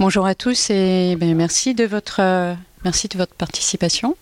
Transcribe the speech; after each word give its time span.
Bonjour 0.00 0.26
à 0.26 0.36
tous 0.36 0.70
et 0.70 1.16
ben, 1.16 1.34
merci 1.34 1.74
de 1.74 1.84
votre 1.84 2.20
euh, 2.20 2.54
Merci 2.84 3.08
de 3.08 3.18
votre 3.18 3.34
participation. 3.34 4.16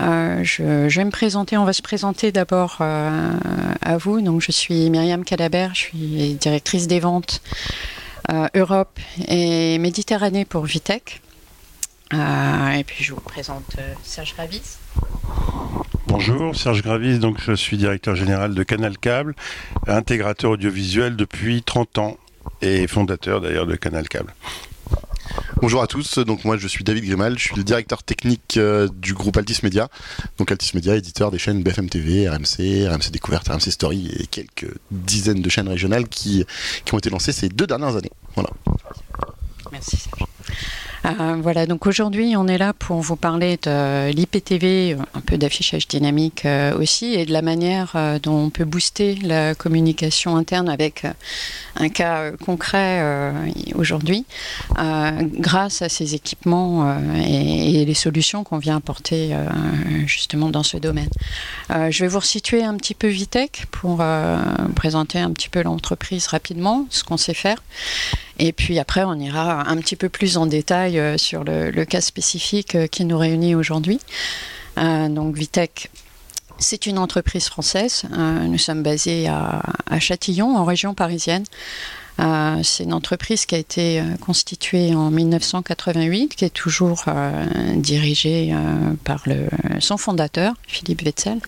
Euh, 0.00 0.44
je, 0.44 0.62
vais 0.62 1.04
me 1.04 1.10
présenter, 1.10 1.56
on 1.56 1.64
va 1.64 1.72
se 1.72 1.82
présenter 1.82 2.30
d'abord 2.30 2.78
euh, 2.80 3.32
à 3.82 3.96
vous. 3.96 4.20
Je 4.40 4.52
suis 4.52 4.88
Myriam 4.88 5.24
Calabert, 5.24 5.74
je 5.74 5.80
suis 5.80 6.34
directrice 6.34 6.86
des 6.86 7.00
ventes 7.00 7.42
Europe 8.54 9.00
et 9.26 9.78
Méditerranée 9.78 10.44
pour 10.44 10.64
Vitech. 10.64 11.20
et 12.12 12.84
puis, 12.86 13.02
je 13.02 13.12
vous 13.12 13.20
présente 13.20 13.76
Serge 14.04 14.34
Gravis. 14.36 14.78
Bonjour, 16.06 16.54
Serge 16.54 16.82
Gravis, 16.82 17.18
donc 17.18 17.38
je 17.40 17.52
suis 17.54 17.76
directeur 17.76 18.14
général 18.14 18.54
de 18.54 18.62
Canal 18.62 18.96
Câble, 18.96 19.34
intégrateur 19.88 20.52
audiovisuel 20.52 21.16
depuis 21.16 21.64
30 21.64 21.98
ans 21.98 22.16
et 22.62 22.86
fondateur 22.86 23.40
d'ailleurs 23.40 23.66
de 23.66 23.74
Canal 23.74 24.08
Câble. 24.08 24.32
Bonjour 25.62 25.82
à 25.82 25.86
tous, 25.86 26.18
donc 26.20 26.46
moi 26.46 26.56
je 26.56 26.66
suis 26.66 26.84
David 26.84 27.04
Grimal, 27.04 27.38
je 27.38 27.44
suis 27.44 27.56
le 27.56 27.62
directeur 27.62 28.02
technique 28.02 28.56
euh, 28.56 28.88
du 28.94 29.12
groupe 29.12 29.36
Altis 29.36 29.58
Media. 29.62 29.90
Donc 30.38 30.50
Altis 30.50 30.70
Media, 30.74 30.96
éditeur 30.96 31.30
des 31.30 31.38
chaînes 31.38 31.62
BFM 31.62 31.90
TV, 31.90 32.26
RMC, 32.30 32.88
RMC 32.88 33.10
Découverte, 33.12 33.46
RMC 33.48 33.70
Story 33.70 34.10
et 34.18 34.26
quelques 34.26 34.72
dizaines 34.90 35.42
de 35.42 35.50
chaînes 35.50 35.68
régionales 35.68 36.08
qui, 36.08 36.46
qui 36.86 36.94
ont 36.94 36.98
été 36.98 37.10
lancées 37.10 37.32
ces 37.32 37.50
deux 37.50 37.66
dernières 37.66 37.94
années. 37.94 38.10
Voilà. 38.34 38.48
Merci 39.70 39.98
Serge. 39.98 40.26
Euh, 41.04 41.36
voilà, 41.40 41.66
donc 41.66 41.86
aujourd'hui, 41.86 42.34
on 42.36 42.46
est 42.46 42.58
là 42.58 42.72
pour 42.72 43.00
vous 43.00 43.16
parler 43.16 43.58
de 43.62 44.10
l'IPTV, 44.10 44.96
un 45.14 45.20
peu 45.20 45.38
d'affichage 45.38 45.88
dynamique 45.88 46.44
euh, 46.44 46.76
aussi, 46.78 47.14
et 47.14 47.24
de 47.24 47.32
la 47.32 47.42
manière 47.42 47.92
euh, 47.94 48.18
dont 48.18 48.36
on 48.36 48.50
peut 48.50 48.64
booster 48.64 49.14
la 49.22 49.54
communication 49.54 50.36
interne 50.36 50.68
avec 50.68 51.06
un 51.76 51.88
cas 51.88 52.32
concret 52.32 53.02
aujourd'hui, 53.74 54.24
grâce 54.76 55.82
à 55.82 55.88
ces 55.88 56.14
équipements 56.14 56.96
et, 57.16 57.84
les 57.84 57.94
solutions 57.94 58.44
qu'on 58.44 58.58
vient 58.58 58.76
apporter 58.76 59.34
justement 60.06 60.50
dans 60.50 60.62
ce 60.62 60.76
domaine. 60.76 61.08
je 61.70 62.04
vais 62.04 62.08
vous 62.08 62.18
resituer 62.18 62.62
un 62.62 62.76
petit 62.76 62.94
peu 62.94 63.08
Vitech 63.08 63.66
pour 63.70 64.02
présenter 64.74 65.18
un 65.18 65.30
petit 65.32 65.48
peu 65.48 65.62
l'entreprise 65.62 66.26
rapidement, 66.26 66.86
ce 66.90 67.04
qu'on 67.04 67.16
sait 67.16 67.34
faire. 67.34 67.62
Et 68.42 68.52
puis 68.52 68.78
après, 68.78 69.04
on 69.04 69.14
ira 69.14 69.68
un 69.68 69.76
petit 69.76 69.96
peu 69.96 70.08
plus 70.08 70.38
en 70.38 70.46
détail 70.46 70.98
euh, 70.98 71.18
sur 71.18 71.44
le, 71.44 71.84
cas 71.84 72.00
spécifique 72.00 72.74
euh, 72.74 72.86
qui 72.86 73.04
nous 73.04 73.18
réunit 73.18 73.54
aujourd'hui. 73.54 74.00
Euh, 74.78 75.08
donc 75.10 75.36
Vitech, 75.36 75.90
c'est 76.58 76.86
une 76.86 76.98
entreprise 76.98 77.48
française. 77.48 78.04
nous 78.10 78.58
sommes 78.58 78.82
basés 78.82 79.28
à, 79.28 79.62
Châtillon, 79.98 80.56
en 80.56 80.64
région 80.64 80.94
parisienne. 80.94 81.44
c'est 82.18 82.84
une 82.84 82.92
entreprise 82.92 83.46
qui 83.46 83.54
a 83.54 83.58
été 83.58 84.02
constituée 84.20 84.94
en 84.94 85.10
1988, 85.10 86.36
qui 86.36 86.44
est 86.44 86.50
toujours 86.50 87.04
dirigée 87.76 88.54
par 89.04 89.24
son 89.78 89.96
fondateur, 89.96 90.52
Philippe 90.66 91.00
Wetzel. 91.02 91.40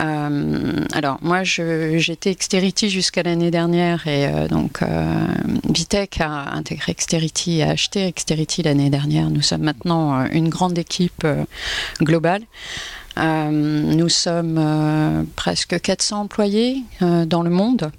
Euh, 0.00 0.84
alors 0.92 1.18
moi 1.22 1.42
j'étais 1.42 2.30
Exterity 2.30 2.88
jusqu'à 2.88 3.24
l'année 3.24 3.50
dernière 3.50 4.06
et 4.06 4.26
euh, 4.26 4.46
donc 4.46 4.80
euh, 4.82 5.26
Vitech 5.68 6.20
a 6.20 6.54
intégré 6.54 6.92
Exterity 6.92 7.58
et 7.58 7.62
a 7.64 7.70
acheté 7.70 8.06
Exterity 8.06 8.62
l'année 8.62 8.90
dernière. 8.90 9.28
Nous 9.30 9.42
sommes 9.42 9.62
maintenant 9.62 10.24
une 10.26 10.48
grande 10.48 10.78
équipe 10.78 11.26
globale. 12.00 12.42
nous 13.16 14.08
sommes 14.08 15.26
presque 15.34 15.80
400 15.80 16.20
employés 16.22 16.84
dans 17.00 17.42
le 17.42 17.50
monde 17.50 17.90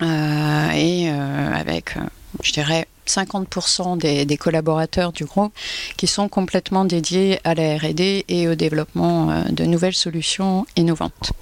et 0.00 1.08
avec, 1.08 1.96
je 2.42 2.52
dirais, 2.52 2.86
50% 3.06 3.98
des, 3.98 4.36
collaborateurs 4.36 5.12
du 5.12 5.24
groupe 5.24 5.52
qui 5.96 6.06
sont 6.06 6.28
complètement 6.28 6.84
dédiés 6.84 7.38
à 7.44 7.54
la 7.54 7.76
RD 7.76 8.24
et 8.28 8.48
au 8.48 8.54
développement 8.54 9.30
euh, 9.30 9.42
de 9.50 9.64
nouvelles 9.64 9.94
solutions 9.94 10.66
innovantes. 10.76 11.32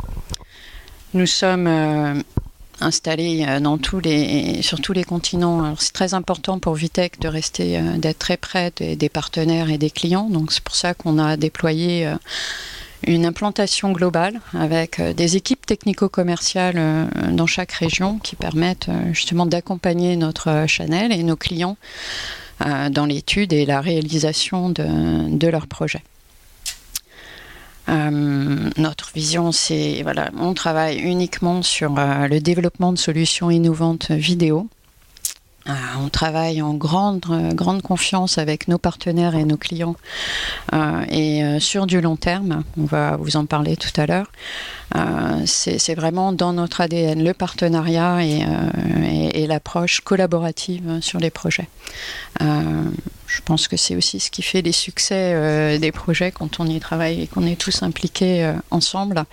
Nous 1.14 1.26
sommes 1.26 1.66
euh, 1.66 2.14
installés 2.80 3.44
euh, 3.46 4.62
sur 4.62 4.80
tous 4.80 4.92
les 4.92 5.04
continents. 5.04 5.74
C'est 5.78 5.92
très 5.92 6.14
important 6.14 6.58
pour 6.58 6.74
Vitech 6.74 7.18
de 7.20 7.28
rester, 7.28 7.80
d'être 7.98 8.18
très 8.18 8.36
près 8.36 8.72
des, 8.76 8.96
des, 8.96 9.08
partenaires 9.08 9.70
et 9.70 9.78
des 9.78 9.90
clients. 9.90 10.28
Donc 10.28 10.52
c'est 10.52 10.62
pour 10.62 10.76
ça 10.76 10.94
qu'on 10.94 11.18
a 11.18 11.36
déployé 11.36 12.12
une 13.06 13.26
implantation 13.26 13.92
globale 13.92 14.40
avec 14.54 15.00
euh, 15.00 15.12
des 15.12 15.36
équipes 15.36 15.66
technico-commerciales 15.66 16.76
euh, 16.76 17.06
dans 17.32 17.46
chaque 17.46 17.72
région 17.72 18.18
qui 18.18 18.36
permettent 18.36 18.88
euh, 18.88 19.12
justement 19.12 19.46
d'accompagner 19.46 20.16
notre 20.16 20.64
Chanel 20.66 21.12
et 21.12 21.22
nos 21.22 21.36
clients 21.36 21.76
dans 22.90 23.06
l'étude 23.06 23.52
et 23.52 23.66
la 23.66 23.80
réalisation 23.80 24.68
de, 24.68 25.48
leurs 25.48 25.66
projets. 25.66 26.04
notre 27.88 29.10
vision, 29.12 29.50
c'est 29.50 30.02
voilà, 30.04 30.30
on 30.38 30.54
travaille 30.54 31.00
uniquement 31.00 31.62
sur 31.62 31.90
le 31.96 32.38
développement 32.38 32.92
de 32.92 32.98
solutions 32.98 33.50
innovantes 33.50 34.12
vidéo 34.12 34.68
on 35.66 36.08
travaille 36.08 36.60
en 36.62 36.74
grande, 36.74 37.24
grande 37.54 37.82
confiance 37.82 38.38
avec 38.38 38.68
nos 38.68 38.78
partenaires 38.78 39.34
et 39.34 39.44
nos 39.44 39.56
clients 39.56 39.96
euh, 40.72 41.04
et 41.08 41.44
euh, 41.44 41.60
sur 41.60 41.86
du 41.86 42.00
long 42.00 42.16
terme. 42.16 42.64
On 42.78 42.84
va 42.84 43.16
vous 43.16 43.36
en 43.36 43.46
parler 43.46 43.76
tout 43.76 44.00
à 44.00 44.06
l'heure. 44.06 44.30
c'est 45.46 45.94
vraiment 45.94 46.32
dans 46.32 46.52
notre 46.52 46.80
ADN 46.80 47.22
le 47.22 47.34
partenariat 47.34 48.24
et 48.24 49.46
l'approche 49.46 50.00
collaborative 50.00 51.00
sur 51.00 51.18
les 51.18 51.30
projets 51.30 51.68
je 53.32 53.40
pense 53.40 53.66
que 53.66 53.78
c'est 53.78 53.96
aussi 53.96 54.20
ce 54.20 54.30
qui 54.30 54.42
fait 54.42 54.60
les 54.60 54.72
succès 54.72 55.32
euh, 55.34 55.78
des 55.78 55.90
projets 55.90 56.32
quand 56.32 56.60
on 56.60 56.66
y 56.66 56.78
travaille 56.80 57.22
et 57.22 57.26
qu'on 57.26 57.46
est 57.46 57.58
tous 57.58 57.82
impliqués 57.82 58.44
euh, 58.44 58.52
ensemble, 58.70 59.24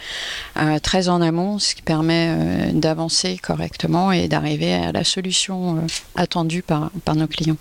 euh, 0.58 0.80
très 0.80 1.10
en 1.10 1.22
amont, 1.22 1.60
ce 1.60 1.76
qui 1.76 1.82
permet 1.82 2.72
d'avancer 2.74 3.38
correctement 3.38 4.14
et 4.14 4.30
d'arriver 4.30 4.74
à 4.74 4.94
la 4.94 5.04
solution 5.04 5.86
attendue 6.16 6.62
par, 6.62 6.92
nos 7.14 7.28
clients. 7.28 7.58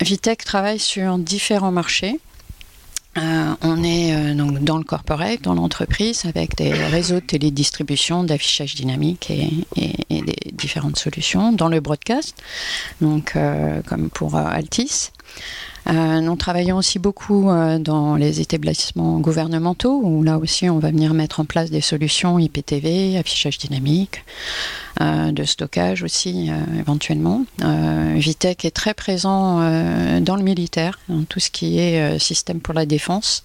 Vitech 0.00 0.44
travaille 0.44 0.78
sur 0.78 1.16
différents 1.16 1.72
marchés. 1.72 2.20
Euh, 3.16 3.54
on 3.62 3.82
est 3.82 4.14
euh, 4.14 4.34
donc 4.34 4.58
dans 4.62 4.78
le 4.78 4.84
corporate, 4.84 5.42
dans 5.42 5.54
l'entreprise, 5.54 6.24
avec 6.26 6.56
des 6.56 6.72
réseaux 6.72 7.16
de 7.16 7.26
télédistribution, 7.26 8.24
d'affichage 8.24 8.74
dynamique 8.74 9.30
et, 9.30 9.50
des 10.10 10.52
différentes 10.52 10.98
solutions. 10.98 11.52
Dans 11.52 11.68
le 11.68 11.80
broadcast, 11.80 12.36
donc 13.00 13.32
euh, 13.36 13.80
comme 13.86 14.10
pour 14.10 14.36
Altis. 14.36 15.10
Nous 15.88 16.36
travaillons 16.36 16.76
aussi 16.76 16.98
beaucoup 16.98 17.48
dans 17.80 18.16
les 18.16 18.40
établissements 18.40 19.18
gouvernementaux, 19.18 20.00
où 20.02 20.22
là 20.22 20.38
aussi 20.38 20.68
on 20.68 20.78
va 20.78 20.90
venir 20.90 21.14
mettre 21.14 21.40
en 21.40 21.44
place 21.44 21.70
des 21.70 21.80
solutions 21.80 22.38
IPTV, 22.38 23.16
affichage 23.18 23.58
dynamique. 23.58 24.22
Euh, 25.02 25.30
de 25.30 25.44
stockage 25.44 26.02
aussi 26.02 26.48
euh, 26.48 26.54
éventuellement. 26.80 27.44
Euh, 27.62 28.14
Vitech 28.16 28.64
est 28.64 28.70
très 28.70 28.94
présent 28.94 29.60
dans 30.20 30.36
le 30.36 30.42
militaire, 30.42 30.98
dans 31.10 31.24
tout 31.24 31.38
ce 31.38 31.50
qui 31.50 31.78
est 31.78 32.18
système 32.18 32.60
pour 32.60 32.72
la 32.72 32.86
défense, 32.86 33.44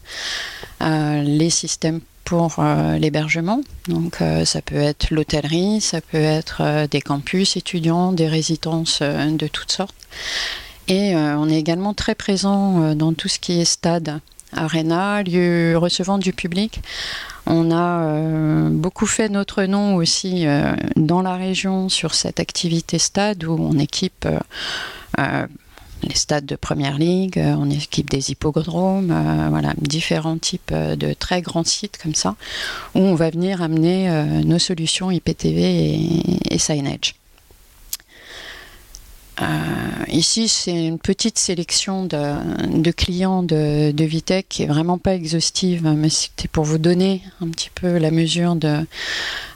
les 0.79 1.49
systèmes 1.49 1.99
pour 2.23 2.63
l'hébergement. 2.99 3.61
Donc 3.87 4.19
ça 4.45 4.61
peut 4.61 4.77
être 4.77 5.11
l'hôtellerie, 5.11 5.81
ça 5.81 5.99
peut 5.99 6.17
être 6.17 6.87
des 6.89 7.01
campus 7.01 7.57
étudiants, 7.57 8.13
des 8.13 8.27
résidences 8.27 9.01
de 9.01 9.47
toutes 9.47 9.71
sortes. 9.71 9.95
Et 10.87 11.15
on 11.15 11.47
est 11.47 11.57
également 11.57 11.93
très 11.93 12.15
présent 12.15 12.95
dans 12.95 13.13
tout 13.13 13.27
ce 13.27 13.39
qui 13.39 13.61
est 13.61 13.65
stade, 13.65 14.19
arena, 14.53 15.23
lieu 15.23 15.77
recevant 15.77 16.17
du 16.17 16.33
public. 16.33 16.81
On 17.45 17.71
a 17.71 18.03
euh, 18.03 18.69
beaucoup 18.69 19.07
fait 19.07 19.29
notre 19.29 19.63
nom 19.63 19.95
aussi 19.95 20.45
euh, 20.45 20.73
dans 20.95 21.21
la 21.21 21.35
région 21.35 21.89
sur 21.89 22.13
cette 22.13 22.39
activité 22.39 22.99
stade 22.99 23.43
où 23.43 23.57
on 23.59 23.77
équipe 23.79 24.27
euh, 25.19 25.47
les 26.03 26.15
stades 26.15 26.45
de 26.45 26.55
première 26.55 26.97
ligue, 26.97 27.37
on 27.37 27.69
équipe 27.69 28.09
des 28.09 28.31
hippodromes, 28.31 29.13
voilà, 29.51 29.73
différents 29.77 30.39
types 30.39 30.73
de 30.73 31.13
très 31.13 31.43
grands 31.43 31.63
sites 31.63 31.99
comme 32.01 32.15
ça, 32.15 32.35
où 32.95 33.01
on 33.01 33.13
va 33.13 33.29
venir 33.29 33.61
amener 33.61 34.09
nos 34.43 34.57
solutions 34.57 35.11
IPTV 35.11 35.61
et, 35.61 36.55
et 36.55 36.57
Signage. 36.57 37.20
Euh, 39.41 39.45
ici, 40.07 40.47
c'est 40.47 40.87
une 40.87 40.99
petite 40.99 41.39
sélection 41.39 42.05
de, 42.05 42.91
clients 42.91 43.43
de, 43.43 43.91
de, 43.91 44.03
Vitech 44.03 44.45
qui 44.47 44.63
est 44.63 44.67
vraiment 44.67 44.97
pas 44.97 45.15
exhaustive, 45.15 45.83
mais 45.83 46.09
c'était 46.09 46.47
pour 46.47 46.63
vous 46.63 46.77
donner 46.77 47.23
un 47.41 47.47
petit 47.47 47.71
peu 47.73 47.97
la 47.97 48.11
mesure 48.11 48.55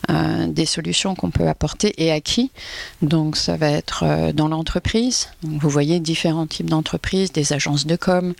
euh, 0.09 0.47
des 0.47 0.65
solutions 0.65 1.13
qu'on 1.13 1.29
peut 1.29 1.47
apporter 1.47 1.93
et 2.03 2.11
à 2.11 2.19
qui. 2.19 2.51
Donc, 3.01 3.37
ça 3.37 3.57
va 3.57 3.69
être 3.69 4.03
euh, 4.03 4.33
dans 4.33 4.47
l'entreprise. 4.47 5.29
Vous 5.43 5.69
voyez 5.69 5.99
différents 5.99 6.47
types 6.47 6.69
d'entreprises, 6.69 7.31
des 7.31 7.53
agences 7.53 7.85
de 7.85 7.95
com. 7.95 8.33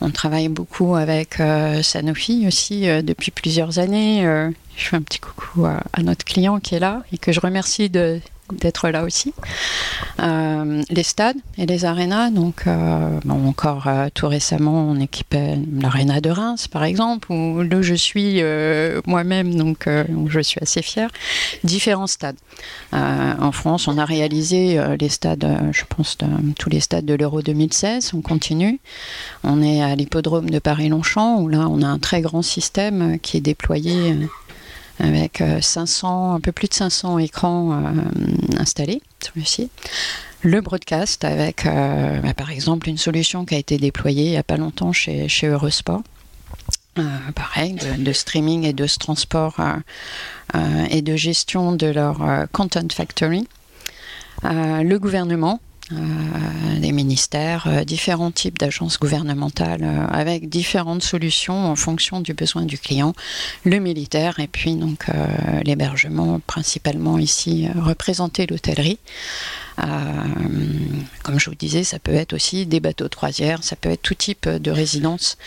On 0.00 0.10
travaille 0.10 0.48
beaucoup 0.48 0.94
avec 0.94 1.40
Sanofi 1.82 2.46
aussi 2.46 2.82
depuis 3.02 3.30
plusieurs 3.30 3.78
années. 3.78 4.22
je 4.76 4.84
fais 4.84 4.96
un 4.96 5.02
petit 5.02 5.20
coucou 5.20 5.64
à, 5.66 5.82
notre 6.02 6.24
client 6.24 6.60
qui 6.60 6.74
est 6.74 6.80
là 6.80 7.02
et 7.12 7.18
que 7.18 7.32
je 7.32 7.40
remercie 7.40 7.88
de 7.88 8.20
d'être 8.50 8.88
là 8.88 9.04
aussi. 9.04 9.32
Euh, 10.20 10.82
les 10.90 11.02
stades 11.02 11.36
et 11.58 11.66
les 11.66 11.84
arénas, 11.84 12.30
donc 12.30 12.64
euh, 12.66 13.18
encore 13.28 13.86
euh, 13.86 14.08
tout 14.12 14.28
récemment, 14.28 14.88
on 14.90 15.00
équipait 15.00 15.58
l'aréna 15.80 16.20
de 16.20 16.30
Reims, 16.30 16.68
par 16.68 16.84
exemple, 16.84 17.32
où 17.32 17.64
je 17.80 17.94
suis 17.94 18.42
moi-même, 19.06 19.54
donc 19.54 19.88
je 20.28 20.40
suis 20.40 20.60
assez 20.60 20.82
fière. 20.82 21.10
Différents 21.64 22.06
stades. 22.06 22.36
en 22.92 23.52
France, 23.52 23.88
on 23.88 23.98
a 23.98 24.04
réalisé 24.04 24.80
les 24.98 25.08
stades, 25.08 25.46
je 25.72 25.84
pense, 25.88 26.18
tous 26.58 26.68
les 26.68 26.80
stades 26.80 27.04
de 27.04 27.14
l'Euro 27.14 27.42
2016. 27.42 28.12
On 28.14 28.20
continue. 28.20 28.80
On 29.44 29.62
est 29.62 29.82
à 29.82 29.94
l'hippodrome 29.94 30.50
de 30.50 30.58
Paris-Longchamp, 30.58 31.40
où 31.40 31.48
là, 31.48 31.68
on 31.68 31.82
a 31.82 31.86
un 31.86 31.98
très 31.98 32.20
grand 32.20 32.42
système 32.42 33.18
qui 33.20 33.36
est 33.36 33.40
déployé 33.40 34.16
avec 34.98 35.42
500, 35.60 36.32
euh, 36.32 36.36
un 36.36 36.40
peu 36.40 36.52
plus 36.52 36.68
de 36.68 36.74
500 36.74 37.18
écrans 37.18 37.72
euh, 37.72 38.58
installés 38.58 39.02
sur 39.22 39.32
le 39.36 39.44
site. 39.44 39.70
Le 40.42 40.60
broadcast 40.60 41.24
avec, 41.24 41.66
euh, 41.66 42.18
bah, 42.20 42.34
par 42.34 42.50
exemple, 42.50 42.88
une 42.88 42.98
solution 42.98 43.44
qui 43.44 43.54
a 43.54 43.58
été 43.58 43.78
déployée 43.78 44.24
il 44.24 44.30
n'y 44.30 44.36
a 44.36 44.42
pas 44.42 44.56
longtemps 44.56 44.92
chez, 44.92 45.28
chez 45.28 45.46
Eurosport. 45.46 46.02
pareil, 47.34 47.76
de, 47.98 48.12
streaming 48.12 48.64
et 48.64 48.72
de 48.72 48.86
transport 48.86 49.56
et 50.90 51.00
de 51.00 51.16
gestion 51.16 51.72
de 51.72 51.86
leur 51.86 52.46
Content 52.52 52.88
Factory. 52.92 53.46
le 54.42 54.96
gouvernement, 54.98 55.60
des 56.82 56.92
ministères, 56.92 57.66
euh, 57.66 57.84
différents 57.84 58.30
types 58.30 58.58
d'agences 58.58 58.98
gouvernementales 58.98 59.82
euh, 59.82 60.06
avec 60.08 60.48
différentes 60.48 61.02
solutions 61.02 61.66
en 61.66 61.76
fonction 61.76 62.20
du 62.20 62.34
besoin 62.34 62.64
du 62.64 62.78
client, 62.78 63.14
le 63.64 63.78
militaire 63.78 64.40
et 64.40 64.48
puis 64.48 64.74
donc 64.74 65.06
l'hébergement 65.64 66.40
principalement 66.46 67.18
ici 67.18 67.68
représenté 67.76 68.46
l'hôtellerie. 68.46 68.98
comme 71.22 71.38
je 71.38 71.50
vous 71.50 71.56
disais, 71.56 71.84
ça 71.84 71.98
peut 71.98 72.14
être 72.14 72.32
aussi 72.32 72.66
des 72.66 72.80
bateaux 72.80 73.08
de 73.08 73.14
croisière, 73.14 73.62
ça 73.64 73.76
peut 73.76 73.90
être 73.90 74.02
tout 74.02 74.14
type 74.14 74.48
de 74.48 74.70
résidence. 74.70 75.38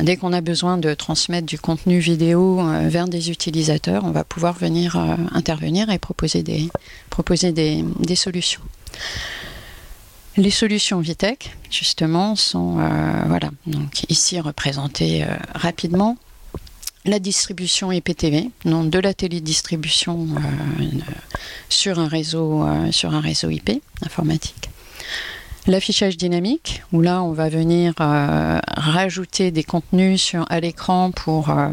Dès 0.00 0.16
qu'on 0.16 0.32
a 0.32 0.40
besoin 0.40 0.78
de 0.78 0.94
transmettre 0.94 1.46
du 1.46 1.58
contenu 1.58 1.98
vidéo 1.98 2.60
vers 2.88 3.08
des 3.08 3.30
utilisateurs, 3.30 4.04
on 4.04 4.12
va 4.12 4.24
pouvoir 4.24 4.54
venir 4.54 4.96
intervenir 5.32 5.90
et 5.90 5.98
proposer 5.98 6.42
des 6.42 8.16
solutions. 8.16 8.62
Les 10.38 10.50
solutions 10.50 11.00
Vitech, 11.00 11.54
justement, 11.70 12.36
sont 12.36 12.78
euh, 12.78 13.22
voilà, 13.26 13.50
donc 13.66 14.04
ici 14.08 14.40
représentées 14.40 15.24
euh, 15.24 15.36
rapidement. 15.54 16.16
La 17.04 17.18
distribution 17.18 17.92
IPTV, 17.92 18.50
donc 18.64 18.88
de 18.88 18.98
la 18.98 19.12
télédistribution 19.12 20.28
euh, 20.30 20.84
sur, 21.68 21.98
un 21.98 22.08
réseau, 22.08 22.64
sur 22.92 23.12
un 23.12 23.20
réseau 23.20 23.50
IP 23.50 23.82
informatique. 24.02 24.70
L'affichage 25.68 26.16
dynamique, 26.16 26.82
où 26.92 27.00
là 27.00 27.22
on 27.22 27.30
va 27.32 27.48
venir 27.48 27.94
euh, 28.00 28.58
rajouter 28.76 29.52
des 29.52 29.62
contenus 29.62 30.20
sur, 30.20 30.44
à 30.50 30.58
l'écran 30.58 31.12
pour 31.12 31.50
euh, 31.50 31.68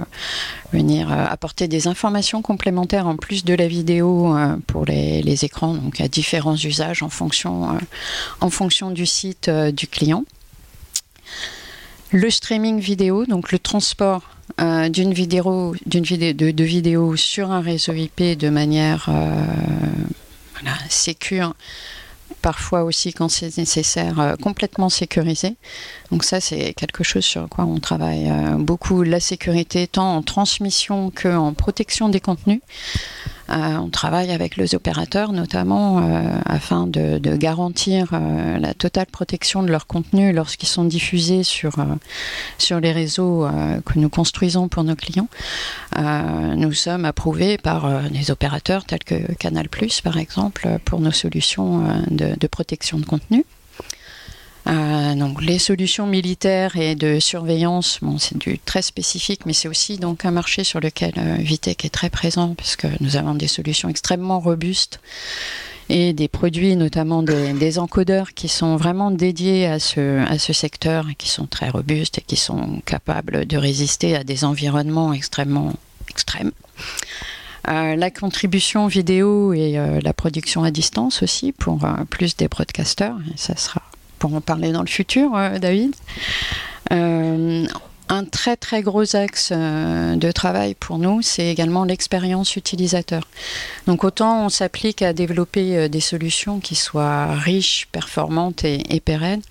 venir 0.71 1.11
euh, 1.11 1.25
apporter 1.27 1.67
des 1.67 1.87
informations 1.87 2.43
complémentaires 2.43 3.07
en 3.07 3.15
plus 3.15 3.43
de 3.43 3.55
la 3.55 3.67
vidéo 3.67 4.35
pour 4.67 4.85
les, 4.85 5.43
écrans, 5.43 5.73
donc 5.73 6.01
à 6.01 6.07
différents 6.07 6.55
usages 6.55 7.01
en 7.01 7.09
fonction, 7.09 8.91
du 8.91 9.07
site 9.07 9.49
du 9.49 9.87
client. 9.87 10.23
Le 12.11 12.29
streaming 12.29 12.79
vidéo, 12.79 13.25
donc 13.25 13.51
le 13.51 13.57
transport 13.57 14.21
d'une 14.59 15.13
vidéo, 15.13 15.75
de, 15.87 16.51
de, 16.51 16.63
vidéo 16.63 17.15
sur 17.15 17.51
un 17.51 17.61
réseau 17.61 17.93
IP 17.93 18.37
de 18.37 18.49
manière 18.49 19.09
sécure 20.89 21.55
parfois 22.41 22.83
aussi 22.83 23.13
quand 23.13 23.29
c'est 23.29 23.57
nécessaire 23.57 24.19
euh, 24.19 24.35
complètement 24.35 24.89
sécurisé. 24.89 25.55
Donc 26.11 26.23
ça 26.23 26.39
c'est 26.39 26.73
quelque 26.73 27.03
chose 27.03 27.25
sur 27.25 27.47
quoi 27.49 27.65
on 27.65 27.79
travaille 27.79 28.29
euh, 28.29 28.55
beaucoup, 28.57 29.03
la 29.03 29.19
sécurité 29.19 29.87
tant 29.87 30.17
en 30.17 30.21
transmission 30.21 31.11
qu'en 31.11 31.53
protection 31.53 32.09
des 32.09 32.19
contenus. 32.19 32.61
Euh, 33.51 33.77
on 33.77 33.89
travaille 33.89 34.31
avec 34.31 34.57
les 34.57 34.75
opérateurs 34.75 35.31
notamment 35.31 35.99
euh, 35.99 36.39
afin 36.45 36.85
de, 36.85 37.19
garantir 37.35 38.09
euh, 38.13 38.57
la 38.59 38.73
totale 38.73 39.07
protection 39.07 39.63
de 39.63 39.69
leurs 39.69 39.87
contenus 39.87 40.35
lorsqu'ils 40.35 40.67
sont 40.67 40.83
diffusés 40.83 41.43
sur, 41.43 41.71
les 42.81 42.91
réseaux 42.91 43.47
que 43.85 43.97
nous 43.97 44.09
construisons 44.09 44.67
pour 44.67 44.83
nos 44.83 44.95
clients. 44.95 45.27
nous 45.97 46.73
sommes 46.73 47.05
approuvés 47.05 47.57
par 47.57 48.09
des 48.09 48.31
opérateurs 48.31 48.85
tels 48.85 49.03
que 49.03 49.33
Canal⁇ 49.35 49.67
par 50.01 50.17
exemple 50.17 50.79
pour 50.85 50.99
nos 50.99 51.11
solutions 51.11 51.83
de 52.09 52.47
protection 52.47 52.99
de 52.99 53.05
contenu. 53.05 53.45
Euh, 54.69 55.15
donc 55.15 55.41
les 55.41 55.57
solutions 55.57 56.05
militaires 56.05 56.75
et 56.77 56.95
de 56.95 57.19
surveillance, 57.19 57.99
bon, 58.01 58.17
c'est 58.19 58.37
du 58.37 58.59
très 58.59 58.81
spécifique, 58.81 59.45
mais 59.45 59.53
c'est 59.53 59.67
aussi 59.67 59.97
donc 59.97 60.25
un 60.25 60.31
marché 60.31 60.63
sur 60.63 60.79
lequel 60.79 61.13
euh, 61.17 61.35
Vitech 61.39 61.85
est 61.85 61.89
très 61.89 62.09
présent 62.09 62.53
parce 62.55 62.75
que 62.75 62.87
nous 62.99 63.15
avons 63.15 63.33
des 63.33 63.47
solutions 63.47 63.89
extrêmement 63.89 64.39
robustes 64.39 64.99
et 65.87 66.13
des 66.13 66.27
produits, 66.27 66.75
notamment 66.75 67.23
des, 67.23 67.79
encodeurs 67.79 68.35
qui 68.35 68.47
sont 68.47 68.75
vraiment 68.75 69.09
dédiés 69.09 69.65
à 69.65 69.79
ce, 69.79 70.53
secteur 70.53 71.07
qui 71.17 71.29
sont 71.29 71.47
très 71.47 71.69
robustes 71.69 72.19
et 72.19 72.21
qui 72.21 72.35
sont 72.35 72.79
capables 72.85 73.47
de 73.47 73.57
résister 73.57 74.15
à 74.15 74.23
des 74.23 74.43
environnements 74.43 75.13
extrêmement 75.13 75.73
extrêmes. 76.11 76.51
Euh, 77.69 77.95
la 77.95 78.11
contribution 78.11 78.85
vidéo 78.85 79.51
et 79.53 79.79
la 80.03 80.13
production 80.13 80.63
à 80.63 80.69
distance 80.69 81.23
aussi 81.23 81.53
pour 81.53 81.79
plus 82.11 82.37
des 82.37 82.47
broadcasters, 82.47 83.17
ça 83.35 83.55
sera 83.55 83.81
pour 84.19 84.33
en 84.35 84.41
parler 84.41 84.71
dans 84.71 84.81
le 84.81 84.87
futur, 84.87 85.35
euh, 85.35 85.57
David. 85.57 85.95
Euh, 86.91 87.65
un 88.11 88.25
très 88.25 88.57
très 88.57 88.81
gros 88.81 89.15
axe 89.15 89.51
euh, 89.51 90.15
de 90.15 90.31
travail 90.31 90.73
pour 90.73 90.97
nous, 90.97 91.21
c'est 91.21 91.47
également 91.47 91.85
l'expérience 91.85 92.55
utilisateur. 92.55 93.21
Donc 93.85 94.03
autant 94.03 94.45
on 94.45 94.49
s'applique 94.49 95.01
à 95.03 95.13
développer 95.13 95.87
des 95.89 95.99
solutions 95.99 96.59
qui 96.59 96.75
soient 96.75 97.27
riches, 97.35 97.87
performantes 97.91 98.63
et, 98.63 98.99
pérennes, 98.99 99.43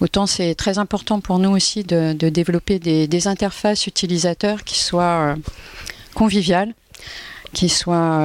autant 0.00 0.26
c'est 0.26 0.54
très 0.54 0.78
important 0.78 1.20
pour 1.20 1.38
nous 1.38 1.50
aussi 1.50 1.82
de, 1.82 2.12
développer 2.12 2.78
des, 2.78 3.26
interfaces 3.26 3.86
utilisateurs 3.86 4.64
qui 4.64 4.78
soient 4.78 5.36
conviviales, 6.14 6.74
qui 7.54 7.70
soient 7.70 8.20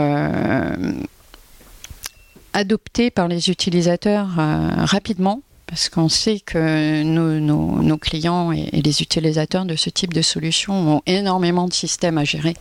adoptées 2.52 3.12
par 3.12 3.30
les 3.30 3.50
utilisateurs 3.50 4.28
rapidement 4.36 5.42
parce 5.70 5.88
qu'on 5.90 6.10
sait 6.10 6.40
que 6.40 7.04
nos, 7.04 7.98
clients 7.98 8.52
et, 8.52 8.70
les 8.72 9.02
utilisateurs 9.02 9.66
de 9.66 9.76
ce 9.76 9.90
type 9.90 10.14
de 10.14 10.22
solution 10.22 10.96
ont 10.96 11.02
énormément 11.06 11.68
de 11.68 11.74
systèmes 11.74 12.18
à 12.18 12.24
gérer. 12.24 12.56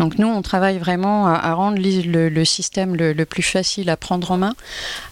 Donc 0.00 0.18
nous, 0.18 0.26
on 0.26 0.42
travaille 0.42 0.78
vraiment 0.78 1.26
à, 1.26 1.54
rendre 1.54 1.78
le, 1.80 2.44
système 2.44 2.96
le, 2.96 3.24
plus 3.24 3.42
facile 3.42 3.88
à 3.90 3.96
prendre 3.96 4.30
en 4.32 4.38
main 4.38 4.54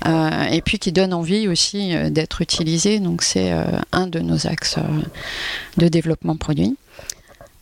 euh, 0.06 0.44
et 0.50 0.60
puis 0.60 0.78
qui 0.78 0.90
donne 0.90 1.14
envie 1.14 1.46
aussi 1.46 1.94
euh, 1.94 2.10
d'être 2.10 2.40
utilisé. 2.40 2.98
Donc 2.98 3.22
c'est 3.22 3.52
euh, 3.52 3.64
un 3.92 4.08
de 4.08 4.18
nos 4.18 4.46
axes 4.46 4.76
de 5.76 5.88
développement 5.88 6.36
produit 6.36 6.76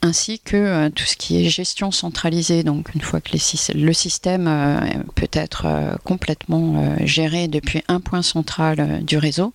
ainsi 0.03 0.39
que 0.39 0.57
euh, 0.57 0.91
tout 0.91 1.05
ce 1.05 1.17
qui 1.17 1.45
est 1.45 1.49
gestion 1.49 1.91
centralisée. 1.91 2.63
Donc 2.63 2.95
une 2.95 3.01
fois 3.01 3.21
que 3.21 3.33
le 3.33 3.93
système 3.93 4.47
euh, 4.47 4.81
peut 5.15 5.29
être 5.33 5.67
euh, 5.67 5.97
complètement 6.05 6.97
géré 7.05 7.49
depuis 7.49 7.83
un 7.89 8.01
point 8.01 8.23
central 8.23 9.05
du 9.05 9.19
réseau, 9.19 9.53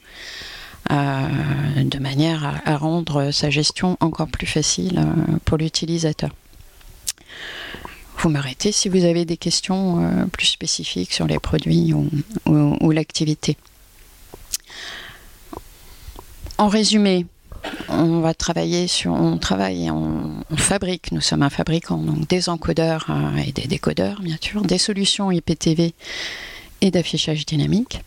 de 0.90 2.00
manière 2.00 2.62
à, 2.66 2.78
rendre 2.78 3.32
sa 3.32 3.50
gestion 3.50 3.98
encore 4.02 4.28
plus 4.28 4.48
facile 4.48 5.06
pour 5.46 5.58
l'utilisateur. 5.58 6.32
Vous 8.18 8.30
m'arrêtez 8.30 8.72
si 8.72 8.90
vous 8.90 9.06
avez 9.06 9.24
des 9.26 9.38
questions 9.38 10.28
plus 10.32 10.48
spécifiques 10.48 11.14
sur 11.14 11.26
les 11.26 11.40
produits 11.40 11.94
ou 12.46 12.92
l'activité. 12.92 13.58
En 16.58 16.68
résumé, 16.68 17.26
on 17.90 18.20
va 18.20 18.34
travailler 18.34 18.88
sur, 18.88 19.14
on 19.14 19.38
travaille, 19.38 19.90
on, 19.90 20.44
fabrique, 20.58 21.12
nous 21.12 21.22
sommes 21.22 21.44
un 21.44 21.50
fabricant, 21.50 21.98
donc 21.98 22.28
des 22.28 22.50
encodeurs 22.50 23.08
euh, 23.10 23.38
et 23.38 23.52
des 23.52 23.68
décodeurs, 23.68 24.22
bien 24.22 24.38
sûr, 24.40 24.62
des 24.62 24.78
solutions 24.78 25.32
IPTV 25.32 25.94
et 26.82 26.92
d'affichage 26.92 27.46
dynamique. 27.46 28.02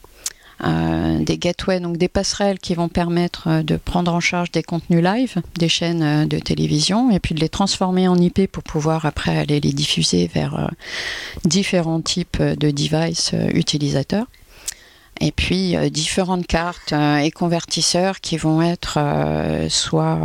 Euh, 0.65 1.23
des 1.23 1.37
gateways, 1.37 1.81
donc 1.81 1.99
des 1.99 2.09
passerelles 2.09 2.59
qui 2.59 2.75
vont 2.75 2.89
permettre 2.89 3.47
euh, 3.47 3.63
de 3.63 3.77
prendre 3.77 4.15
en 4.15 4.21
charge 4.21 4.51
des 4.51 4.63
contenus 4.63 5.05
live 5.05 5.35
des 5.59 5.69
chaînes 5.69 6.27
de 6.27 6.39
télévision 6.39 7.11
et 7.11 7.21
puis 7.21 7.35
de 7.35 7.41
les 7.41 7.51
transformer 7.51 8.09
en 8.09 8.17
IP 8.17 8.51
pour 8.51 8.63
pouvoir 8.63 9.05
après 9.05 9.37
aller 9.37 9.61
les 9.61 9.73
diffuser 9.75 10.31
vers 10.33 10.71
différents 11.45 12.01
types 12.01 12.41
de 12.41 12.71
devices 12.71 13.35
utilisateurs 13.53 14.27
et 15.21 15.33
puis 15.33 15.77
euh, 15.77 15.89
différentes 15.89 16.47
cartes 16.47 16.93
euh, 16.93 17.19
et 17.19 17.31
convertisseurs 17.31 18.21
qui 18.21 18.37
vont 18.37 18.63
être 18.63 18.99
euh, 18.99 19.69
soit 19.69 20.19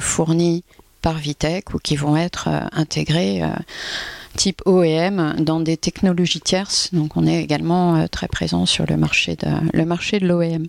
fournis 0.00 0.64
par 1.02 1.18
Vitech 1.18 1.74
ou 1.74 1.78
qui 1.78 1.96
vont 1.96 2.16
être 2.16 2.48
intégrés 2.72 3.42
type 4.34 4.62
OEM 4.66 5.36
dans 5.38 5.60
des 5.60 5.76
technologies 5.76 6.40
tierces. 6.40 6.92
Donc 6.92 7.16
on 7.16 7.26
est 7.26 7.40
également 7.40 8.06
très 8.08 8.26
présent 8.26 8.66
sur 8.66 8.84
le 8.86 8.96
marché 8.96 9.36
de, 9.36 10.26
l'OEM. 10.26 10.66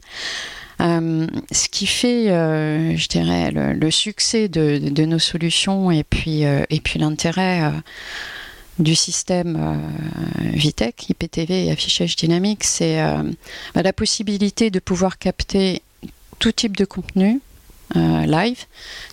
ce 0.79 1.69
qui 1.69 1.87
fait, 1.87 2.25
je 2.27 3.07
dirais, 3.07 3.51
le, 3.51 3.91
succès 3.91 4.49
de, 4.49 4.77
de, 4.77 5.05
nos 5.05 5.19
solutions 5.19 5.89
et 5.89 6.03
puis, 6.03 6.43
et 6.43 6.79
puis 6.83 6.99
l'intérêt 6.99 7.71
du 8.79 8.95
système 8.95 9.57
euh, 9.59 10.49
Vitec, 10.53 11.09
IPTV 11.09 11.65
et 11.65 11.71
affichage 11.71 12.15
dynamique, 12.15 12.63
c'est 12.63 13.01
euh, 13.01 13.23
bah, 13.75 13.83
la 13.83 13.93
possibilité 13.93 14.71
de 14.71 14.79
pouvoir 14.79 15.17
capter 15.17 15.81
tout 16.39 16.51
type 16.51 16.77
de 16.77 16.85
contenu 16.85 17.41
euh, 17.95 18.25
live, 18.25 18.65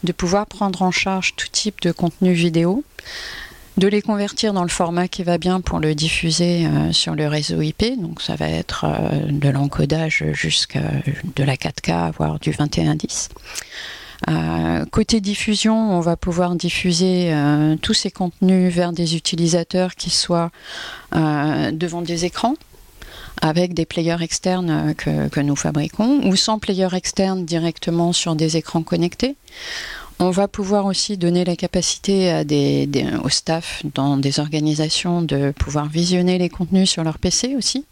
de 0.05 0.13
pouvoir 0.13 0.47
prendre 0.47 0.83
en 0.83 0.93
charge 0.93 1.35
tout 1.37 1.49
type 1.51 1.81
de 1.83 1.91
contenu 1.93 2.33
vidéo, 2.33 2.85
de 3.77 3.89
les 3.89 4.01
convertir 4.01 4.53
dans 4.53 4.63
le 4.63 4.71
format 4.71 5.09
qui 5.09 5.23
va 5.23 5.37
bien 5.37 5.61
pour 5.61 5.81
le 5.81 5.95
diffuser 5.95 6.67
sur 6.93 7.15
le 7.15 7.29
réseau 7.29 7.61
IP. 7.61 8.01
Donc 8.01 8.23
ça 8.23 8.35
va 8.35 8.49
être 8.49 8.87
de 9.29 9.51
l'encodage 9.51 10.25
jusqu'à 10.33 10.81
de 11.37 11.45
la 11.45 11.57
4K, 11.57 12.13
voire 12.17 12.39
du 12.39 12.53
2110. 12.53 13.29
Euh, 14.29 14.85
côté 14.87 15.21
diffusion, 15.21 15.93
on 15.93 16.01
va 16.01 16.17
pouvoir 16.17 16.55
diffuser 16.55 17.33
euh, 17.33 17.77
tous 17.81 17.95
ces 17.95 18.11
contenus 18.11 18.73
vers 18.73 18.93
des 18.93 19.17
utilisateurs 19.17 19.95
qui 19.95 20.11
soient 20.11 20.51
euh, 21.15 21.71
devant 21.73 22.03
des 22.03 22.25
écrans 22.25 22.55
avec 23.43 23.75
des 23.75 23.85
players 23.85 24.23
externes 24.23 24.95
que, 24.95 25.41
nous 25.41 25.57
fabriquons 25.57 26.27
ou 26.27 26.37
sans 26.37 26.59
players 26.59 26.95
externes 26.95 27.45
directement 27.45 28.15
sur 28.15 28.35
des 28.35 28.57
écrans 28.57 28.83
connectés. 28.83 29.37
On 30.19 30.31
va 30.31 30.49
pouvoir 30.49 30.87
aussi 30.87 31.19
donner 31.19 31.45
la 31.45 31.57
capacité 31.57 32.31
à 32.31 32.45
des, 32.45 32.89
au 33.23 33.29
staff 33.29 33.83
dans 33.93 34.17
des 34.17 34.41
organisations 34.41 35.21
de 35.21 35.51
pouvoir 35.51 35.87
visionner 35.87 36.39
les 36.39 36.49
contenus 36.49 36.89
sur 36.89 37.05
leur 37.05 37.19
PC 37.19 37.55
aussi. 37.55 37.85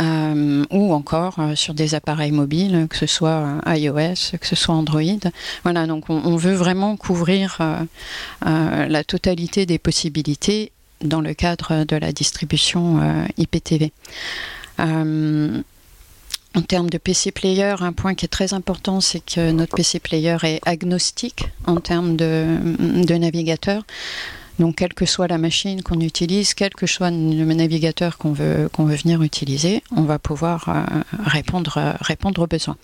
Euh, 0.00 0.64
ou 0.70 0.92
encore 0.92 1.36
euh, 1.38 1.54
sur 1.54 1.72
des 1.72 1.94
appareils 1.94 2.32
mobiles, 2.32 2.88
que 2.90 2.96
ce 2.96 3.06
soit 3.06 3.60
euh, 3.66 3.76
iOS, 3.76 4.36
que 4.40 4.46
ce 4.46 4.56
soit 4.56 4.74
Android. 4.74 5.02
Voilà, 5.62 5.86
donc 5.86 6.10
on, 6.10 6.36
veut 6.36 6.54
vraiment 6.54 6.96
couvrir 6.96 7.58
la 8.42 9.04
totalité 9.04 9.66
des 9.66 9.78
possibilités 9.78 10.72
dans 11.00 11.20
le 11.20 11.32
cadre 11.32 11.84
de 11.84 11.96
la 11.96 12.12
distribution 12.12 13.00
IPTV. 13.38 13.92
En 14.78 16.62
termes 16.66 16.90
de 16.90 16.98
PC 16.98 17.30
player, 17.30 17.74
un 17.80 17.92
point 17.92 18.14
qui 18.14 18.24
est 18.24 18.28
très 18.28 18.52
important, 18.52 19.00
c'est 19.00 19.20
que 19.20 19.52
notre 19.52 19.76
PC 19.76 20.00
player 20.00 20.36
est 20.42 20.60
agnostique 20.66 21.46
en 21.66 21.76
termes 21.76 22.16
de, 22.16 22.58
de 23.04 23.14
navigateur. 23.14 23.84
Donc, 24.58 24.76
quelle 24.76 24.94
que 24.94 25.06
soit 25.06 25.26
la 25.26 25.38
machine 25.38 25.82
qu'on 25.82 26.00
utilise, 26.00 26.54
quel 26.54 26.74
que 26.74 26.86
soit 26.86 27.10
le 27.10 27.44
navigateur 27.44 28.18
qu'on 28.18 28.32
veut, 28.32 28.68
qu'on 28.72 28.84
veut 28.84 28.94
venir 28.94 29.22
utiliser, 29.22 29.82
on 29.96 30.02
va 30.02 30.18
pouvoir 30.18 30.68
euh, 30.68 31.02
répondre, 31.24 31.96
aux 32.38 32.46
besoins. 32.46 32.76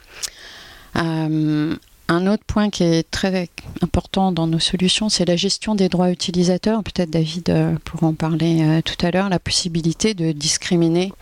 Euh, 0.96 1.76
un 2.08 2.26
autre 2.26 2.42
point 2.44 2.70
qui 2.70 2.82
est 2.82 3.08
très 3.08 3.48
important 3.82 4.32
dans 4.32 4.48
nos 4.48 4.58
solutions, 4.58 5.08
c'est 5.08 5.24
la 5.24 5.36
gestion 5.36 5.76
des 5.76 5.88
droits 5.88 6.10
utilisateurs. 6.10 6.82
Peut-être 6.82 7.10
David 7.10 7.50
euh, 7.50 7.76
pourra 7.84 8.08
en 8.08 8.14
parler 8.14 8.80
tout 8.84 9.06
à 9.06 9.12
l'heure, 9.12 9.28
la 9.28 9.38
possibilité 9.38 10.14
de 10.14 10.32
discriminer 10.32 11.12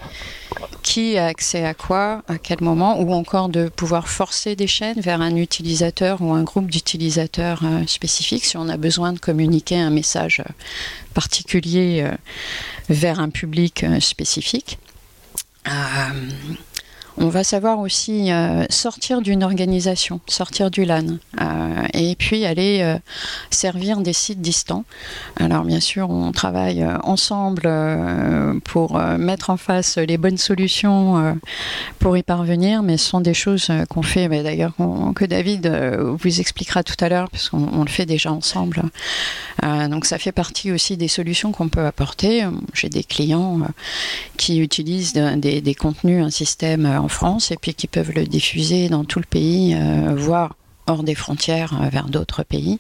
qui 0.89 1.19
a 1.19 1.27
accès 1.27 1.67
à 1.67 1.75
quoi, 1.75 2.23
à 2.29 2.39
quel 2.39 2.63
moment, 2.63 2.99
ou 2.99 3.13
encore 3.13 3.51
de 3.51 3.69
pouvoir 3.69 4.09
forcer 4.09 4.57
des 4.57 4.67
chaînes 4.67 5.01
vers 5.01 5.21
un 5.21 5.37
utilisateur 5.37 6.23
ou 6.23 6.33
un 6.33 6.43
groupe 6.45 6.71
d'utilisateurs 6.71 7.61
euh, 7.63 7.87
spécifiques 7.87 8.47
si 8.47 8.57
on 8.57 8.71
a 8.71 8.79
besoin 8.79 9.13
de 9.13 9.19
communiquer 9.19 9.77
un 9.77 9.91
message 9.91 10.43
particulier 11.13 12.11
vers 12.89 13.21
un 13.21 13.29
public 13.29 13.85
spécifique. 14.01 14.79
On 17.21 17.31
va 17.31 17.43
savoir 17.43 17.81
aussi 17.81 18.31
euh, 18.31 18.65
sortir 18.71 19.23
d'une 19.23 19.43
organisation, 19.43 20.21
sortir 20.29 20.71
du 20.71 20.85
LAN, 20.85 21.19
euh, 21.41 21.83
et 21.93 22.15
puis 22.15 22.45
aller 22.45 22.79
euh, 22.83 22.97
servir 23.51 23.99
des 23.99 24.13
sites 24.13 24.41
distants. 24.41 24.85
Alors 25.41 25.65
bien 25.65 25.81
sûr, 25.81 26.11
on 26.11 26.31
travaille 26.31 26.87
ensemble 27.03 27.69
pour 28.63 28.99
mettre 29.19 29.51
en 29.51 29.57
face 29.57 29.99
les 29.99 30.17
bonnes 30.17 30.39
solutions 30.39 31.37
pour 31.99 32.17
y 32.17 32.23
parvenir, 32.23 32.83
mais 32.83 32.97
ce 32.97 33.09
sont 33.09 33.21
des 33.21 33.35
choses 33.35 33.71
qu'on 33.89 34.03
fait, 34.03 34.29
d'ailleurs 34.29 34.75
que 35.15 35.25
David 35.25 35.71
vous 36.21 36.41
expliquera 36.41 36.83
tout 36.83 36.97
à 37.01 37.09
l'heure, 37.09 37.31
puisqu'on 37.31 37.83
le 37.83 37.91
fait 37.91 38.07
déjà 38.07 38.33
ensemble. 38.33 38.83
donc 39.63 40.05
ça 40.07 40.19
fait 40.19 40.33
partie 40.33 40.71
aussi 40.73 40.97
des 40.97 41.09
solutions 41.09 41.53
qu'on 41.53 41.69
peut 41.69 41.87
apporter. 41.87 42.45
J'ai 42.75 42.89
des 42.89 43.05
clients 43.05 43.61
qui 44.37 44.59
utilisent 44.59 45.13
des, 45.13 45.61
des 45.61 45.75
contenus, 45.75 46.25
un 46.25 46.31
système 46.31 47.08
France 47.09 47.51
et 47.51 47.57
puis 47.57 47.75
qui 47.75 47.87
peuvent 47.87 48.13
le 48.13 48.27
diffuser 48.27 48.89
dans 48.89 49.05
tout 49.05 49.19
le 49.19 49.25
pays, 49.25 49.75
euh, 49.75 50.15
voire 50.17 50.55
hors 50.87 51.03
des 51.03 51.15
frontières 51.15 51.81
euh, 51.81 51.89
vers 51.89 52.09
d'autres 52.09 52.43
pays, 52.43 52.79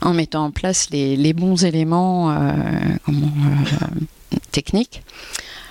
en 0.00 0.14
mettant 0.14 0.44
en 0.44 0.50
place 0.50 0.88
les, 0.90 1.32
bons 1.32 1.64
éléments 1.64 2.30
euh, 2.30 2.58
techniques. 4.50 5.02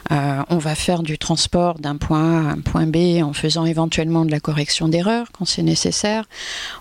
on 0.10 0.58
va 0.58 0.76
faire 0.76 1.04
du 1.04 1.18
transport 1.18 1.80
d'un 1.80 1.96
point 1.96 2.46
A 2.46 2.50
à 2.50 2.52
un 2.54 2.60
point 2.60 2.88
B 2.88 3.24
en 3.24 3.34
faisant 3.34 3.66
éventuellement 3.66 4.26
de 4.26 4.32
la 4.32 4.40
correction 4.40 4.90
d'erreurs 4.90 5.28
quand 5.32 5.46
c'est 5.46 5.64
nécessaire. 5.64 6.26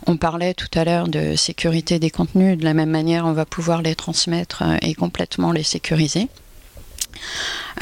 On 0.07 0.17
parlait 0.17 0.55
tout 0.55 0.71
à 0.75 0.85
l'heure 0.85 1.09
de 1.09 1.37
sécurité 1.37 1.99
des 1.99 2.11
contenus. 2.11 2.59
De 2.59 2.65
la 2.65 2.75
même 2.75 2.91
manière, 2.91 3.27
on 3.27 3.33
va 3.33 3.45
pouvoir 3.45 3.83
les 3.83 3.95
transmettre 3.95 4.65
et 4.83 4.95
complètement 4.95 5.53
les 5.53 5.63
sécuriser. 5.63 6.29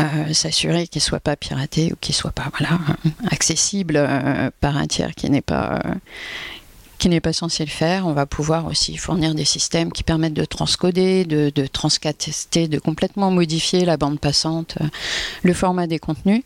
Euh, 0.00 0.32
s'assurer 0.32 0.86
qu'il 0.86 1.00
ne 1.00 1.04
soit 1.04 1.20
pas 1.20 1.34
piraté 1.34 1.92
ou 1.92 1.96
qu'il 2.00 2.12
ne 2.12 2.18
soit 2.18 2.30
pas 2.30 2.50
voilà, 2.56 2.78
accessible 3.30 3.94
euh, 3.96 4.50
par 4.60 4.76
un 4.76 4.86
tiers 4.86 5.14
qui 5.16 5.28
n'est 5.28 5.40
pas, 5.40 5.80
euh, 5.84 5.94
qui 6.98 7.08
n'est 7.08 7.20
pas 7.20 7.32
censé 7.32 7.64
le 7.64 7.70
faire. 7.70 8.06
On 8.06 8.12
va 8.12 8.24
pouvoir 8.24 8.66
aussi 8.66 8.96
fournir 8.96 9.34
des 9.34 9.44
systèmes 9.44 9.90
qui 9.90 10.04
permettent 10.04 10.34
de 10.34 10.44
transcoder, 10.44 11.24
de, 11.24 11.50
de 11.52 11.66
transcatester, 11.66 12.68
de 12.68 12.78
complètement 12.78 13.32
modifier 13.32 13.84
la 13.84 13.96
bande 13.96 14.20
passante, 14.20 14.78
le 15.42 15.52
format 15.52 15.88
des 15.88 15.98
contenus, 15.98 16.42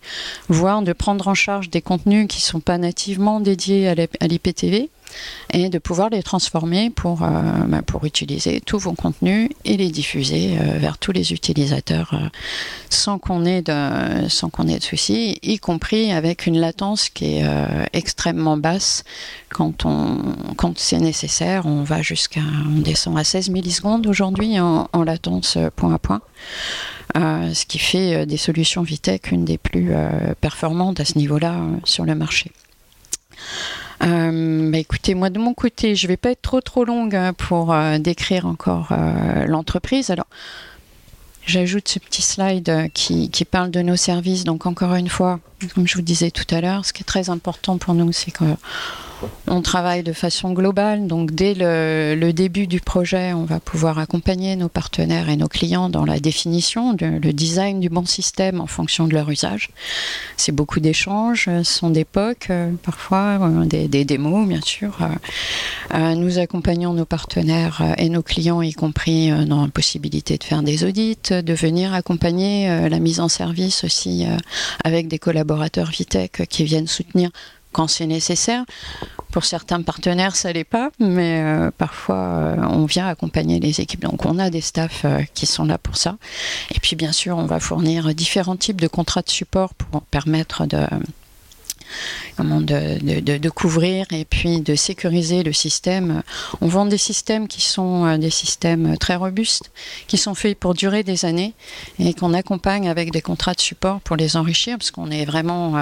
voire 0.48 0.80
de 0.80 0.94
prendre 0.94 1.28
en 1.28 1.34
charge 1.34 1.68
des 1.68 1.82
contenus 1.82 2.28
qui 2.28 2.38
ne 2.38 2.44
sont 2.44 2.60
pas 2.60 2.78
nativement 2.78 3.40
dédiés 3.40 3.88
à 3.88 3.94
l'IPTV 4.26 4.88
et 5.52 5.68
de 5.68 5.78
pouvoir 5.78 6.10
les 6.10 6.22
transformer 6.22 6.90
pour, 6.90 7.22
euh, 7.22 7.28
bah, 7.66 7.82
pour 7.82 8.04
utiliser 8.04 8.60
tous 8.60 8.78
vos 8.78 8.92
contenus 8.92 9.50
et 9.64 9.76
les 9.76 9.90
diffuser 9.90 10.56
euh, 10.58 10.78
vers 10.78 10.98
tous 10.98 11.12
les 11.12 11.32
utilisateurs 11.32 12.10
euh, 12.14 12.28
sans 12.90 13.18
qu'on 13.18 13.44
ait 13.44 13.62
de, 13.62 14.22
ait 14.22 14.78
de 14.78 14.82
soucis, 14.82 15.38
y 15.42 15.58
compris 15.58 16.12
avec 16.12 16.46
une 16.46 16.58
latence 16.58 17.08
qui 17.08 17.36
est 17.36 17.44
extrêmement 17.92 18.56
basse 18.56 19.04
quand, 19.48 19.84
quand 20.56 20.78
c'est 20.78 20.98
nécessaire. 20.98 21.66
On 21.66 21.82
va 21.82 22.02
jusqu'à, 22.02 22.40
on 22.66 22.80
descend 22.80 23.18
à 23.18 23.24
16 23.24 23.50
millisecondes 23.50 24.06
aujourd'hui 24.06 24.60
en, 24.60 24.88
en, 24.92 25.02
latence 25.02 25.58
point 25.76 25.94
à 25.94 25.98
point. 25.98 26.20
ce 27.14 27.66
qui 27.66 27.78
fait 27.78 28.26
des 28.26 28.36
solutions 28.36 28.82
Vitec 28.82 29.32
une 29.32 29.44
des 29.44 29.58
plus 29.58 29.92
performantes 30.40 31.00
à 31.00 31.04
ce 31.04 31.18
niveau-là 31.18 31.56
sur 31.84 32.04
le 32.04 32.14
marché. 32.14 32.52
Euh, 34.02 34.70
bah 34.70 34.78
écoutez, 34.78 35.14
moi 35.14 35.30
de 35.30 35.38
mon 35.38 35.54
côté, 35.54 35.94
je 35.94 36.08
vais 36.08 36.16
pas 36.16 36.30
être 36.30 36.42
trop 36.42 36.60
trop 36.60 36.84
longue 36.84 37.14
hein, 37.14 37.32
pour 37.34 37.72
euh, 37.72 37.98
décrire 37.98 38.46
encore 38.46 38.88
euh, 38.90 39.46
l'entreprise. 39.46 40.10
Alors, 40.10 40.26
j'ajoute 41.46 41.88
ce 41.88 41.98
petit 41.98 42.22
slide 42.22 42.90
qui, 42.94 43.30
qui, 43.30 43.44
parle 43.44 43.70
de 43.70 43.80
nos 43.80 43.96
services. 43.96 44.44
Donc 44.44 44.66
encore 44.66 44.94
une 44.94 45.08
fois, 45.08 45.38
comme 45.68 45.86
je 45.86 45.94
vous 45.96 46.02
disais 46.02 46.30
tout 46.30 46.52
à 46.54 46.60
l'heure, 46.60 46.84
ce 46.84 46.92
qui 46.92 47.02
est 47.02 47.06
très 47.06 47.30
important 47.30 47.78
pour 47.78 47.94
nous, 47.94 48.12
c'est 48.12 48.30
que 48.30 48.44
on 49.46 49.62
travaille 49.62 50.02
de 50.02 50.12
façon 50.12 50.52
globale, 50.52 51.06
donc 51.06 51.32
dès 51.32 51.54
le, 51.54 52.32
début 52.32 52.66
du 52.66 52.80
projet, 52.80 53.32
on 53.32 53.44
va 53.44 53.60
pouvoir 53.60 53.98
accompagner 53.98 54.56
nos 54.56 54.68
partenaires 54.68 55.28
et 55.28 55.36
nos 55.36 55.48
clients 55.48 55.88
dans 55.88 56.04
la 56.04 56.18
définition, 56.18 56.96
le 57.00 57.32
design 57.32 57.80
du 57.80 57.88
bon 57.88 58.06
système 58.06 58.60
en 58.60 58.66
fonction 58.66 59.06
de 59.06 59.12
leur 59.12 59.28
usage. 59.30 59.70
C'est 60.36 60.52
beaucoup 60.52 60.80
d'échanges, 60.80 61.44
ce 61.44 61.62
sont 61.62 61.90
des 61.90 62.04
POC, 62.04 62.46
euh, 62.50 62.70
parfois 62.82 63.38
euh, 63.42 63.64
des, 63.66 64.04
démos, 64.04 64.48
bien 64.48 64.60
sûr. 64.62 64.98
Euh, 65.94 66.14
nous 66.14 66.38
accompagnons 66.38 66.94
nos 66.94 67.04
partenaires 67.04 67.82
et 67.98 68.08
nos 68.08 68.22
clients, 68.22 68.62
y 68.62 68.72
compris 68.72 69.30
dans 69.46 69.62
la 69.62 69.68
possibilité 69.68 70.38
de 70.38 70.44
faire 70.44 70.62
des 70.62 70.84
audits, 70.84 71.18
de 71.30 71.52
venir 71.52 71.94
accompagner 71.94 72.88
la 72.88 72.98
mise 72.98 73.20
en 73.20 73.28
service 73.28 73.84
aussi 73.84 74.26
avec 74.84 75.08
des 75.08 75.18
collaborateurs 75.18 75.51
Vitech 75.90 76.42
qui 76.48 76.64
viennent 76.64 76.86
soutenir 76.86 77.30
quand 77.72 77.88
c'est 77.88 78.06
nécessaire. 78.06 78.64
Pour 79.32 79.44
certains 79.46 79.80
partenaires, 79.80 80.36
ça 80.36 80.52
l'est 80.52 80.62
pas, 80.62 80.90
mais 81.00 81.40
euh, 81.42 81.70
parfois 81.76 82.16
euh, 82.16 82.56
on 82.68 82.84
vient 82.84 83.08
accompagner 83.08 83.60
les 83.60 83.80
équipes. 83.80 84.02
Donc 84.02 84.26
on 84.26 84.38
a 84.38 84.50
des 84.50 84.60
staffs 84.60 85.06
euh, 85.06 85.22
qui 85.32 85.46
sont 85.46 85.64
là 85.64 85.78
pour 85.78 85.96
ça. 85.96 86.16
Et 86.74 86.80
puis 86.80 86.96
bien 86.96 87.12
sûr, 87.12 87.38
on 87.38 87.46
va 87.46 87.58
fournir 87.58 88.14
différents 88.14 88.56
types 88.56 88.80
de 88.80 88.88
contrats 88.88 89.22
de 89.22 89.30
support 89.30 89.72
pour 89.72 90.02
permettre 90.02 90.66
de 90.66 90.84
comment 92.36 92.60
de, 92.60 93.20
de, 93.20 93.50
couvrir 93.50 94.06
et 94.10 94.24
puis 94.24 94.60
de 94.60 94.74
sécuriser 94.74 95.42
le 95.42 95.52
système. 95.52 96.22
On 96.60 96.68
vend 96.68 96.86
des 96.86 96.98
systèmes 96.98 97.48
qui 97.48 97.60
sont 97.60 98.16
des 98.18 98.30
systèmes 98.30 98.96
très 98.98 99.16
robustes, 99.16 99.70
qui 100.06 100.18
sont 100.18 100.34
faits 100.34 100.58
pour 100.58 100.74
durer 100.74 101.02
des 101.02 101.24
années 101.24 101.54
et 101.98 102.14
qu'on 102.14 102.34
accompagne 102.34 102.88
avec 102.88 103.12
des 103.12 103.20
contrats 103.20 103.54
de 103.54 103.60
support 103.60 104.00
pour 104.00 104.16
les 104.16 104.36
enrichir, 104.36 104.78
parce 104.78 104.90
qu'on 104.90 105.10
est 105.10 105.24
vraiment 105.24 105.74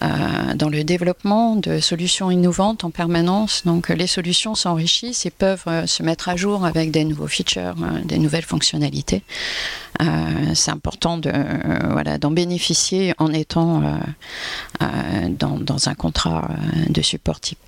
dans 0.00 0.68
le 0.68 0.84
développement 0.84 1.56
de 1.56 1.80
solutions 1.80 2.30
innovantes 2.30 2.84
en 2.84 2.90
permanence. 2.90 3.62
Donc 3.64 3.88
les 3.88 4.06
solutions 4.06 4.54
s'enrichissent 4.54 5.26
et 5.26 5.30
peuvent 5.30 5.86
se 5.86 6.02
mettre 6.02 6.28
à 6.28 6.36
jour 6.36 6.64
avec 6.64 6.90
des 6.90 7.04
nouveaux 7.04 7.28
features, 7.28 7.74
des 8.04 8.18
nouvelles 8.18 8.44
fonctionnalités. 8.44 9.22
Euh, 10.02 10.54
c'est 10.54 10.70
important 10.70 11.18
de 11.18 11.30
euh, 11.32 11.78
voilà 11.90 12.18
d'en 12.18 12.30
bénéficier 12.30 13.14
en 13.18 13.32
étant 13.32 13.82
euh, 13.82 15.28
dans, 15.28 15.58
dans, 15.58 15.88
un 15.88 15.94
contrat 15.94 16.48
de 16.88 17.00
support 17.00 17.40
type. 17.40 17.58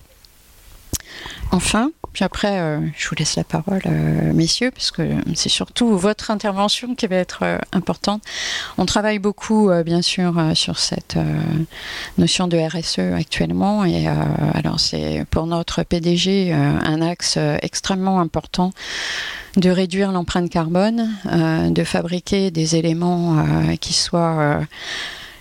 Enfin, 1.53 1.91
puis 2.17 2.25
après, 2.25 2.59
euh, 2.61 2.81
je 2.97 3.09
vous 3.11 3.15
laisse 3.15 3.37
la 3.37 3.45
parole, 3.45 3.83
euh, 3.85 4.33
messieurs, 4.33 4.71
parce 4.71 4.91
que 4.91 5.03
c'est 5.35 5.51
surtout 5.51 5.99
votre 5.99 6.31
intervention 6.31 6.95
qui 6.95 7.07
va 7.07 7.17
être 7.17 7.41
euh, 7.43 7.59
importante. 7.73 8.23
On 8.79 8.87
travaille 8.87 9.19
beaucoup, 9.19 9.71
bien 9.85 10.01
sûr, 10.01 10.35
sur 10.55 10.79
cette 10.79 11.19
notion 12.17 12.49
de 12.49 12.57
RSE 12.57 13.15
actuellement. 13.15 13.85
Et 13.85 14.07
alors, 14.55 14.81
c'est 14.81 15.27
pour 15.31 15.47
notre 15.47 15.83
PDG 15.83 16.55
un 16.55 17.03
axe 17.03 17.39
extrêmement 17.61 18.19
important 18.19 18.73
de 19.59 19.69
réduire 19.69 20.11
l'empreinte 20.11 20.49
carbone, 20.49 21.11
de 21.25 21.85
fabriquer 21.85 22.51
des 22.51 22.77
éléments 22.77 23.45
qui 23.81 23.93
soient 23.93 24.61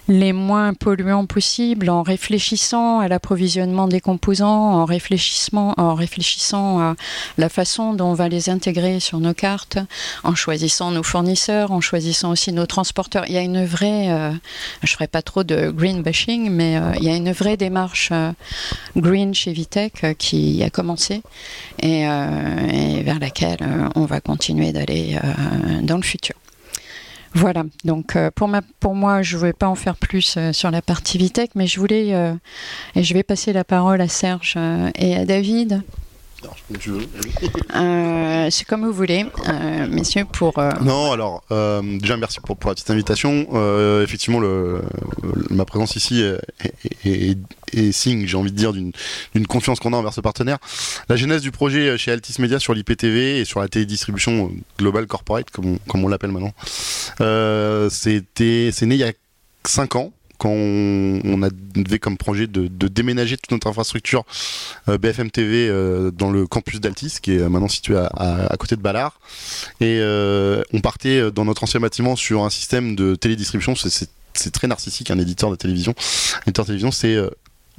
les 0.07 0.33
moins 0.33 0.73
polluants 0.73 1.25
possibles 1.25 1.89
en 1.89 2.03
réfléchissant 2.03 2.99
à 2.99 3.07
l'approvisionnement 3.07 3.87
des 3.87 4.01
composants, 4.01 4.73
en, 4.73 4.85
réfléchissant, 4.85 5.73
en 5.77 5.95
réfléchissant 5.95 6.79
à 6.79 6.95
la 7.37 7.49
façon 7.49 7.93
dont 7.93 8.11
on 8.11 8.13
va 8.13 8.29
les 8.29 8.49
intégrer 8.49 8.99
sur 8.99 9.19
nos 9.19 9.33
cartes, 9.33 9.79
en 10.23 10.35
choisissant 10.35 10.91
nos 10.91 11.03
fournisseurs, 11.03 11.71
en 11.71 11.81
choisissant 11.81 12.31
aussi 12.31 12.53
nos 12.53 12.65
transporteurs. 12.65 13.25
Il 13.27 13.33
y 13.33 13.37
a 13.37 13.41
une 13.41 13.65
vraie, 13.65 14.11
euh, 14.11 14.31
je 14.83 14.91
ne 14.91 14.95
ferai 14.95 15.07
pas 15.07 15.21
trop 15.21 15.43
de 15.43 15.71
green 15.71 16.01
bashing, 16.01 16.49
mais 16.49 16.77
euh, 16.77 16.93
il 16.97 17.03
y 17.03 17.09
a 17.09 17.15
une 17.15 17.31
vraie 17.31 17.57
démarche 17.57 18.09
euh, 18.11 18.31
green 18.95 19.33
chez 19.33 19.53
Vitech 19.53 20.05
qui 20.17 20.61
a 20.63 20.69
commencé 20.69 21.21
et 21.81 22.05
vers 23.03 23.19
laquelle 23.19 23.57
on 23.95 24.05
va 24.05 24.21
continuer 24.21 24.71
d'aller 24.71 25.17
dans 25.83 25.97
le 25.97 26.03
futur. 26.03 26.35
Voilà, 27.35 27.65
donc 27.83 28.15
euh, 28.15 28.31
pour, 28.33 28.47
ma, 28.47 28.61
pour 28.79 28.95
moi, 28.95 29.21
je 29.21 29.35
ne 29.35 29.41
vais 29.41 29.53
pas 29.53 29.67
en 29.67 29.75
faire 29.75 29.97
plus 29.97 30.35
euh, 30.37 30.53
sur 30.53 30.71
la 30.71 30.81
partie 30.81 31.17
Vitech, 31.17 31.49
mais 31.53 31.67
je 31.67 31.81
voulais, 31.81 32.15
euh, 32.15 32.33
et 32.95 33.03
je 33.03 33.13
vais 33.13 33.23
passer 33.23 33.51
la 33.51 33.65
parole 33.65 33.99
à 33.99 34.07
Serge 34.07 34.57
et 34.95 35.15
à 35.17 35.25
David. 35.25 35.83
Euh, 37.75 38.47
c'est 38.49 38.65
comme 38.65 38.85
vous 38.85 38.93
voulez, 38.93 39.25
euh, 39.47 39.87
messieurs, 39.87 40.25
pour. 40.31 40.57
Euh, 40.59 40.71
non, 40.81 41.11
alors, 41.11 41.43
déjà 41.49 42.17
merci 42.17 42.39
pour, 42.39 42.57
la 42.65 42.73
petite 42.73 42.89
invitation. 42.89 43.47
effectivement, 44.01 44.39
le, 44.39 44.81
ma 45.49 45.65
présence 45.65 45.95
ici 45.95 46.23
est, 47.03 47.91
signe, 47.91 48.25
j'ai 48.25 48.37
envie 48.37 48.51
de 48.51 48.57
dire, 48.57 48.73
d'une 48.73 49.47
confiance 49.47 49.79
qu'on 49.79 49.93
a 49.93 49.97
envers 49.97 50.13
ce 50.13 50.21
partenaire. 50.21 50.57
La 51.09 51.15
genèse 51.15 51.41
du 51.41 51.51
projet 51.51 51.97
chez 51.97 52.11
Altis 52.11 52.41
Media 52.41 52.59
sur 52.59 52.73
l'IPTV 52.73 53.39
et 53.39 53.45
sur 53.45 53.59
la 53.59 53.67
télédistribution 53.67 54.51
globale 54.77 55.07
corporate, 55.07 55.49
comme 55.49 55.73
on, 55.73 55.77
comme 55.87 56.03
on 56.03 56.07
l'appelle 56.07 56.31
maintenant, 56.31 56.53
c'était, 57.89 58.69
c'est 58.71 58.85
né 58.85 58.95
il 58.95 58.99
y 58.99 59.03
a 59.03 59.11
5 59.65 59.95
ans 59.95 60.11
on, 60.49 61.41
avait 61.41 61.99
comme 61.99 62.17
projet 62.17 62.47
de, 62.47 62.67
déménager 62.87 63.37
toute 63.37 63.51
notre 63.51 63.67
infrastructure 63.67 64.23
euh, 64.89 64.97
BFM 64.97 65.31
TV 65.31 65.67
euh, 65.69 66.11
dans 66.11 66.31
le 66.31 66.47
campus 66.47 66.79
d'Altis, 66.79 67.19
qui 67.21 67.35
est 67.35 67.49
maintenant 67.49 67.67
situé 67.67 67.97
à, 67.97 68.55
côté 68.57 68.75
de 68.75 68.81
Ballard. 68.81 69.19
Et 69.81 69.99
euh, 69.99 70.63
on 70.73 70.81
partait 70.81 71.31
dans 71.31 71.45
notre 71.45 71.63
ancien 71.63 71.79
bâtiment 71.79 72.15
sur 72.15 72.43
un 72.43 72.49
système 72.49 72.95
de 72.95 73.15
télédistribution. 73.15 73.73
C'est 73.75 74.51
très 74.51 74.67
narcissique, 74.67 75.11
un 75.11 75.19
éditeur 75.19 75.49
de 75.49 75.55
télévision. 75.55 75.93
Éditeur 76.43 76.65
de 76.65 76.67
télévision, 76.67 76.91
c'est 76.91 77.17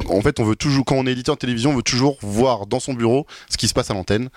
en 0.08 0.20
fait, 0.20 0.40
on 0.40 0.44
veut 0.44 0.56
toujours, 0.56 0.84
quand 0.84 0.96
on 0.96 1.06
est 1.06 1.12
éditeur 1.12 1.36
de 1.36 1.40
télévision, 1.40 1.70
on 1.70 1.76
veut 1.76 1.82
toujours 1.82 2.18
voir 2.20 2.66
dans 2.66 2.80
son 2.80 2.94
bureau 2.94 3.26
ce 3.48 3.56
qui 3.56 3.68
se 3.68 3.74
passe 3.74 3.90
à 3.90 3.94
l'antenne. 3.94 4.28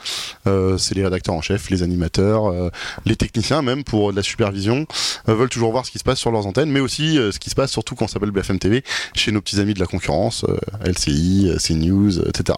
Euh, 0.48 0.78
c'est 0.78 0.96
les 0.96 1.04
rédacteurs 1.04 1.36
en 1.36 1.42
chef, 1.42 1.70
les 1.70 1.84
animateurs, 1.84 2.50
euh, 2.50 2.70
les 3.06 3.16
techniciens 3.16 3.62
même 3.62 3.84
pour 3.84 4.12
de 4.12 4.16
la 4.16 4.24
supervision 4.24 4.86
euh, 5.28 5.36
veulent 5.36 5.50
toujours 5.50 5.72
voir 5.72 5.86
ce 5.86 5.92
qui 5.92 6.00
se 6.00 6.04
passe 6.04 6.20
sur 6.20 6.32
leurs 6.32 6.48
antennes, 6.48 6.72
mais 6.72 6.80
aussi 6.80 7.16
ce 7.16 7.38
qui 7.40 7.50
se 7.50 7.56
passe 7.56 7.72
surtout 7.72 7.96
quand 7.96 8.06
on 8.06 8.08
s'appelle 8.08 8.32
BFM 8.32 8.60
TV 8.60 8.84
chez 9.16 9.32
nos 9.32 9.42
petits 9.42 9.60
amis 9.60 9.74
de 9.74 9.80
la 9.80 9.86
concurrence, 9.86 10.46
LCI, 10.86 11.52
CNews, 11.60 12.20
etc. 12.28 12.58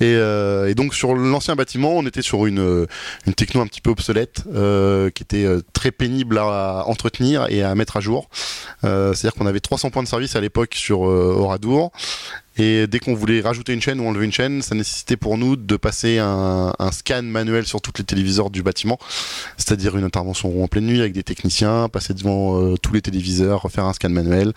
Et, 0.00 0.12
et, 0.12 0.74
donc 0.74 0.94
sur 0.94 1.14
l'ancien 1.14 1.56
bâtiment, 1.56 1.92
on 1.92 2.06
était 2.06 2.22
sur 2.22 2.46
une, 2.46 2.86
une 3.26 3.34
techno 3.34 3.60
un 3.60 3.66
petit 3.66 3.80
peu 3.80 3.90
obsolète 3.90 4.44
qui 5.14 5.22
était 5.22 5.46
très 5.72 5.90
pénible 5.90 6.38
à 6.38 6.84
entretenir 6.86 7.46
et 7.50 7.62
à 7.62 7.74
mettre 7.74 7.96
à 7.96 8.00
jour. 8.00 8.28
C'est-à-dire 8.82 9.34
qu'on 9.34 9.46
avait 9.46 9.60
300 9.60 9.90
points 9.90 10.02
de 10.02 10.08
service 10.08 10.36
à 10.36 10.40
l'époque 10.40 10.74
sur 10.74 11.00
Oradour. 11.00 11.92
Et 12.60 12.86
dès 12.86 12.98
qu'on 12.98 13.14
voulait 13.14 13.40
rajouter 13.40 13.72
une 13.72 13.80
chaîne 13.80 14.00
ou 14.00 14.06
enlever 14.06 14.26
une 14.26 14.32
chaîne, 14.32 14.60
ça 14.60 14.74
nécessitait 14.74 15.16
pour 15.16 15.38
nous 15.38 15.56
de 15.56 15.76
passer 15.78 16.18
un, 16.18 16.74
scan 16.92 17.22
manuel 17.22 17.64
sur 17.66 17.80
tous 17.80 17.92
les 17.96 18.04
téléviseurs 18.04 18.50
du 18.50 18.62
bâtiment, 18.62 18.98
c'est-à-dire 19.56 19.96
une 19.96 20.04
intervention 20.04 20.62
en 20.62 20.68
pleine 20.68 20.84
nuit 20.84 21.00
avec 21.00 21.14
des 21.14 21.22
techniciens, 21.22 21.88
passer 21.88 22.12
devant 22.12 22.60
euh, 22.60 22.76
tous 22.76 22.92
les 22.92 23.00
téléviseurs, 23.00 23.62
refaire 23.62 23.86
un 23.86 23.94
scan 23.94 24.10
manuel. 24.10 24.52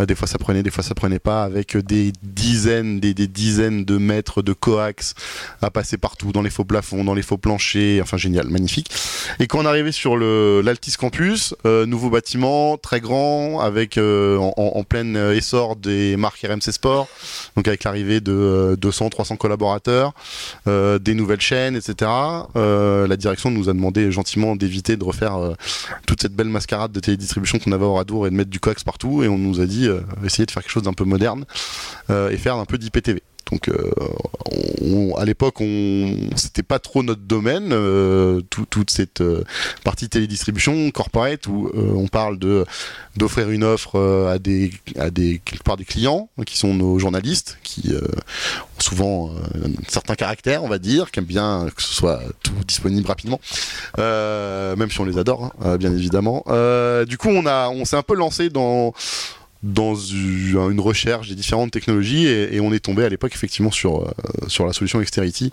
Euh, 0.00 0.06
des 0.06 0.14
fois 0.14 0.28
ça 0.28 0.38
prenait, 0.38 0.62
des 0.62 0.70
fois 0.70 0.84
ça 0.84 0.94
prenait 0.94 1.18
pas, 1.18 1.44
avec 1.44 1.76
des 1.76 2.12
dizaines, 2.22 3.00
des, 3.00 3.14
dizaines 3.14 3.84
de 3.84 3.98
mètres 3.98 4.42
de 4.42 4.52
coax 4.52 5.14
à 5.62 5.70
passer 5.70 5.96
partout, 5.96 6.32
dans 6.32 6.42
les 6.42 6.50
faux 6.50 6.64
plafonds, 6.64 7.04
dans 7.04 7.14
les 7.14 7.22
faux 7.22 7.38
planchers, 7.38 8.02
enfin 8.02 8.16
génial, 8.16 8.48
magnifique. 8.48 8.90
Et 9.40 9.46
quand 9.46 9.58
on 9.58 9.66
arrivait 9.66 9.92
sur 9.92 10.16
l'Altis 10.16 10.96
Campus, 10.96 11.54
euh, 11.64 11.86
nouveau 11.86 12.10
bâtiment, 12.10 12.76
très 12.76 13.00
grand, 13.00 13.60
avec 13.60 13.98
en, 13.98 14.54
en 14.56 14.84
plein 14.84 15.32
essor 15.32 15.76
des 15.76 16.16
marques 16.16 16.46
RMC 16.46 16.72
Sport, 16.72 17.08
donc 17.56 17.68
avec 17.68 17.84
l'arrivée 17.84 18.20
de 18.20 18.76
200, 18.78 19.06
euh, 19.06 19.08
300 19.08 19.36
collaborateurs, 19.36 20.12
euh, 20.66 20.98
des 20.98 21.14
nouvelles 21.14 21.40
chaînes, 21.40 21.76
etc. 21.76 22.10
Euh, 22.56 23.06
la 23.06 23.16
direction 23.16 23.50
nous 23.50 23.68
a 23.68 23.72
demandé 23.72 24.10
gentiment 24.10 24.56
d'éviter 24.56 24.96
de 24.96 25.04
refaire 25.04 25.38
toute 26.06 26.22
cette 26.22 26.34
belle 26.34 26.48
mascarade 26.48 26.92
de 26.92 27.00
télédistribution 27.00 27.58
qu'on 27.58 27.72
avait 27.72 27.84
au 27.84 27.94
Radour 27.94 28.26
et 28.26 28.30
de 28.30 28.34
mettre 28.34 28.50
du 28.50 28.60
coax 28.60 28.84
partout. 28.84 29.22
Et 29.22 29.28
on 29.28 29.38
nous 29.38 29.60
a 29.60 29.66
dit 29.66 29.85
essayer 30.24 30.46
de 30.46 30.50
faire 30.50 30.62
quelque 30.62 30.72
chose 30.72 30.84
d'un 30.84 30.92
peu 30.92 31.04
moderne 31.04 31.44
et 32.10 32.36
faire 32.36 32.56
un 32.56 32.64
peu 32.64 32.78
d'IPTV. 32.78 33.22
Donc 33.50 33.68
euh, 33.68 33.90
à 35.16 35.24
l'époque, 35.24 35.62
c'était 36.34 36.64
pas 36.64 36.80
trop 36.80 37.04
notre 37.04 37.20
domaine, 37.20 37.72
euh, 37.72 38.40
toute 38.50 38.90
cette 38.90 39.20
euh, 39.20 39.44
partie 39.84 40.08
télédistribution 40.08 40.90
corporate 40.90 41.46
où 41.46 41.70
on 41.74 42.08
parle 42.08 42.38
d'offrir 43.16 43.50
une 43.50 43.62
offre 43.62 44.28
à 44.28 44.38
des 44.38 44.72
à 44.98 45.10
des 45.10 45.40
quelque 45.44 45.62
part 45.62 45.76
des 45.76 45.84
clients 45.84 46.28
qui 46.44 46.58
sont 46.58 46.74
nos 46.74 46.98
journalistes 46.98 47.58
qui 47.62 47.92
ont 47.94 48.80
souvent 48.80 49.30
certains 49.88 50.16
caractères, 50.16 50.64
on 50.64 50.68
va 50.68 50.78
dire, 50.78 51.10
qui 51.10 51.20
aiment 51.20 51.24
bien 51.24 51.68
que 51.74 51.82
ce 51.82 51.94
soit 51.94 52.20
tout 52.42 52.52
disponible 52.66 53.06
rapidement, 53.06 53.40
même 53.96 54.90
si 54.90 55.00
on 55.00 55.04
les 55.04 55.18
adore, 55.18 55.52
hein, 55.64 55.76
bien 55.76 55.92
évidemment. 55.92 56.44
du 57.06 57.16
coup, 57.16 57.28
on 57.28 57.46
a 57.46 57.68
on 57.68 57.84
s'est 57.84 57.96
un 57.96 58.02
peu 58.02 58.16
lancé 58.16 58.50
dans 58.50 58.92
dans 59.66 59.96
une 59.96 60.80
recherche 60.80 61.28
des 61.28 61.34
différentes 61.34 61.72
technologies 61.72 62.26
et, 62.26 62.60
on 62.60 62.72
est 62.72 62.78
tombé 62.78 63.04
à 63.04 63.08
l'époque 63.08 63.32
effectivement 63.34 63.70
sur, 63.70 64.02
euh, 64.02 64.10
sur 64.48 64.66
la 64.66 64.72
solution 64.72 65.00
Exterity 65.00 65.52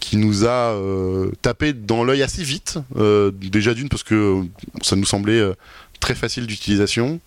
qui 0.00 0.16
nous 0.16 0.46
a 0.46 0.72
euh, 0.72 1.30
tapé 1.42 1.72
dans 1.72 2.04
l'œil 2.04 2.22
assez 2.22 2.42
vite, 2.42 2.78
euh, 2.96 3.30
déjà 3.32 3.74
d'une 3.74 3.88
parce 3.88 4.02
que 4.02 4.42
ça 4.82 4.96
nous 4.96 5.04
semblait 5.04 5.42
très 6.00 6.14
facile 6.14 6.46
d'utilisation, 6.46 7.18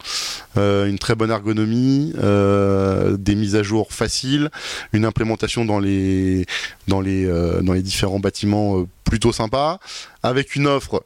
une 0.55 0.97
très 0.97 1.15
bonne 1.15 1.29
ergonomie, 1.29 2.13
des 2.13 3.35
mises 3.35 3.55
à 3.55 3.63
jour 3.63 3.91
faciles, 3.91 4.49
une 4.93 5.03
implémentation 5.03 5.65
dans 5.65 5.79
les, 5.79 6.45
dans 6.87 7.01
les, 7.01 7.25
dans 7.61 7.73
les 7.73 7.81
différents 7.81 8.19
bâtiments 8.19 8.87
plutôt 9.03 9.33
sympa, 9.33 9.79
avec 10.23 10.55
une 10.55 10.67
offre 10.67 11.03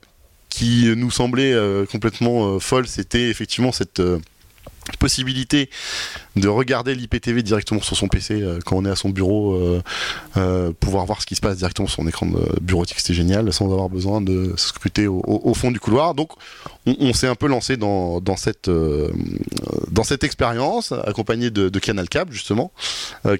qui 0.49 0.93
nous 0.95 1.09
semblait 1.09 1.55
complètement 1.91 2.59
folle, 2.59 2.87
c'était 2.87 3.29
effectivement 3.29 3.71
cette 3.71 4.01
possibilité 4.99 5.69
de 6.35 6.47
regarder 6.47 6.95
l'IPTV 6.95 7.43
directement 7.43 7.81
sur 7.81 7.95
son 7.95 8.07
PC 8.07 8.41
euh, 8.41 8.59
quand 8.65 8.75
on 8.75 8.85
est 8.85 8.89
à 8.89 8.95
son 8.95 9.09
bureau, 9.09 9.53
euh, 9.55 9.81
euh, 10.37 10.71
pouvoir 10.79 11.05
voir 11.05 11.21
ce 11.21 11.25
qui 11.25 11.35
se 11.35 11.41
passe 11.41 11.57
directement 11.57 11.87
sur 11.87 11.97
son 12.03 12.07
écran 12.07 12.25
de 12.25 12.39
bureautique, 12.61 12.99
c'était 12.99 13.13
génial, 13.13 13.51
sans 13.53 13.71
avoir 13.71 13.89
besoin 13.89 14.21
de 14.21 14.53
se 14.57 14.69
scruter 14.69 15.07
au, 15.07 15.53
fond 15.53 15.71
du 15.71 15.79
couloir. 15.79 16.13
Donc 16.13 16.31
on, 16.85 17.13
s'est 17.13 17.27
un 17.27 17.35
peu 17.35 17.47
lancé 17.47 17.77
dans, 17.77 18.21
cette, 18.37 18.69
dans 18.69 20.03
cette 20.03 20.23
expérience, 20.23 20.91
accompagné 20.91 21.49
de, 21.49 21.79
Canal 21.79 22.09
Cap 22.09 22.31
justement, 22.31 22.71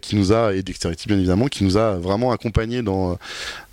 qui 0.02 0.16
nous 0.16 0.34
a, 0.34 0.54
et 0.54 0.62
Dexterity 0.62 1.08
bien 1.08 1.18
évidemment, 1.18 1.48
qui 1.48 1.64
nous 1.64 1.78
a 1.78 1.96
vraiment 1.96 2.32
accompagné 2.32 2.82
dans, 2.82 3.18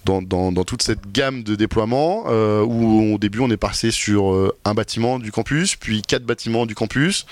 dans, 0.04 0.52
toute 0.64 0.82
cette 0.82 1.12
gamme 1.12 1.42
de 1.42 1.54
déploiement 1.54 2.24
où 2.62 3.14
au 3.14 3.18
début 3.18 3.40
on 3.40 3.50
est 3.50 3.56
passé 3.56 3.90
sur 3.90 4.52
un 4.64 4.74
bâtiment 4.74 5.18
du 5.18 5.32
campus, 5.32 5.76
puis 5.76 6.02
quatre 6.02 6.24
bâtiments 6.24 6.66
du 6.66 6.74
campus, 6.74 7.26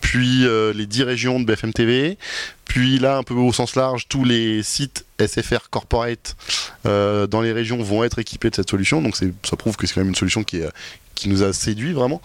puis 0.00 0.46
les 0.74 0.86
10 0.86 1.02
régions 1.04 1.40
de 1.40 1.44
BFM 1.44 1.72
TV, 1.72 2.18
puis 2.64 2.98
là, 2.98 3.16
un 3.18 3.22
peu 3.22 3.34
au 3.34 3.52
sens 3.52 3.76
large, 3.76 4.08
tous 4.08 4.24
les 4.24 4.62
sites 4.62 5.04
SFR 5.20 5.68
Corporate 5.70 6.36
dans 6.84 7.40
les 7.40 7.52
régions 7.52 7.82
vont 7.82 8.04
être 8.04 8.18
équipés 8.18 8.50
de 8.50 8.56
cette 8.56 8.70
solution. 8.70 9.02
Donc 9.02 9.16
ça 9.16 9.56
prouve 9.56 9.76
que 9.76 9.86
c'est 9.86 9.94
quand 9.94 10.00
même 10.00 10.08
une 10.08 10.14
solution 10.14 10.44
qui 10.44 11.28
nous 11.28 11.42
a 11.42 11.52
séduit 11.52 11.92
vraiment. 11.92 12.20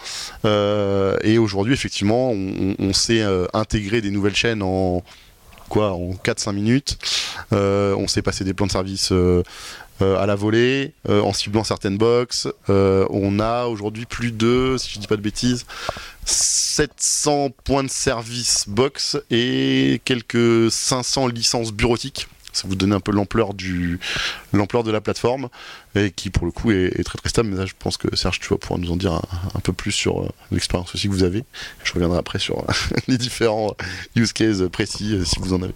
et 0.45 1.37
aujourd'hui, 1.37 1.73
effectivement, 1.73 2.31
on, 2.31 2.75
on 2.79 2.93
sait 2.93 3.23
intégrer 3.53 4.01
des 4.01 4.11
nouvelles 4.11 4.35
chaînes 4.35 4.61
en 4.63 5.03
quoi 5.67 5.93
en 5.93 6.13
4-5 6.13 6.53
minutes. 6.53 6.97
Euh, 7.53 7.95
on 7.95 8.07
s'est 8.07 8.21
passé 8.21 8.43
des 8.43 8.53
plans 8.53 8.67
de 8.67 8.71
service 8.71 9.11
euh, 9.11 9.43
euh, 9.43 9.43
à 10.01 10.25
la 10.25 10.35
volée, 10.35 10.93
en 11.07 11.33
ciblant 11.33 11.63
certaines 11.63 11.97
box. 11.97 12.47
on 12.67 13.39
a 13.39 13.65
aujourd'hui 13.65 14.05
plus 14.05 14.31
de, 14.31 14.75
si 14.77 14.93
je 14.93 14.99
dis 14.99 15.07
pas 15.07 15.17
de 15.17 15.21
bêtises, 15.21 15.65
700 16.27 17.51
points 17.63 17.83
de 17.83 17.89
service 17.89 18.65
box 18.67 19.17
et 19.31 20.01
quelques 20.05 20.69
500 20.69 21.27
licences 21.27 21.71
bureautiques. 21.71 22.27
Ça 22.53 22.67
vous 22.67 22.75
donne 22.75 22.91
un 22.91 22.99
peu 22.99 23.11
l'ampleur 23.11 23.53
du 23.53 23.99
l'ampleur 24.51 24.83
de 24.83 24.91
la 24.91 24.99
plateforme 24.99 25.49
et 25.95 26.11
qui 26.11 26.29
pour 26.29 26.45
le 26.45 26.51
coup 26.51 26.71
est, 26.71 27.03
très 27.03 27.17
très 27.17 27.29
stable. 27.29 27.49
Mais 27.49 27.57
là 27.57 27.65
je 27.65 27.73
pense 27.77 27.97
que 27.97 28.15
Serge 28.15 28.39
tu 28.39 28.49
vas 28.49 28.57
pouvoir 28.57 28.79
nous 28.79 28.91
en 28.91 28.97
dire 28.97 29.13
un, 29.13 29.59
peu 29.59 29.73
plus 29.73 29.91
sur 29.91 30.23
euh, 30.23 30.29
l'expérience 30.51 30.93
aussi 30.93 31.07
que 31.07 31.13
vous 31.13 31.23
avez. 31.23 31.43
Je 31.83 31.93
reviendrai 31.93 32.17
après 32.17 32.39
sur 32.39 32.65
les 33.07 33.17
différents 33.17 33.75
use 34.15 34.33
cases 34.33 34.63
précis 34.71 35.13
euh, 35.13 35.23
si 35.23 35.39
vous 35.39 35.53
en 35.53 35.61
avez 35.61 35.75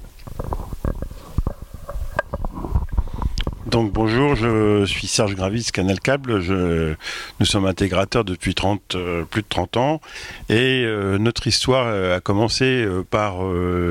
Donc 3.72 3.94
bonjour, 3.94 4.36
je 4.36 4.84
suis 4.86 5.08
Serge 5.08 5.34
Gravis, 5.34 5.70
Canal 5.72 6.02
Câble. 6.02 6.42
Je, 6.42 6.94
nous 7.40 7.46
sommes 7.46 7.66
intégrateurs 7.66 8.26
depuis 8.26 8.54
30, 8.54 8.96
euh, 8.96 9.24
plus 9.24 9.44
de 9.44 9.48
30 9.48 9.78
ans 9.78 10.02
et 10.50 10.84
euh, 10.84 11.18
notre 11.18 11.48
histoire 11.48 11.86
euh, 11.88 12.18
a 12.18 12.20
commencé 12.20 12.86
par 13.10 13.38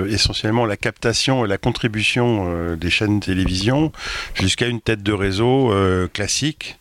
essentiellement 0.06 0.66
la 0.66 0.76
captation 0.76 1.46
et 1.46 1.48
la 1.48 1.56
contribution 1.56 2.76
des 2.76 2.90
chaînes 2.90 3.20
de 3.20 3.24
télévision 3.24 3.90
jusqu'à 4.34 4.66
une 4.66 4.82
tête 4.82 5.02
de 5.02 5.12
réseau 5.14 5.72
classique, 6.12 6.78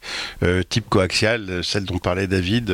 type 0.68 0.90
coaxial, 0.90 1.64
celle 1.64 1.86
dont 1.86 2.00
parlait 2.00 2.28
David. 2.28 2.74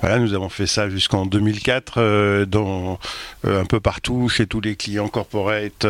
voilà, 0.00 0.18
nous 0.18 0.34
avons 0.34 0.48
fait 0.48 0.66
ça 0.66 0.88
jusqu'en 0.88 1.26
2004 1.26 2.44
dans 2.44 2.98
un 3.44 3.64
peu 3.64 3.80
partout 3.80 4.28
chez 4.28 4.46
tous 4.46 4.60
les 4.60 4.76
clients 4.76 5.08
corporate, 5.08 5.86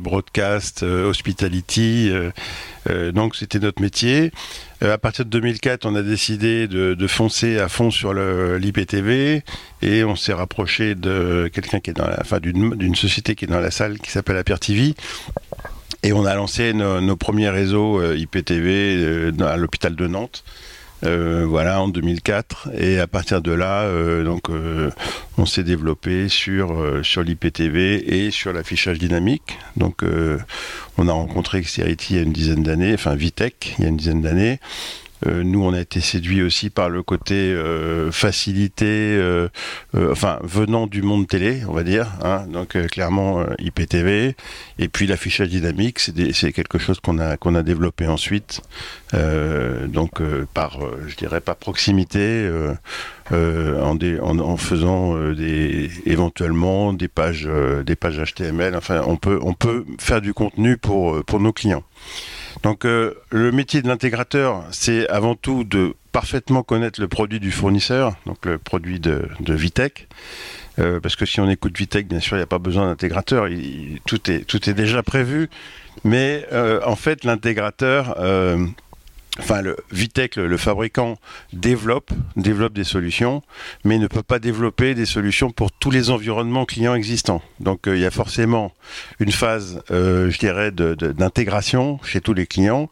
broadcast, 0.00 0.82
hospitality. 0.82 2.10
Euh, 2.88 3.12
donc 3.12 3.36
c'était 3.36 3.58
notre 3.58 3.80
métier. 3.80 4.30
Euh, 4.82 4.92
à 4.92 4.98
partir 4.98 5.24
de 5.24 5.30
2004, 5.30 5.86
on 5.86 5.94
a 5.94 6.02
décidé 6.02 6.66
de, 6.68 7.06
foncer 7.06 7.58
à 7.58 7.68
fond 7.68 7.90
sur 7.90 8.14
l'IPTV 8.14 9.42
et 9.82 10.04
on 10.04 10.16
s'est 10.16 10.32
rapproché 10.32 10.94
de 10.94 11.50
quelqu'un 11.52 11.80
qui 11.80 11.90
est 11.90 11.94
dans 11.94 12.06
la, 12.06 12.18
enfin 12.20 12.40
d'une 12.40 12.94
société 12.94 13.34
qui 13.34 13.44
est 13.44 13.48
dans 13.48 13.60
la 13.60 13.70
salle 13.70 13.98
qui 13.98 14.10
s'appelle 14.10 14.36
Aper 14.36 14.58
TV. 14.58 14.94
Et 16.02 16.12
on 16.12 16.26
a 16.26 16.34
lancé 16.34 16.74
nos, 16.74 17.16
premiers 17.16 17.48
réseaux 17.48 18.00
euh, 18.00 18.16
IPTV 18.16 19.32
à 19.40 19.56
l'hôpital 19.56 19.96
de 19.96 20.06
Nantes. 20.06 20.44
Euh, 21.04 21.44
voilà, 21.46 21.82
en 21.82 21.88
2004. 21.88 22.70
Et 22.78 22.98
à 22.98 23.06
partir 23.06 23.42
de 23.42 23.52
là, 23.52 23.82
euh, 23.82 24.24
donc, 24.24 24.48
euh, 24.48 24.90
on 25.36 25.46
s'est 25.46 25.64
développé 25.64 26.28
sur, 26.28 26.76
sur 27.02 27.22
l'IPTV 27.22 28.26
et 28.26 28.30
sur 28.30 28.52
l'affichage 28.52 28.98
dynamique. 28.98 29.58
Donc, 29.76 30.02
on 30.96 31.08
a 31.08 31.12
rencontré 31.12 31.60
Xerity 31.60 32.14
il 32.14 32.16
y 32.16 32.18
a 32.20 32.22
une 32.22 32.32
dizaine 32.32 32.62
d'années, 32.62 32.94
enfin 32.94 33.14
Vitech 33.14 33.74
il 33.78 33.82
y 33.82 33.86
a 33.86 33.90
une 33.90 33.96
dizaine 33.96 34.22
d'années. 34.22 34.60
Euh, 35.26 35.42
nous, 35.42 35.64
on 35.64 35.72
a 35.72 35.80
été 35.80 36.00
séduits 36.00 36.42
aussi 36.42 36.70
par 36.70 36.88
le 36.88 37.02
côté 37.02 37.34
euh, 37.34 38.10
facilité, 38.10 38.86
euh, 38.86 39.48
enfin 39.94 40.38
venant 40.42 40.86
du 40.86 41.02
monde 41.02 41.26
télé, 41.26 41.62
on 41.68 41.72
va 41.72 41.82
dire. 41.82 42.12
Hein. 42.22 42.46
donc 42.46 42.76
clairement 42.88 43.44
IPTV. 43.58 44.36
Et 44.78 44.88
puis 44.88 45.06
l'affichage 45.06 45.48
dynamique, 45.48 45.98
c'est 46.00 46.52
quelque 46.52 46.78
chose 46.78 47.00
qu'on 47.00 47.18
a 47.18 47.36
qu'on 47.36 47.54
a 47.54 47.62
développé 47.62 48.06
ensuite. 48.06 48.62
donc 49.12 50.22
par, 50.52 50.78
je 51.06 51.16
dirais 51.16 51.40
proximité. 51.40 52.50
en, 53.30 54.56
faisant 54.56 55.16
éventuellement 56.06 56.92
des 56.92 57.08
pages, 57.08 57.48
des 57.84 57.96
pages 57.96 58.18
HTML. 58.18 58.76
Enfin, 58.76 59.02
on 59.06 59.16
peut, 59.16 59.38
on 59.42 59.54
peut 59.54 59.84
faire 59.98 60.20
du 60.20 60.34
contenu 60.34 60.76
pour, 60.76 61.24
pour 61.24 61.40
nos 61.40 61.52
clients. 61.52 61.84
Donc 62.62 62.84
euh, 62.84 63.14
le 63.30 63.52
métier 63.52 63.82
de 63.82 63.88
l'intégrateur, 63.88 64.64
c'est 64.70 65.08
avant 65.08 65.34
tout 65.34 65.64
de 65.64 65.94
parfaitement 66.12 66.62
connaître 66.62 67.00
le 67.00 67.08
produit 67.08 67.40
du 67.40 67.50
fournisseur, 67.50 68.14
donc 68.26 68.46
le 68.46 68.58
produit 68.58 69.00
de, 69.00 69.28
Vitech. 69.40 70.06
Euh, 70.78 71.00
parce 71.00 71.16
que 71.16 71.26
si 71.26 71.40
on 71.40 71.48
écoute 71.50 71.76
Vitech, 71.76 72.06
bien 72.06 72.20
sûr, 72.20 72.36
il 72.36 72.40
n'y 72.40 72.44
a 72.44 72.48
pas 72.48 72.58
besoin 72.58 72.86
d'intégrateur, 72.86 73.48
tout, 74.06 74.30
est, 74.30 74.44
tout 74.44 74.68
est 74.68 74.74
déjà 74.74 75.02
prévu. 75.02 75.50
Mais 76.04 76.46
euh, 76.52 76.80
en 76.84 76.96
fait, 76.96 77.24
l'intégrateur, 77.24 78.16
enfin 79.40 79.62
le 79.62 79.76
Vitech, 79.90 80.36
le, 80.36 80.56
fabricant, 80.56 81.16
développe, 81.52 82.10
développe 82.36 82.72
des 82.72 82.84
solutions, 82.84 83.42
mais 83.84 83.98
ne 83.98 84.06
peut 84.06 84.22
pas 84.22 84.38
développer 84.38 84.94
des 84.94 85.06
solutions 85.06 85.50
pour 85.50 85.72
tous 85.72 85.90
les 85.90 86.10
environnements 86.10 86.64
clients 86.64 86.94
existants. 86.94 87.42
Donc 87.60 87.88
euh, 87.88 87.96
il 87.96 88.02
y 88.02 88.06
a 88.06 88.10
forcément 88.10 88.72
une 89.18 89.32
phase, 89.32 89.82
euh, 89.90 90.30
je 90.30 90.38
dirais, 90.38 90.70
d'intégration 90.70 91.98
chez 92.04 92.20
tous 92.20 92.34
les 92.34 92.46
clients. 92.46 92.90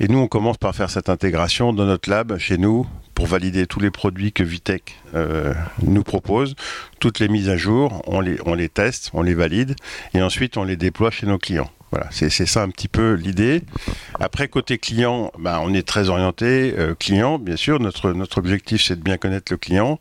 Et 0.00 0.08
nous, 0.08 0.18
on 0.18 0.28
commence 0.28 0.58
par 0.58 0.74
faire 0.74 0.90
cette 0.90 1.08
intégration 1.08 1.72
dans 1.72 1.86
notre 1.86 2.10
lab, 2.10 2.38
chez 2.38 2.58
nous, 2.58 2.86
pour 3.14 3.26
valider 3.26 3.66
tous 3.66 3.78
les 3.78 3.92
produits 3.92 4.32
que 4.32 4.42
Vitech 4.42 4.96
euh, 5.14 5.54
nous 5.82 6.02
propose, 6.02 6.56
toutes 6.98 7.20
les 7.20 7.28
mises 7.28 7.48
à 7.48 7.56
jour, 7.56 8.02
on 8.06 8.20
les 8.20 8.68
teste, 8.68 9.10
on 9.14 9.22
les 9.22 9.34
valide, 9.34 9.76
et 10.14 10.22
ensuite 10.22 10.56
on 10.56 10.64
les 10.64 10.76
déploie 10.76 11.12
chez 11.12 11.26
nos 11.26 11.38
clients. 11.38 11.70
Voilà, 11.94 12.08
c'est 12.10 12.28
ça 12.28 12.62
un 12.64 12.70
petit 12.70 12.88
peu 12.88 13.12
l'idée. 13.12 13.62
Après, 14.18 14.48
côté 14.48 14.78
client, 14.78 15.30
ben, 15.38 15.60
on 15.62 15.72
est 15.72 15.86
très 15.86 16.08
orienté 16.08 16.74
euh, 16.76 16.96
client, 16.96 17.38
bien 17.38 17.54
sûr. 17.54 17.78
Notre, 17.78 18.10
notre 18.10 18.38
objectif, 18.38 18.82
c'est 18.82 18.96
de 18.96 19.00
bien 19.00 19.16
connaître 19.16 19.52
le 19.52 19.58
client. 19.58 20.00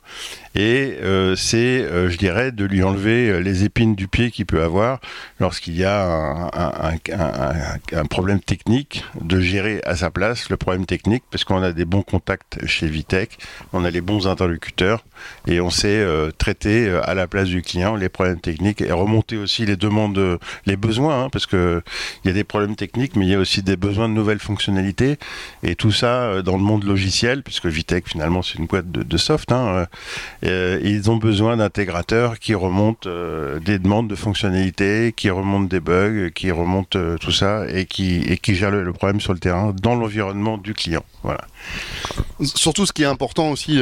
Et 0.55 0.97
euh, 1.01 1.35
c'est, 1.35 1.57
euh, 1.57 2.09
je 2.09 2.17
dirais, 2.17 2.51
de 2.51 2.65
lui 2.65 2.83
enlever 2.83 3.41
les 3.41 3.63
épines 3.63 3.95
du 3.95 4.07
pied 4.07 4.31
qu'il 4.31 4.45
peut 4.45 4.61
avoir 4.61 4.99
lorsqu'il 5.39 5.75
y 5.75 5.83
a 5.83 6.49
un, 6.53 6.97
un, 7.91 8.05
problème 8.05 8.39
technique, 8.39 9.03
de 9.19 9.39
gérer 9.39 9.81
à 9.85 9.95
sa 9.95 10.11
place 10.11 10.49
le 10.49 10.57
problème 10.57 10.85
technique, 10.85 11.23
parce 11.31 11.43
qu'on 11.43 11.61
a 11.63 11.71
des 11.71 11.85
bons 11.85 12.03
contacts 12.03 12.65
chez 12.65 12.87
Vitech, 12.87 13.37
on 13.73 13.83
a 13.83 13.89
les 13.89 14.01
bons 14.01 14.27
interlocuteurs, 14.27 15.03
et 15.47 15.59
on 15.59 15.69
sait 15.69 16.05
traiter 16.37 16.89
à 17.03 17.13
la 17.13 17.27
place 17.27 17.47
du 17.47 17.61
client 17.61 17.95
les 17.95 18.09
problèmes 18.09 18.39
techniques 18.39 18.81
et 18.81 18.91
remonter 18.91 19.37
aussi 19.37 19.65
les 19.65 19.75
demandes, 19.75 20.39
les 20.65 20.75
besoins, 20.75 21.23
hein, 21.23 21.29
parce 21.29 21.45
que 21.45 21.81
il 22.23 22.27
y 22.27 22.31
a 22.31 22.33
des 22.33 22.43
problèmes 22.43 22.75
techniques, 22.75 23.15
mais 23.15 23.25
il 23.25 23.31
y 23.31 23.35
a 23.35 23.39
aussi 23.39 23.61
des 23.61 23.75
besoins 23.75 24.07
de 24.09 24.13
nouvelles 24.13 24.39
fonctionnalités. 24.39 25.17
Et 25.63 25.75
tout 25.75 25.91
ça 25.91 26.23
euh, 26.23 26.41
dans 26.41 26.57
le 26.57 26.63
monde 26.63 26.83
logiciel, 26.83 27.43
puisque 27.43 27.65
Vitech 27.65 28.07
finalement 28.07 28.41
c'est 28.41 28.57
une 28.57 28.67
boîte 28.67 28.91
de, 28.91 29.17
soft. 29.17 29.51
Hein, 29.51 29.87
euh, 30.45 30.63
euh, 30.63 30.79
ils 30.83 31.09
ont 31.09 31.17
besoin 31.17 31.57
d'intégrateurs 31.57 32.39
qui 32.39 32.53
remontent 32.53 33.09
des 33.65 33.79
demandes 33.79 34.07
de 34.07 34.15
fonctionnalités, 34.15 35.13
qui 35.15 35.29
remontent 35.29 35.67
des 35.67 35.79
bugs, 35.79 36.29
qui 36.33 36.51
remontent 36.51 37.17
tout 37.17 37.31
ça 37.31 37.65
et 37.69 37.85
qui, 37.85 38.17
et 38.17 38.37
qui 38.37 38.55
gèrent 38.55 38.71
le, 38.71 38.93
problème 38.93 39.19
sur 39.19 39.33
le 39.33 39.39
terrain 39.39 39.73
dans 39.81 39.95
l'environnement 39.95 40.57
du 40.57 40.73
client. 40.73 41.03
Voilà. 41.23 41.41
Surtout, 42.43 42.85
ce 42.85 42.93
qui 42.93 43.03
est 43.03 43.07
important 43.07 43.49
aussi, 43.51 43.81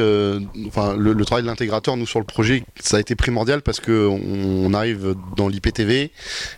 enfin, 0.68 0.96
le, 0.98 1.26
travail 1.26 1.44
de 1.44 1.48
l'intégrateur, 1.48 1.98
nous 1.98 2.08
sur 2.08 2.20
le 2.20 2.26
projet, 2.26 2.64
ça 2.80 2.98
a 2.98 3.00
été 3.00 3.16
primordial 3.16 3.62
parce 3.62 3.80
que 3.80 4.08
on, 4.08 4.74
arrive 4.74 5.16
dans 5.36 5.48
l'IPTV. 5.48 6.12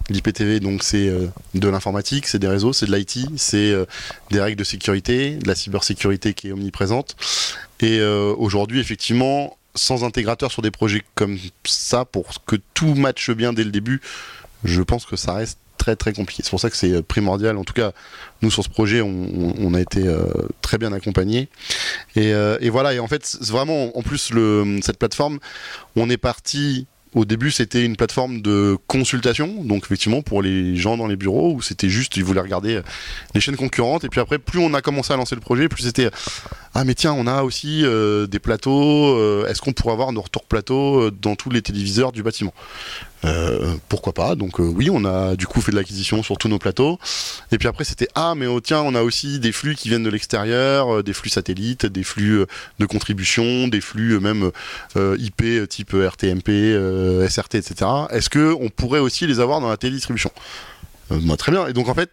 L'IPTV, 0.09 0.59
donc, 0.59 0.83
c'est 0.83 1.11
de 1.53 1.69
l'informatique, 1.69 2.27
c'est 2.27 2.39
des 2.39 2.47
réseaux, 2.47 2.73
c'est 2.73 2.85
de 2.85 2.95
l'IT, 2.95 3.27
c'est 3.37 3.71
euh, 3.71 3.85
des 4.31 4.39
règles 4.39 4.57
de 4.57 4.63
sécurité, 4.63 5.35
de 5.35 5.47
la 5.47 5.55
cybersécurité 5.55 6.33
qui 6.33 6.49
est 6.49 6.51
omniprésente. 6.51 7.15
Et 7.79 7.99
euh, 7.99 8.33
aujourd'hui, 8.37 8.79
effectivement, 8.79 9.57
sans 9.75 10.03
intégrateur 10.03 10.51
sur 10.51 10.61
des 10.61 10.71
projets 10.71 11.03
comme 11.15 11.37
ça, 11.63 12.05
pour 12.05 12.27
que 12.45 12.55
tout 12.73 12.95
matche 12.95 13.31
bien 13.31 13.53
dès 13.53 13.63
le 13.63 13.71
début, 13.71 14.01
je 14.63 14.81
pense 14.81 15.05
que 15.05 15.15
ça 15.15 15.33
reste 15.33 15.59
très 15.77 15.95
très 15.95 16.13
compliqué. 16.13 16.43
C'est 16.43 16.49
pour 16.49 16.59
ça 16.59 16.69
que 16.69 16.77
c'est 16.77 17.01
primordial. 17.03 17.57
En 17.57 17.63
tout 17.63 17.73
cas, 17.73 17.91
nous 18.41 18.51
sur 18.51 18.63
ce 18.63 18.69
projet, 18.69 19.01
on, 19.01 19.73
a 19.73 19.81
été 19.81 20.07
euh, 20.07 20.25
très 20.61 20.77
bien 20.77 20.93
accompagnés. 20.93 21.49
Et, 22.15 22.29
et, 22.29 22.69
voilà. 22.69 22.93
Et 22.93 22.99
en 22.99 23.07
fait, 23.07 23.37
vraiment, 23.41 23.97
en 23.97 24.01
plus, 24.01 24.31
cette 24.81 24.97
plateforme, 24.97 25.39
on 25.95 26.09
est 26.09 26.17
parti 26.17 26.87
au 27.15 27.25
début, 27.25 27.51
c'était 27.51 27.85
une 27.85 27.95
plateforme 27.95 28.41
de 28.41 28.77
consultation, 28.87 29.63
donc 29.63 29.83
effectivement 29.83 30.21
pour 30.21 30.41
les 30.41 30.75
gens 30.75 30.97
dans 30.97 31.07
les 31.07 31.15
bureaux, 31.15 31.53
où 31.53 31.61
c'était 31.61 31.89
juste, 31.89 32.17
ils 32.17 32.23
voulaient 32.23 32.41
regarder 32.41 32.81
les 33.35 33.41
chaînes 33.41 33.55
concurrentes. 33.55 34.03
Et 34.03 34.09
puis 34.09 34.19
après, 34.19 34.39
plus 34.39 34.59
on 34.59 34.73
a 34.73 34.81
commencé 34.81 35.13
à 35.13 35.17
lancer 35.17 35.35
le 35.35 35.41
projet, 35.41 35.69
plus 35.69 35.83
c'était 35.83 36.09
ah 36.73 36.83
mais 36.83 36.95
tiens, 36.95 37.13
on 37.13 37.27
a 37.27 37.43
aussi 37.43 37.83
des 37.83 38.39
plateaux. 38.39 39.45
Est-ce 39.45 39.61
qu'on 39.61 39.73
pourrait 39.73 39.93
avoir 39.93 40.11
nos 40.11 40.21
retours 40.21 40.45
plateaux 40.45 41.11
dans 41.11 41.35
tous 41.35 41.49
les 41.49 41.61
téléviseurs 41.61 42.11
du 42.11 42.23
bâtiment? 42.23 42.53
Euh, 43.25 43.75
pourquoi 43.87 44.13
pas? 44.13 44.35
Donc 44.35 44.59
euh, 44.59 44.63
oui, 44.63 44.89
on 44.91 45.05
a 45.05 45.35
du 45.35 45.47
coup 45.47 45.61
fait 45.61 45.71
de 45.71 45.77
l'acquisition 45.77 46.23
sur 46.23 46.37
tous 46.37 46.49
nos 46.49 46.59
plateaux. 46.59 46.99
Et 47.51 47.57
puis 47.57 47.67
après 47.67 47.83
c'était 47.83 48.07
ah 48.15 48.33
mais 48.35 48.47
oh, 48.47 48.59
tiens 48.59 48.81
on 48.81 48.95
a 48.95 49.01
aussi 49.01 49.39
des 49.39 49.51
flux 49.51 49.75
qui 49.75 49.89
viennent 49.89 50.03
de 50.03 50.09
l'extérieur, 50.09 50.95
euh, 50.95 51.03
des 51.03 51.13
flux 51.13 51.29
satellites, 51.29 51.85
des 51.85 52.03
flux 52.03 52.45
de 52.79 52.85
contribution, 52.85 53.67
des 53.67 53.81
flux 53.81 54.19
même 54.19 54.51
IP 54.95 55.67
type 55.69 55.93
RTMP, 55.93 56.49
SRT, 57.29 57.55
etc. 57.55 57.89
Est-ce 58.09 58.29
que 58.29 58.55
on 58.59 58.69
pourrait 58.69 58.99
aussi 58.99 59.25
les 59.25 59.39
avoir 59.39 59.61
dans 59.61 59.69
la 59.69 59.77
télédistribution? 59.77 60.31
Bah, 61.09 61.37
Très 61.37 61.51
bien. 61.51 61.67
Et 61.67 61.73
donc 61.73 61.87
en 61.87 61.93
fait 61.93 62.11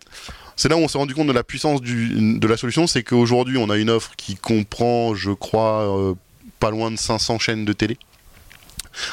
c'est 0.61 0.69
là 0.69 0.77
où 0.77 0.81
on 0.81 0.89
s'est 0.89 0.99
rendu 0.99 1.15
compte 1.15 1.27
de 1.27 1.33
la 1.33 1.43
puissance 1.43 1.81
de 1.81 2.47
la 2.47 2.59
solution, 2.59 2.87
c'est 2.87 3.03
qu'aujourd'hui 3.03 3.57
on 3.57 3.71
a 3.71 3.79
une 3.79 3.89
offre 3.89 4.13
qui 4.19 4.37
comprend, 4.37 5.15
je 5.15 5.31
crois, 5.31 6.15
pas 6.59 6.71
loin 6.71 6.91
de 6.91 6.99
500 6.99 7.39
chaînes 7.39 7.65
de 7.65 7.73
télé 7.73 7.97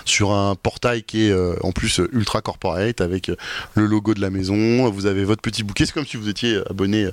sur 0.05 0.31
un 0.31 0.55
portail 0.55 1.03
qui 1.03 1.27
est 1.27 1.31
euh, 1.31 1.55
en 1.61 1.71
plus 1.71 2.01
ultra 2.11 2.41
corporate 2.41 3.01
avec 3.01 3.29
euh, 3.29 3.35
le 3.75 3.85
logo 3.85 4.13
de 4.13 4.21
la 4.21 4.29
maison. 4.29 4.89
Vous 4.89 5.05
avez 5.05 5.23
votre 5.23 5.41
petit 5.41 5.63
bouquet, 5.63 5.85
c'est 5.85 5.93
comme 5.93 6.05
si 6.05 6.17
vous 6.17 6.29
étiez 6.29 6.61
abonné 6.69 7.07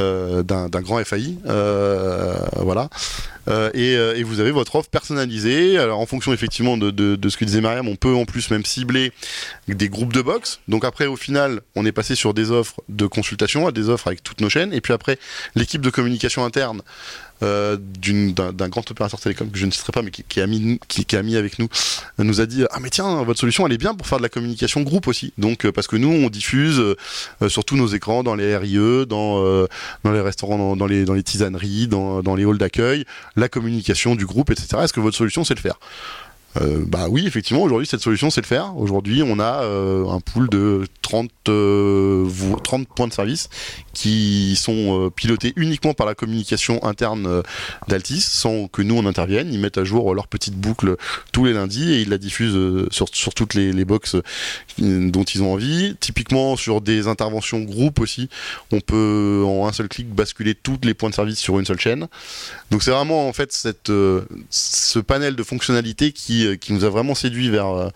euh, 0.00 0.42
d'un 0.42 0.68
grand 0.68 1.02
FAI. 1.04 1.36
voilà. 1.44 2.88
et, 3.74 4.22
vous 4.22 4.40
avez 4.40 4.50
votre 4.50 4.76
offre 4.76 4.88
personnalisée. 4.88 5.78
Alors 5.78 6.00
en 6.00 6.06
fonction 6.06 6.32
effectivement 6.32 6.76
de, 6.76 6.90
de, 6.90 7.28
ce 7.28 7.36
que 7.36 7.44
disait 7.44 7.60
Mariam, 7.60 7.88
on 7.88 7.96
peut 7.96 8.14
en 8.14 8.24
plus 8.24 8.50
même 8.50 8.64
cibler 8.64 9.12
des 9.68 9.88
groupes 9.88 10.12
de 10.12 10.22
box. 10.22 10.60
Donc 10.68 10.84
après 10.84 11.06
au 11.06 11.16
final, 11.16 11.60
on 11.76 11.84
est 11.84 11.92
passé 11.92 12.14
sur 12.14 12.34
des 12.34 12.50
offres 12.50 12.82
de 12.88 13.06
consultation, 13.06 13.66
à 13.66 13.72
des 13.72 13.88
offres 13.88 14.08
avec 14.08 14.22
toutes 14.22 14.40
nos 14.40 14.48
chaînes. 14.48 14.72
Et 14.72 14.80
puis 14.80 14.92
après, 14.92 15.18
l'équipe 15.54 15.80
de 15.80 15.90
communication 15.90 16.44
interne 16.44 16.82
euh, 17.42 17.76
d'un 17.76 18.68
grand 18.68 18.88
opérateur 18.90 19.20
télécom 19.20 19.50
que 19.50 19.58
je 19.58 19.66
ne 19.66 19.70
citerai 19.70 19.92
pas, 19.92 20.02
mais 20.02 20.10
qui, 20.10 20.24
qui, 20.24 20.40
a 20.40 20.46
mis, 20.46 20.78
qui, 20.88 21.06
avec 21.16 21.58
nous, 21.58 21.68
euh, 22.20 22.24
nous 22.24 22.40
a 22.40 22.46
dit 22.46 22.64
ah 22.70 22.78
mais 22.80 22.90
tiens 22.90 23.22
votre 23.22 23.40
solution 23.40 23.66
elle 23.66 23.72
est 23.72 23.78
bien 23.78 23.94
pour 23.94 24.06
faire 24.06 24.18
de 24.18 24.22
la 24.22 24.28
communication 24.28 24.82
groupe 24.82 25.08
aussi. 25.08 25.32
Donc 25.38 25.66
euh, 25.66 25.72
parce 25.72 25.86
que 25.86 25.96
nous 25.96 26.08
on 26.08 26.30
diffuse 26.30 26.82
sur 27.48 27.64
tous 27.64 27.76
nos 27.76 27.88
écrans 27.88 28.22
dans 28.22 28.34
les 28.34 28.56
RIE, 28.56 29.06
dans 29.06 29.66
dans 30.04 30.12
les 30.12 30.20
restaurants, 30.20 30.76
dans, 30.76 30.86
les 30.86 31.04
dans 31.04 31.14
les 31.14 31.22
tisaneries, 31.22 31.88
dans, 31.88 32.22
dans 32.22 32.34
les 32.34 32.44
halls 32.44 32.58
d'accueil, 32.58 33.04
la 33.36 33.48
communication 33.48 34.14
du 34.14 34.26
groupe, 34.26 34.50
etc. 34.50 34.82
Est-ce 34.82 34.92
que 34.92 35.00
votre 35.00 35.16
solution 35.16 35.44
c'est 35.44 35.54
le 35.54 35.60
faire? 35.60 35.78
Euh, 36.60 36.84
bah 36.86 37.06
oui, 37.08 37.26
effectivement, 37.26 37.62
aujourd'hui, 37.62 37.86
cette 37.86 38.00
solution, 38.00 38.30
c'est 38.30 38.42
le 38.42 38.46
faire. 38.46 38.76
Aujourd'hui, 38.76 39.22
on 39.22 39.38
a 39.38 39.62
euh, 39.62 40.06
un 40.08 40.20
pool 40.20 40.48
de 40.50 40.84
30, 41.00 41.30
30 41.44 41.48
euh, 41.48 42.28
points 42.94 43.08
de 43.08 43.12
service 43.12 43.48
qui 43.94 44.56
sont 44.56 45.10
pilotés 45.14 45.52
uniquement 45.56 45.94
par 45.94 46.06
la 46.06 46.14
communication 46.14 46.82
interne 46.84 47.42
d'Altis, 47.88 48.20
sans 48.20 48.68
que 48.68 48.82
nous, 48.82 48.96
on 48.96 49.06
intervienne. 49.06 49.52
Ils 49.52 49.60
mettent 49.60 49.78
à 49.78 49.84
jour 49.84 50.14
leur 50.14 50.28
petite 50.28 50.54
boucle 50.54 50.96
tous 51.32 51.44
les 51.44 51.52
lundis 51.52 51.92
et 51.92 52.02
ils 52.02 52.08
la 52.08 52.18
diffusent 52.18 52.88
sur, 52.90 53.08
sur 53.12 53.34
toutes 53.34 53.54
les, 53.54 53.72
les 53.72 53.84
box 53.84 54.16
dont 54.78 55.24
ils 55.24 55.42
ont 55.42 55.52
envie. 55.52 55.94
Typiquement, 56.00 56.56
sur 56.56 56.80
des 56.80 57.06
interventions 57.06 57.60
groupe 57.60 58.00
aussi, 58.00 58.28
on 58.72 58.80
peut, 58.80 59.42
en 59.46 59.66
un 59.66 59.72
seul 59.72 59.88
clic, 59.88 60.08
basculer 60.08 60.54
tous 60.54 60.78
les 60.84 60.94
points 60.94 61.10
de 61.10 61.14
service 61.14 61.38
sur 61.38 61.58
une 61.58 61.66
seule 61.66 61.80
chaîne. 61.80 62.08
Donc 62.70 62.82
c'est 62.82 62.90
vraiment, 62.90 63.28
en 63.28 63.32
fait, 63.32 63.52
cette, 63.52 63.92
ce 64.50 64.98
panel 64.98 65.36
de 65.36 65.42
fonctionnalités 65.42 66.12
qui 66.12 66.41
euh, 66.44 66.56
qui, 66.56 66.72
nous 66.72 66.84
a 66.84 66.90
vraiment 66.90 67.14
séduit 67.14 67.50
vers, 67.50 67.68
euh, 67.68 67.88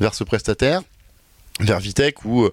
vers 0.00 0.14
ce 0.14 0.24
prestataire, 0.24 0.82
vers 1.60 1.78
Vitech, 1.78 2.24
où, 2.24 2.48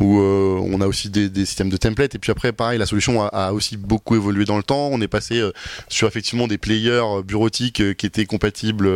où 0.00 0.20
euh, 0.20 0.58
on 0.62 0.80
a 0.80 0.86
aussi 0.86 1.10
des, 1.10 1.28
systèmes 1.44 1.70
de 1.70 1.76
templates. 1.76 2.14
Et 2.14 2.18
puis 2.18 2.32
après 2.32 2.52
pareil 2.52 2.78
la 2.78 2.86
solution 2.86 3.22
a, 3.22 3.52
aussi 3.52 3.76
beaucoup 3.76 4.16
évolué 4.16 4.44
dans 4.44 4.56
le 4.56 4.62
temps. 4.62 4.88
On 4.90 5.00
est 5.00 5.08
passé 5.08 5.40
sur 5.88 6.08
effectivement 6.08 6.48
des 6.48 6.58
players 6.58 7.22
bureautiques 7.24 7.96
qui 7.96 8.06
étaient 8.06 8.26
compatibles 8.26 8.90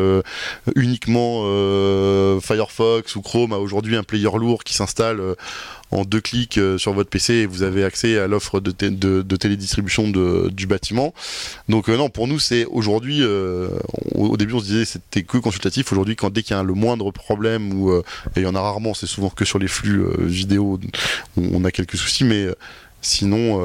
uniquement 0.74 1.42
Firefox 2.40 3.14
ou 3.14 3.22
Chrome 3.22 3.52
à 3.52 3.58
aujourd'hui 3.58 3.94
un 3.94 4.02
player 4.02 4.30
lourd 4.36 4.64
qui 4.64 4.74
s'installe 4.74 5.20
en 5.90 6.04
deux 6.04 6.20
clics 6.20 6.58
euh, 6.58 6.78
sur 6.78 6.92
votre 6.92 7.10
PC 7.10 7.34
et 7.34 7.46
vous 7.46 7.62
avez 7.62 7.84
accès 7.84 8.18
à 8.18 8.26
l'offre 8.26 8.60
de, 8.60 8.70
télédistribution 9.36 10.08
du 10.08 10.66
bâtiment. 10.66 11.14
Donc 11.68 11.88
euh, 11.88 11.96
non, 11.96 12.10
pour 12.10 12.28
nous 12.28 12.38
c'est 12.38 12.64
aujourd'hui, 12.66 13.22
euh, 13.22 13.68
au 14.14 14.36
début 14.36 14.54
on 14.54 14.60
se 14.60 14.66
disait 14.66 14.84
c'était 14.84 15.22
que 15.22 15.38
consultatif. 15.38 15.92
Aujourd'hui, 15.92 16.16
dès 16.32 16.42
qu'il 16.42 16.56
y 16.56 16.58
a 16.58 16.62
le 16.62 16.74
moindre 16.74 17.10
problème 17.10 17.72
ou 17.72 17.94
et 17.96 18.02
il 18.36 18.42
y 18.42 18.46
en 18.46 18.54
a 18.54 18.60
rarement, 18.60 18.94
c'est 18.94 19.06
souvent 19.06 19.30
que 19.30 19.44
sur 19.44 19.58
les 19.58 19.68
flux 19.68 20.04
vidéo, 20.18 20.78
on, 21.36 21.64
a 21.64 21.70
quelques 21.70 21.96
soucis, 21.96 22.24
mais 22.24 22.46
Sinon, 23.00 23.62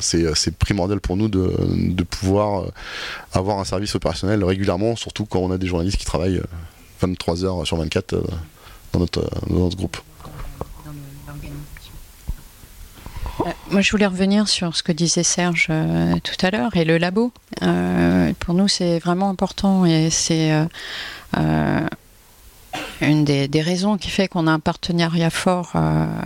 c'est 0.00 0.56
primordial 0.56 0.98
pour 0.98 1.18
nous 1.18 1.28
de, 1.28 2.02
pouvoir 2.04 2.64
avoir 3.34 3.58
un 3.58 3.64
service 3.64 3.94
opérationnel 3.94 4.42
régulièrement, 4.42 4.96
surtout 4.96 5.26
quand 5.26 5.40
on 5.40 5.50
a 5.50 5.58
des 5.58 5.66
journalistes 5.66 5.98
qui 5.98 6.06
travaillent 6.06 6.40
23 7.00 7.44
heures 7.44 7.66
sur 7.66 7.76
24 7.76 8.14
dans 8.92 9.00
notre, 9.00 9.28
dans 9.48 9.64
notre 9.64 9.76
groupe. 9.76 9.98
Euh, 13.21 13.21
moi, 13.70 13.80
je 13.80 13.90
voulais 13.90 14.06
revenir 14.06 14.48
sur 14.48 14.76
ce 14.76 14.82
que 14.82 14.92
disait 14.92 15.22
Serge 15.22 15.68
euh, 15.70 16.14
tout 16.22 16.46
à 16.46 16.50
l'heure 16.50 16.76
et 16.76 16.84
le 16.84 16.98
labo. 16.98 17.32
Euh, 17.62 18.32
pour 18.38 18.54
nous, 18.54 18.68
c'est 18.68 18.98
vraiment 18.98 19.30
important 19.30 19.84
et 19.86 20.10
c'est 20.10 20.52
une 23.00 23.24
des, 23.24 23.62
raisons 23.62 23.96
qui 23.96 24.10
fait 24.10 24.28
qu'on 24.28 24.46
a 24.46 24.52
un 24.52 24.60
partenariat 24.60 25.30
fort 25.30 25.72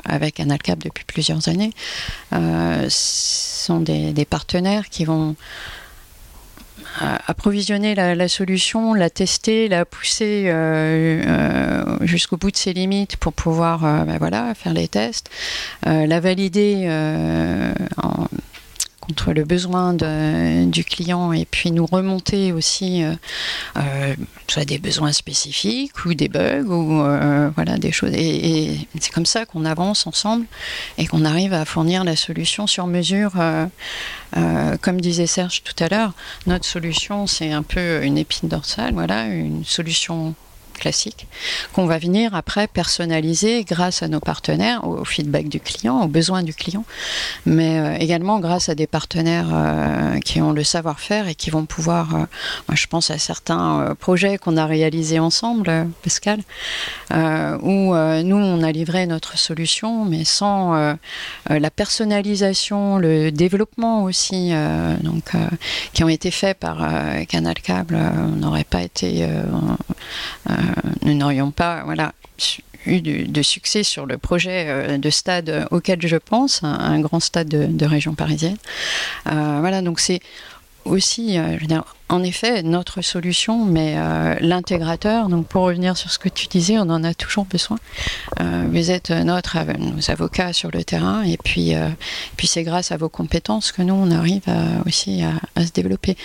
avec 0.04 0.40
Analcap 0.40 0.78
depuis 0.80 1.04
plusieurs 1.04 1.48
années. 1.48 1.72
ce 2.32 2.88
sont 2.90 3.80
des, 3.80 4.26
partenaires 4.28 4.88
qui 4.88 5.04
vont 5.04 5.36
approvisionner 7.26 7.94
la, 7.94 8.28
solution, 8.28 8.94
la 8.94 9.10
tester, 9.10 9.68
la 9.68 9.84
pousser 9.84 10.44
euh, 10.46 11.22
euh, 11.26 11.96
jusqu'au 12.02 12.36
bout 12.36 12.50
de 12.50 12.56
ses 12.56 12.72
limites 12.72 13.16
pour 13.16 13.32
pouvoir 13.32 13.84
euh, 13.84 14.04
ben 14.04 14.18
voilà, 14.18 14.54
faire 14.54 14.72
les 14.72 14.88
tests, 14.88 15.30
la 15.84 16.20
valider 16.20 16.88
en 18.02 18.26
contre 19.06 19.32
le 19.32 19.44
besoin 19.44 19.94
du 19.94 20.84
client 20.84 21.32
et 21.32 21.44
puis 21.44 21.70
nous 21.70 21.86
remonter 21.86 22.52
aussi 22.52 23.02
euh, 23.02 23.14
euh, 23.76 24.14
soit 24.48 24.64
des 24.64 24.78
besoins 24.78 25.12
spécifiques 25.12 26.04
ou 26.04 26.14
des 26.14 26.28
bugs 26.28 26.64
ou 26.64 27.00
euh, 27.00 27.50
voilà 27.54 27.78
des 27.78 27.92
choses. 27.92 28.12
Et, 28.14 28.88
c'est 29.00 29.12
comme 29.12 29.26
ça 29.26 29.44
qu'on 29.46 29.64
avance 29.64 30.06
ensemble 30.06 30.46
et 30.98 31.06
qu'on 31.06 31.24
arrive 31.24 31.52
à 31.52 31.64
fournir 31.64 32.04
la 32.04 32.16
solution 32.16 32.66
sur 32.66 32.86
mesure 32.86 33.32
comme 34.82 35.00
disait 35.00 35.26
Serge 35.26 35.62
tout 35.62 35.84
à 35.84 35.88
l'heure. 35.88 36.12
Notre 36.46 36.64
solution 36.64 37.26
c'est 37.26 37.52
un 37.52 37.62
peu 37.62 38.02
une 38.02 38.18
épine 38.18 38.48
dorsale 38.48 38.94
voilà 38.94 39.26
une 39.26 39.64
solution 39.64 40.34
classique, 40.76 41.26
qu'on 41.72 41.86
va 41.86 41.98
venir 41.98 42.34
après 42.34 42.66
personnaliser 42.68 43.64
grâce 43.64 44.02
à 44.02 44.08
nos 44.08 44.20
partenaires, 44.20 44.86
au 44.86 45.04
feedback 45.04 45.48
du 45.48 45.60
client, 45.60 46.02
aux 46.02 46.08
besoins 46.08 46.42
du 46.42 46.54
client, 46.54 46.84
mais 47.44 47.78
euh, 47.78 47.96
également 47.98 48.38
grâce 48.38 48.68
à 48.68 48.74
des 48.74 48.86
partenaires 48.86 49.48
euh, 49.52 50.20
qui 50.20 50.40
ont 50.40 50.52
le 50.52 50.64
savoir-faire 50.64 51.28
et 51.28 51.34
qui 51.34 51.50
vont 51.50 51.66
pouvoir, 51.66 52.14
euh, 52.14 52.18
moi 52.68 52.74
je 52.74 52.86
pense 52.86 53.10
à 53.10 53.18
certains 53.18 53.94
projets 53.98 54.38
qu'on 54.38 54.56
a 54.56 54.66
réalisés 54.66 55.18
ensemble, 55.18 55.86
Pascal, 56.02 56.40
où 57.10 57.94
nous 57.94 58.36
on 58.36 58.62
a 58.62 58.72
livré 58.72 59.06
notre 59.06 59.38
solution, 59.38 60.04
mais 60.04 60.24
sans 60.24 60.96
la 61.48 61.70
personnalisation, 61.70 62.98
le 62.98 63.30
développement 63.30 64.04
aussi, 64.04 64.52
donc 65.02 65.32
qui 65.92 66.04
ont 66.04 66.08
été 66.08 66.30
faits 66.30 66.58
par 66.58 66.78
Canal 67.28 67.54
Câble, 67.54 67.96
on 67.96 68.36
n'aurait 68.36 68.64
pas 68.64 68.82
été 68.82 69.26
nous 71.02 71.14
n'aurions 71.14 71.50
pas 71.50 71.82
voilà, 71.84 72.12
eu 72.86 73.00
de, 73.00 73.42
succès 73.42 73.82
sur 73.82 74.06
le 74.06 74.18
projet 74.18 74.66
euh, 74.68 74.98
de 74.98 75.10
stade 75.10 75.66
auquel 75.70 76.06
je 76.06 76.16
pense, 76.16 76.62
un, 76.62 77.00
grand 77.00 77.20
stade 77.20 77.48
de, 77.48 77.86
région 77.86 78.14
parisienne. 78.14 78.56
Euh, 79.26 79.58
voilà, 79.60 79.82
donc 79.82 80.00
c'est 80.00 80.20
aussi, 80.84 81.36
euh, 81.36 81.56
en 82.08 82.22
effet, 82.22 82.62
notre 82.62 83.02
solution, 83.02 83.64
mais 83.64 83.96
l'intégrateur. 84.40 85.28
Donc, 85.28 85.48
pour 85.48 85.64
revenir 85.64 85.96
sur 85.96 86.12
ce 86.12 86.18
que 86.20 86.28
tu 86.28 86.46
disais, 86.46 86.78
on 86.78 86.82
en 86.82 87.02
a 87.02 87.12
toujours 87.12 87.44
besoin. 87.44 87.78
vous 88.38 88.90
êtes 88.92 89.10
notre, 89.10 89.58
nos 89.78 90.10
avocats 90.12 90.52
sur 90.52 90.70
le 90.70 90.84
terrain, 90.84 91.24
et 91.24 91.36
puis, 91.36 91.74
puis 92.36 92.46
c'est 92.46 92.62
grâce 92.62 92.92
à 92.92 92.96
vos 92.96 93.08
compétences 93.08 93.72
que 93.72 93.82
nous, 93.82 93.94
on 93.94 94.12
arrive 94.12 94.44
aussi 94.86 95.24
à, 95.24 95.64
se 95.64 95.72
développer. 95.72 96.16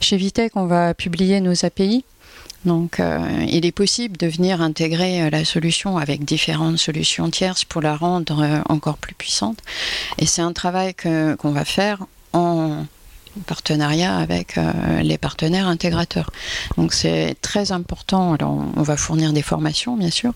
Chez 0.00 0.18
Vitech, 0.18 0.52
on 0.56 0.66
va 0.66 0.92
publier 0.92 1.40
nos 1.40 1.64
API. 1.64 2.04
Donc, 2.64 3.00
euh, 3.00 3.44
il 3.48 3.66
est 3.66 3.72
possible 3.72 4.16
de 4.16 4.26
venir 4.28 4.60
intégrer 4.60 5.22
euh, 5.22 5.30
la 5.30 5.44
solution 5.44 5.98
avec 5.98 6.24
différentes 6.24 6.78
solutions 6.78 7.28
tierces 7.30 7.64
pour 7.64 7.80
la 7.80 7.96
rendre 7.96 8.42
euh, 8.42 8.60
encore 8.68 8.98
plus 8.98 9.14
puissante. 9.14 9.58
Et 10.18 10.26
c'est 10.26 10.42
un 10.42 10.52
travail 10.52 10.94
qu'on 10.94 11.50
va 11.50 11.64
faire 11.64 12.06
en 12.32 12.84
partenariat 13.46 14.16
avec 14.16 14.58
les 15.02 15.18
partenaires 15.18 15.66
intégrateurs. 15.66 16.30
Donc 16.76 16.92
c'est 16.92 17.36
très 17.40 17.72
important. 17.72 18.34
Alors 18.34 18.64
on 18.76 18.82
va 18.82 18.96
fournir 18.96 19.32
des 19.32 19.42
formations 19.42 19.96
bien 19.96 20.10
sûr, 20.10 20.32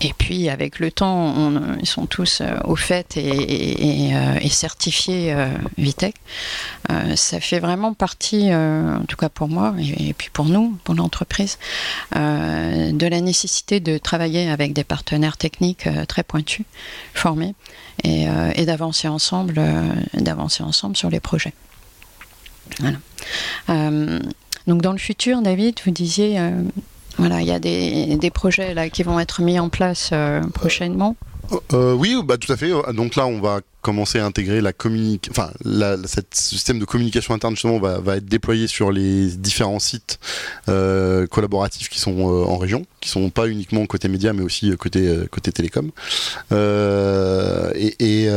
et 0.00 0.12
puis 0.16 0.48
avec 0.48 0.78
le 0.78 0.90
temps, 0.90 1.52
ils 1.80 1.86
sont 1.86 2.06
tous 2.06 2.42
au 2.64 2.76
fait 2.76 3.16
et, 3.16 4.48
certifiés 4.50 5.36
Vitech. 5.76 6.14
ça 7.14 7.40
fait 7.40 7.60
vraiment 7.60 7.94
partie, 7.94 8.52
en 8.52 9.04
tout 9.06 9.16
cas 9.16 9.28
pour 9.28 9.48
moi 9.48 9.74
et, 9.78 10.12
puis 10.14 10.30
pour 10.32 10.46
nous, 10.46 10.76
pour 10.84 10.94
l'entreprise, 10.94 11.58
de 12.14 13.06
la 13.06 13.20
nécessité 13.20 13.80
de 13.80 13.98
travailler 13.98 14.50
avec 14.50 14.72
des 14.72 14.84
partenaires 14.84 15.36
techniques 15.36 15.88
très 16.08 16.22
pointus, 16.22 16.66
formés, 17.14 17.54
et, 18.04 18.26
d'avancer 18.66 19.08
ensemble, 19.08 19.60
d'avancer 20.14 20.62
ensemble 20.62 20.96
sur 20.96 21.10
les 21.10 21.20
projets. 21.20 21.52
Euh, 23.70 24.18
donc 24.66 24.82
dans 24.82 24.92
le 24.92 24.98
futur, 24.98 25.42
David, 25.42 25.76
vous 25.84 25.90
disiez, 25.90 26.38
euh, 26.38 26.50
voilà, 27.18 27.40
il 27.40 27.46
y 27.46 27.52
a 27.52 27.58
des, 27.58 28.30
projets 28.30 28.74
là 28.74 28.88
qui 28.90 29.02
vont 29.02 29.18
être 29.18 29.42
mis 29.42 29.58
en 29.58 29.68
place 29.68 30.10
euh, 30.12 30.40
prochainement. 30.54 31.16
oui, 31.72 32.16
bah, 32.24 32.36
tout 32.36 32.52
à 32.52 32.56
fait. 32.56 32.70
Donc 32.92 33.16
là, 33.16 33.26
on 33.26 33.40
va 33.40 33.60
commencer 33.88 34.18
à 34.18 34.26
intégrer 34.26 34.60
la 34.60 34.74
communication, 34.74 35.32
enfin, 35.32 35.50
ce 35.64 36.20
système 36.30 36.78
de 36.78 36.84
communication 36.84 37.32
interne 37.32 37.54
justement 37.54 37.78
va, 37.78 38.00
va, 38.00 38.18
être 38.18 38.26
déployé 38.26 38.66
sur 38.66 38.92
les 38.92 39.28
différents 39.28 39.78
sites 39.78 40.20
euh, 40.68 41.26
collaboratifs 41.26 41.88
qui 41.88 41.98
sont 41.98 42.18
euh, 42.18 42.44
en 42.44 42.58
région, 42.58 42.84
qui 43.00 43.08
sont 43.08 43.30
pas 43.30 43.48
uniquement 43.48 43.86
côté 43.86 44.08
média, 44.08 44.34
mais 44.34 44.42
aussi 44.42 44.70
euh, 44.70 44.76
côté 44.76 45.10
côté 45.30 45.52
télécom. 45.52 45.90
et, 46.52 47.96
et, 47.98 48.28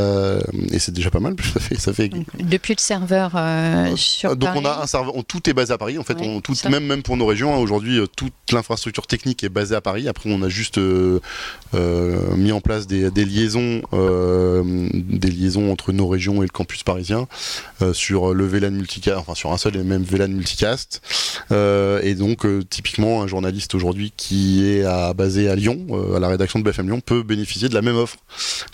c'est 0.79 0.93
déjà 0.93 1.09
pas 1.09 1.19
mal. 1.19 1.35
Ça 1.53 1.59
fait, 1.59 1.75
ça 1.75 1.91
fait. 1.91 2.09
Depuis 2.39 2.73
le 2.73 2.79
serveur 2.79 3.31
sur 3.97 4.37
Donc 4.37 4.51
on 4.55 4.63
a 4.63 4.83
un 4.83 4.87
serveur, 4.87 5.13
tout 5.27 5.49
est 5.49 5.53
basé 5.53 5.73
à 5.73 5.77
Paris. 5.77 5.97
En 5.97 6.03
fait, 6.03 6.15
on, 6.21 6.39
tout, 6.39 6.55
même 6.69 6.85
même 6.85 7.03
pour 7.03 7.17
nos 7.17 7.25
régions, 7.25 7.53
hein, 7.53 7.57
aujourd'hui, 7.57 7.99
toute 8.15 8.31
l'infrastructure 8.53 9.05
technique 9.05 9.43
est 9.43 9.49
basée 9.49 9.75
à 9.75 9.81
Paris. 9.81 10.07
Après, 10.07 10.31
on 10.31 10.41
a 10.43 10.47
juste 10.47 10.79
mis 11.73 12.51
en 12.53 12.61
place 12.61 12.87
des, 12.87 13.11
des 13.11 13.25
liaisons, 13.25 13.81
des 13.91 15.40
liaison 15.41 15.71
entre 15.71 15.91
nos 15.91 16.07
régions 16.07 16.41
et 16.41 16.45
le 16.45 16.51
campus 16.51 16.83
parisien 16.83 17.27
euh, 17.81 17.93
sur 17.93 18.33
le 18.33 18.45
VLAN 18.45 18.71
multicast, 18.71 19.17
enfin 19.17 19.35
sur 19.35 19.51
un 19.51 19.57
seul 19.57 19.75
et 19.75 19.83
même 19.83 20.03
VLAN 20.03 20.29
multicast. 20.29 21.01
Euh, 21.51 21.99
et 22.03 22.15
donc 22.15 22.45
euh, 22.45 22.63
typiquement 22.69 23.21
un 23.21 23.27
journaliste 23.27 23.75
aujourd'hui 23.75 24.13
qui 24.15 24.67
est 24.67 24.83
à, 24.83 25.13
basé 25.13 25.49
à 25.49 25.55
Lyon, 25.55 25.85
à 26.15 26.19
la 26.19 26.27
rédaction 26.27 26.59
de 26.59 26.63
BFM 26.63 26.87
Lyon, 26.87 27.01
peut 27.01 27.23
bénéficier 27.23 27.69
de 27.69 27.73
la 27.73 27.81
même 27.81 27.97
offre 27.97 28.17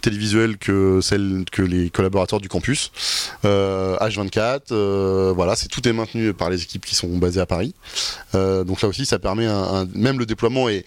télévisuelle 0.02 0.58
que 0.58 1.00
celle 1.02 1.46
que 1.52 1.62
les 1.62 1.90
collaborateurs 1.90 2.42
du 2.42 2.50
campus. 2.50 2.92
H24, 3.44 5.32
voilà, 5.34 5.56
c'est 5.56 5.68
tout 5.68 5.88
est 5.88 5.94
maintenu 5.94 6.34
par 6.34 6.50
les 6.50 6.62
équipes 6.62 6.86
qui 6.86 6.96
sont 6.96 7.18
basées 7.18 7.42
à 7.42 7.46
Paris. 7.46 7.74
donc 8.34 8.82
là 8.82 8.88
aussi, 8.88 9.06
ça 9.06 9.20
permet 9.20 9.48
même 9.94 10.20
le 10.20 10.26
déploiement 10.26 10.70
est 10.70 10.86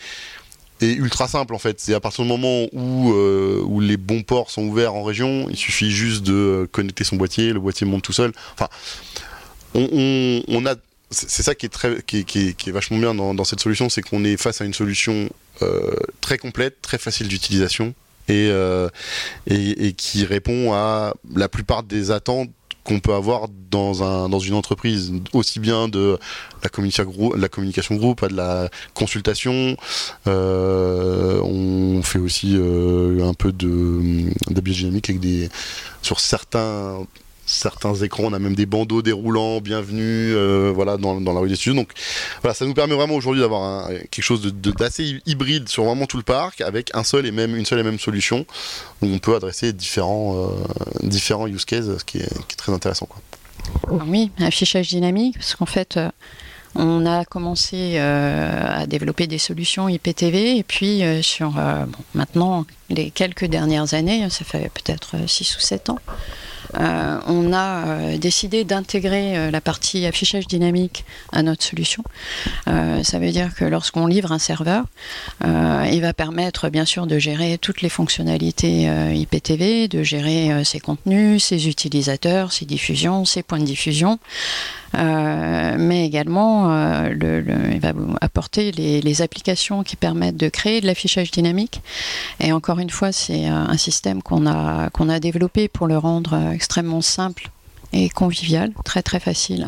est 0.82 0.92
ultra 0.92 1.28
simple 1.28 1.54
en 1.54 1.58
fait. 1.58 1.80
C'est 1.80 1.94
à 1.94 2.00
partir 2.00 2.24
du 2.24 2.30
moment 2.30 2.66
où, 2.72 3.12
euh, 3.12 3.62
où 3.64 3.80
les 3.80 3.96
bons 3.96 4.22
ports 4.22 4.50
sont 4.50 4.62
ouverts 4.62 4.94
en 4.94 5.02
région, 5.02 5.46
il 5.50 5.56
suffit 5.56 5.90
juste 5.90 6.22
de 6.22 6.68
connecter 6.72 7.04
son 7.04 7.16
boîtier, 7.16 7.52
le 7.52 7.60
boîtier 7.60 7.86
monte 7.86 8.02
tout 8.02 8.12
seul. 8.12 8.32
Enfin, 8.54 8.68
on, 9.74 10.66
a. 10.66 10.74
C'est 11.10 11.42
ça 11.42 11.54
qui 11.54 11.66
est, 11.66 11.68
très, 11.68 11.96
vachement 12.70 12.98
bien 12.98 13.14
dans, 13.14 13.44
cette 13.44 13.60
solution, 13.60 13.88
c'est 13.88 14.02
qu'on 14.02 14.24
est 14.24 14.36
face 14.36 14.60
à 14.60 14.64
une 14.64 14.74
solution 14.74 15.28
euh, 15.62 15.90
très 16.20 16.38
complète, 16.38 16.80
très 16.82 16.98
facile 16.98 17.26
d'utilisation 17.26 17.94
euh, 18.30 18.88
et, 19.46 19.92
qui 19.92 20.24
répond 20.24 20.72
à 20.72 21.14
la 21.34 21.48
plupart 21.48 21.82
des 21.82 22.10
attentes 22.10 22.50
qu'on 22.90 22.98
peut 22.98 23.14
avoir 23.14 23.46
dans, 23.70 24.02
un, 24.02 24.28
dans 24.28 24.40
une 24.40 24.54
entreprise, 24.54 25.12
aussi 25.32 25.60
bien 25.60 25.86
de 25.88 26.18
la 26.64 26.68
communication, 26.68 27.32
la 27.36 27.48
communication 27.48 27.94
groupe 27.94 28.24
à 28.24 28.28
de 28.28 28.34
la 28.34 28.68
consultation. 28.94 29.76
Euh, 30.26 31.40
on 31.40 32.02
fait 32.02 32.18
aussi 32.18 32.56
euh, 32.56 33.28
un 33.28 33.34
peu 33.34 33.52
de, 33.52 34.28
de 34.50 34.60
biodynamique 34.60 35.08
avec 35.08 35.20
des, 35.20 35.48
sur 36.02 36.18
certains 36.18 37.06
certains 37.50 37.94
écrans, 37.94 38.24
on 38.24 38.32
a 38.32 38.38
même 38.38 38.54
des 38.54 38.66
bandeaux 38.66 39.02
déroulants, 39.02 39.60
bienvenue, 39.60 40.32
euh, 40.34 40.72
voilà, 40.74 40.96
dans, 40.96 41.18
la 41.18 41.40
rue 41.40 41.48
des 41.48 41.56
studios. 41.56 41.74
Donc 41.74 41.90
voilà, 42.42 42.54
ça 42.54 42.64
nous 42.64 42.74
permet 42.74 42.94
vraiment 42.94 43.14
aujourd'hui 43.14 43.42
d'avoir 43.42 43.88
quelque 43.88 44.22
chose 44.22 44.42
d'assez 44.54 45.20
hybride 45.26 45.68
sur 45.68 45.84
vraiment 45.84 46.06
tout 46.06 46.16
le 46.16 46.22
parc, 46.22 46.60
avec 46.60 46.90
un 46.94 47.02
seul 47.02 47.26
et 47.26 47.32
même, 47.32 47.56
une 47.56 47.66
seule 47.66 47.80
et 47.80 47.82
même 47.82 47.98
solution, 47.98 48.46
où 49.02 49.06
on 49.06 49.18
peut 49.18 49.34
adresser 49.34 49.72
différents, 49.72 50.36
euh, 50.36 50.48
différents 51.02 51.46
use 51.46 51.64
cases, 51.64 51.98
ce 51.98 52.04
qui 52.04 52.18
est, 52.18 52.56
très 52.56 52.72
intéressant. 52.72 53.08
Ah 53.88 54.04
oui, 54.06 54.30
affichage 54.40 54.88
dynamique, 54.88 55.34
parce 55.34 55.54
qu'en 55.54 55.66
fait, 55.66 55.96
euh, 55.96 56.08
on 56.76 57.04
a 57.04 57.24
commencé 57.24 57.98
à 57.98 58.86
développer 58.86 59.26
des 59.26 59.38
solutions 59.38 59.88
IPTV 59.88 60.56
et 60.58 60.62
puis 60.62 61.02
sur 61.20 61.54
maintenant 62.14 62.64
les 62.88 63.10
quelques 63.10 63.46
dernières 63.46 63.92
années, 63.94 64.30
ça 64.30 64.44
fait 64.44 64.70
peut-être 64.72 65.16
6 65.26 65.56
ou 65.56 65.60
7 65.60 65.90
ans, 65.90 65.98
euh, 66.78 67.18
on 67.26 67.52
a 67.52 67.86
euh, 67.86 68.18
décidé 68.18 68.64
d'intégrer 68.64 69.36
euh, 69.36 69.50
la 69.50 69.60
partie 69.60 70.06
affichage 70.06 70.46
dynamique 70.46 71.04
à 71.32 71.42
notre 71.42 71.62
solution. 71.62 72.02
ça 72.66 73.18
veut 73.18 73.30
dire 73.30 73.54
que 73.54 73.64
lorsqu'on 73.64 74.06
livre 74.06 74.32
un 74.32 74.38
serveur, 74.38 74.84
il 75.42 76.00
va 76.00 76.12
permettre 76.12 76.68
bien 76.68 76.84
sûr 76.84 77.06
de 77.06 77.18
gérer 77.18 77.58
toutes 77.58 77.82
les 77.82 77.88
fonctionnalités 77.88 78.90
IPTV, 79.14 79.88
de 79.88 80.02
gérer 80.02 80.64
ses 80.64 80.80
contenus, 80.80 81.44
ses 81.44 81.68
utilisateurs, 81.68 82.52
ses 82.52 82.64
diffusions, 82.64 83.24
ses 83.24 83.42
points 83.42 83.58
de 83.58 83.64
diffusion. 83.64 84.18
Euh, 84.98 85.76
mais 85.78 86.04
également 86.04 86.72
euh, 86.72 87.10
il 87.72 87.80
va 87.80 87.92
apporter 88.20 88.72
les, 88.72 89.22
applications 89.22 89.82
qui 89.82 89.96
permettent 89.96 90.36
de 90.36 90.48
créer 90.48 90.80
de 90.80 90.86
l'affichage 90.86 91.30
dynamique. 91.30 91.82
Et 92.40 92.52
encore 92.52 92.78
une 92.78 92.90
fois, 92.90 93.12
c'est 93.12 93.46
un 93.46 93.76
système 93.76 94.22
qu'on 94.22 94.46
a, 94.46 94.88
qu'on 94.90 95.08
a 95.08 95.20
développé 95.20 95.68
pour 95.68 95.86
le 95.86 95.98
rendre 95.98 96.52
extrêmement 96.52 97.02
simple 97.02 97.50
et 97.92 98.08
convivial, 98.08 98.72
très 98.84 99.02
très 99.02 99.20
facile 99.20 99.66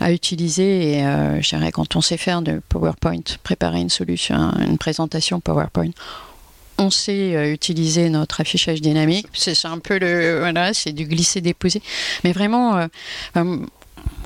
à, 0.00 0.12
utiliser. 0.12 0.98
Et 0.98 1.06
euh, 1.06 1.40
je 1.40 1.48
dirais, 1.50 1.72
quand 1.72 1.96
on 1.96 2.00
sait 2.00 2.16
faire 2.16 2.42
de 2.42 2.60
PowerPoint, 2.68 3.22
préparer 3.42 3.80
une 3.80 3.90
solution, 3.90 4.52
une 4.58 4.76
présentation 4.76 5.40
PowerPoint, 5.40 5.90
on 6.76 6.90
sait 6.90 7.52
utiliser 7.52 8.10
notre 8.10 8.40
affichage 8.40 8.80
dynamique. 8.80 9.28
C'est 9.32 9.64
un 9.64 9.78
peu 9.78 9.98
le 9.98 10.40
voilà, 10.40 10.74
c'est 10.74 10.92
du 10.92 11.04
glisser 11.04 11.40
déposer. 11.40 11.80
Mais 12.24 12.32
vraiment, 12.32 12.88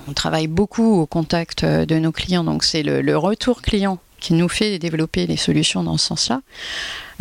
on 0.09 0.13
travaille 0.13 0.47
beaucoup 0.47 1.01
au 1.01 1.07
contact 1.07 1.65
euh, 1.65 1.85
de 1.85 1.99
nos 1.99 2.13
clients, 2.13 2.45
donc 2.45 2.65
c'est 2.65 2.83
le, 2.83 3.17
retour 3.17 3.63
client 3.63 3.99
qui 4.21 4.35
nous 4.35 4.49
fait 4.49 4.79
développer 4.79 5.27
les 5.27 5.37
solutions 5.37 5.83
dans 5.83 5.97
ce 5.97 6.07
sens-là. 6.07 6.41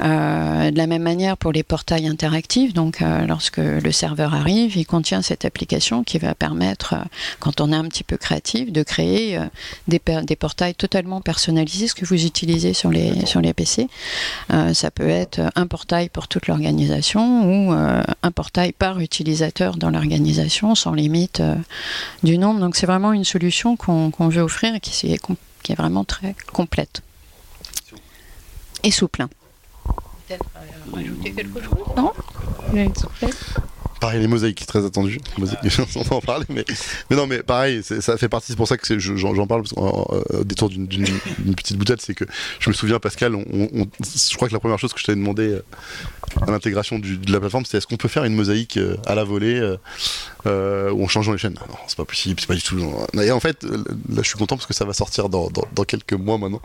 Euh, 0.04 0.70
de 0.70 0.78
la 0.78 0.86
même 0.86 1.02
manière 1.02 1.38
pour 1.38 1.52
les 1.52 1.64
portails 1.64 2.08
interactifs, 2.08 2.72
donc 2.72 3.02
euh, 3.02 3.26
lorsque 3.26 3.58
le 3.58 3.92
serveur 3.92 4.36
arrive, 4.36 4.78
il 4.78 4.86
contient 4.86 5.24
cette 5.24 5.44
application 5.44 6.04
qui 6.04 6.20
va 6.20 6.36
permettre, 6.36 6.94
euh, 6.94 7.04
quand 7.40 7.62
on 7.62 7.72
est 7.72 7.76
un 7.76 7.86
petit 7.86 8.04
peu 8.04 8.16
créatif, 8.16 8.72
de 8.72 8.84
créer 8.84 9.40
des, 9.88 10.00
des, 10.24 10.36
portails 10.36 10.76
totalement 10.76 11.20
personnalisés, 11.22 11.88
ce 11.88 11.96
que 11.96 12.06
vous 12.06 12.26
utilisez 12.26 12.74
sur 12.74 12.92
les, 12.92 13.26
sur 13.26 13.42
les 13.42 13.54
PC. 13.54 13.88
ça 14.74 14.92
peut 14.92 15.10
être 15.10 15.42
un 15.56 15.66
portail 15.66 16.10
pour 16.10 16.28
toute 16.28 16.48
l'organisation 16.48 17.46
ou 17.46 17.72
un 17.72 18.32
portail 18.32 18.74
par 18.74 19.00
utilisateur 19.00 19.78
dans 19.78 19.90
l'organisation 19.90 20.76
sans 20.76 20.94
limite 20.94 21.42
du 22.24 22.38
nombre. 22.38 22.60
Donc 22.60 22.76
c'est 22.76 22.86
vraiment 22.86 23.14
une 23.14 23.24
solution 23.24 23.76
qu'on 23.76 24.28
veut 24.28 24.42
offrir 24.42 24.76
et 24.76 24.80
qui 24.80 25.12
est, 25.12 25.20
qui 25.67 25.73
est 25.73 25.75
vraiment 25.75 26.06
très 26.06 26.34
complète 26.53 27.01
et 28.84 28.91
souple. 28.91 29.23
Hein 29.23 29.30
peut-être 30.25 30.45
euh, 30.56 30.95
rajouter 30.95 31.34
quelque 31.34 31.62
chose 31.62 31.77
Non 31.97 32.13
Pareil, 33.99 34.21
les 34.21 34.27
mosaïques, 34.27 34.65
très 34.65 34.86
attendu. 34.86 35.19
Mosaïques, 35.38 35.80
on 35.95 36.01
va 36.03 36.15
en 36.17 36.21
parler, 36.21 36.45
mais, 36.49 36.63
mais 37.10 37.17
non, 37.17 37.27
mais 37.27 37.41
pareil, 37.41 37.82
ça 37.84 38.15
fait 38.15 38.30
partie, 38.30 38.47
c'est 38.47 38.56
pour 38.56 38.67
ça 38.67 38.77
que 38.77 38.99
j'en 38.99 39.47
parle 39.47 39.63
au 39.75 40.43
détour 40.45 40.69
d'une 40.69 40.88
petite 41.56 41.77
boutade, 41.77 41.99
c'est 41.99 42.13
que 42.13 42.25
je 42.60 42.69
me 42.69 42.75
souviens, 42.75 42.99
Pascal, 42.99 43.36
on, 43.36 43.88
je 43.99 44.36
crois 44.36 44.47
que 44.47 44.53
la 44.53 44.60
première 44.60 44.80
chose 44.80 44.93
que 44.93 44.99
je 44.99 45.06
t'avais 45.06 45.17
demandé 45.17 45.49
euh, 45.49 45.63
à 46.45 46.51
l'intégration 46.51 46.99
de 46.99 47.32
la 47.32 47.39
plateforme, 47.39 47.65
c'est 47.65 47.77
est-ce 47.77 47.88
qu'on 47.88 47.97
peut 47.97 48.08
faire 48.08 48.23
une 48.23 48.36
mosaïque 48.36 48.77
euh, 48.77 48.95
à 49.06 49.15
la 49.15 49.23
volée 49.23 49.60
euh, 50.48 50.92
où 50.92 51.04
on 51.04 51.08
change 51.08 51.30
les 51.30 51.38
chaînes 51.38 51.60
Non, 51.70 51.76
c'est 51.88 51.98
pas 51.98 52.06
possible, 52.06 52.40
c'est 52.40 52.48
pas 52.48 52.56
du 52.56 52.64
tout. 52.64 52.80
Et 53.22 53.32
en 53.32 53.40
fait, 53.40 53.64
là, 53.64 54.22
je 54.22 54.28
suis 54.28 54.38
content 54.38 54.56
parce 54.56 54.66
que 54.66 54.74
ça 54.74 54.86
va 54.86 54.94
sortir 54.94 55.30
dans, 55.30 55.50
quelques 55.86 56.14
mois 56.14 56.38
maintenant. 56.38 56.62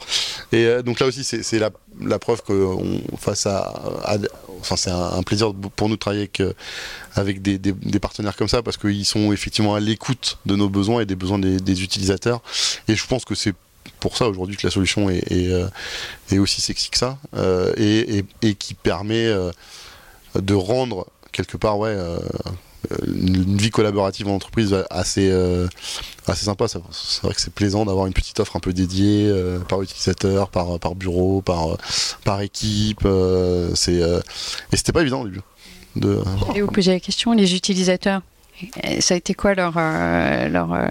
Et 0.53 0.83
donc 0.83 1.01
là 1.01 1.07
aussi, 1.07 1.25
c'est 1.25 1.59
la, 1.59 2.19
preuve 2.19 2.43
que 2.43 2.77
face 3.19 3.47
à, 3.47 3.73
enfin, 4.61 4.77
c'est 4.77 4.91
un, 4.91 5.23
plaisir 5.23 5.53
pour 5.77 5.89
nous 5.89 5.97
de 5.97 6.01
travailler 6.01 6.23
avec 6.23 6.43
avec 7.15 7.43
des, 7.43 7.59
partenaires 8.01 8.37
comme 8.37 8.49
ça 8.49 8.63
parce 8.63 8.77
qu'ils 8.77 9.05
sont 9.05 9.33
effectivement 9.33 9.75
à 9.75 9.81
l'écoute 9.81 10.39
de 10.47 10.57
nos 10.57 10.69
besoins 10.69 11.01
et 11.01 11.07
des 11.07 11.17
besoins 11.17 11.39
des, 11.39 11.83
utilisateurs. 11.83 12.43
Et 12.89 12.97
je 12.97 13.07
pense 13.07 13.25
que 13.25 13.35
c'est 13.35 13.55
pour 14.01 14.17
ça 14.17 14.29
aujourd'hui 14.29 14.57
que 14.57 14.67
la 14.67 14.71
solution 14.71 15.11
est, 15.11 15.25
euh, 15.33 15.69
aussi 16.39 16.61
sexy 16.61 16.91
que 16.91 16.99
ça 16.99 17.19
euh, 17.37 17.73
et, 17.77 18.55
qui 18.55 18.75
permet 18.75 19.27
euh, 19.27 19.51
de 20.35 20.55
rendre 20.55 21.07
quelque 21.33 21.57
part 21.57 21.79
ouais 21.79 21.97
une 23.07 23.57
vie 23.57 23.71
collaborative 23.71 24.29
en 24.29 24.35
entreprise 24.35 24.77
assez, 24.91 25.31
assez 26.27 26.45
sympa. 26.45 26.67
C'est 26.69 26.81
vrai 27.23 27.35
que 27.35 27.41
c'est 27.41 27.53
plaisant 27.53 27.85
d'avoir 27.85 28.07
une 28.07 28.13
petite 28.13 28.41
offre 28.41 28.57
un 28.57 28.61
peu 28.61 28.73
dédiée 28.73 29.33
par 29.69 29.83
utilisateur, 29.83 30.49
par, 30.49 30.79
par 30.79 30.95
bureau, 30.95 31.43
par, 31.43 31.77
par 32.25 32.41
équipe. 32.41 33.07
c'est 33.75 34.01
et 34.73 34.77
c'était 34.77 34.93
pas 34.93 35.03
évident 35.03 35.23
au 35.23 35.25
début. 35.25 35.41
De... 35.97 36.19
Et 36.55 36.63
vous 36.63 36.71
posez 36.71 36.93
la 36.93 37.01
question, 37.01 37.33
les 37.33 37.55
utilisateurs 37.55 38.23
ça 39.01 39.15
a 39.15 39.17
été 39.17 39.35
quoi 39.35 39.55
leur, 39.55 39.75
leur 39.75 40.89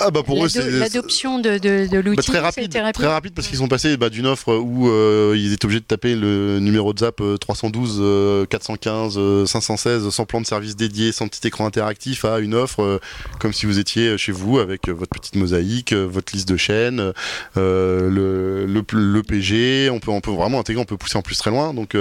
ah 0.00 0.10
bah 0.10 0.22
pour 0.22 0.44
eux 0.44 0.48
c'est 0.48 0.70
l'adoption 0.70 1.38
de, 1.38 1.58
de, 1.58 1.86
de 1.86 1.98
l'outil. 1.98 2.16
Bah, 2.16 2.22
très 2.22 2.38
rapide, 2.38 2.92
très 2.92 3.06
rapide 3.06 3.34
parce 3.34 3.48
qu'ils 3.48 3.58
sont 3.58 3.68
passés 3.68 3.96
bah, 3.96 4.10
d'une 4.10 4.26
offre 4.26 4.54
où 4.54 4.88
euh, 4.88 5.34
ils 5.36 5.52
étaient 5.52 5.64
obligés 5.64 5.80
de 5.80 5.86
taper 5.86 6.14
le 6.14 6.58
numéro 6.60 6.92
de 6.92 6.98
Zap 6.98 7.22
312 7.40 8.46
415 8.48 9.46
516 9.46 10.10
sans 10.10 10.26
plan 10.26 10.40
de 10.40 10.46
service 10.46 10.76
dédié, 10.76 11.12
sans 11.12 11.28
petit 11.28 11.46
écran 11.46 11.66
interactif 11.66 12.24
à 12.24 12.40
une 12.40 12.54
offre 12.54 12.82
euh, 12.82 12.98
comme 13.38 13.52
si 13.52 13.66
vous 13.66 13.78
étiez 13.78 14.18
chez 14.18 14.32
vous 14.32 14.58
avec 14.58 14.88
votre 14.88 15.10
petite 15.10 15.36
mosaïque, 15.36 15.92
euh, 15.92 16.04
votre 16.04 16.32
liste 16.34 16.48
de 16.48 16.56
chaînes, 16.56 17.12
le, 17.56 18.66
le, 18.66 19.22
PG. 19.22 19.90
On 19.90 19.98
peut, 19.98 20.10
on 20.10 20.20
peut 20.20 20.30
vraiment 20.30 20.60
intégrer, 20.60 20.80
on 20.82 20.84
peut 20.84 20.96
pousser 20.96 21.18
en 21.18 21.22
plus 21.22 21.38
très 21.38 21.50
loin. 21.50 21.74
Donc, 21.74 21.96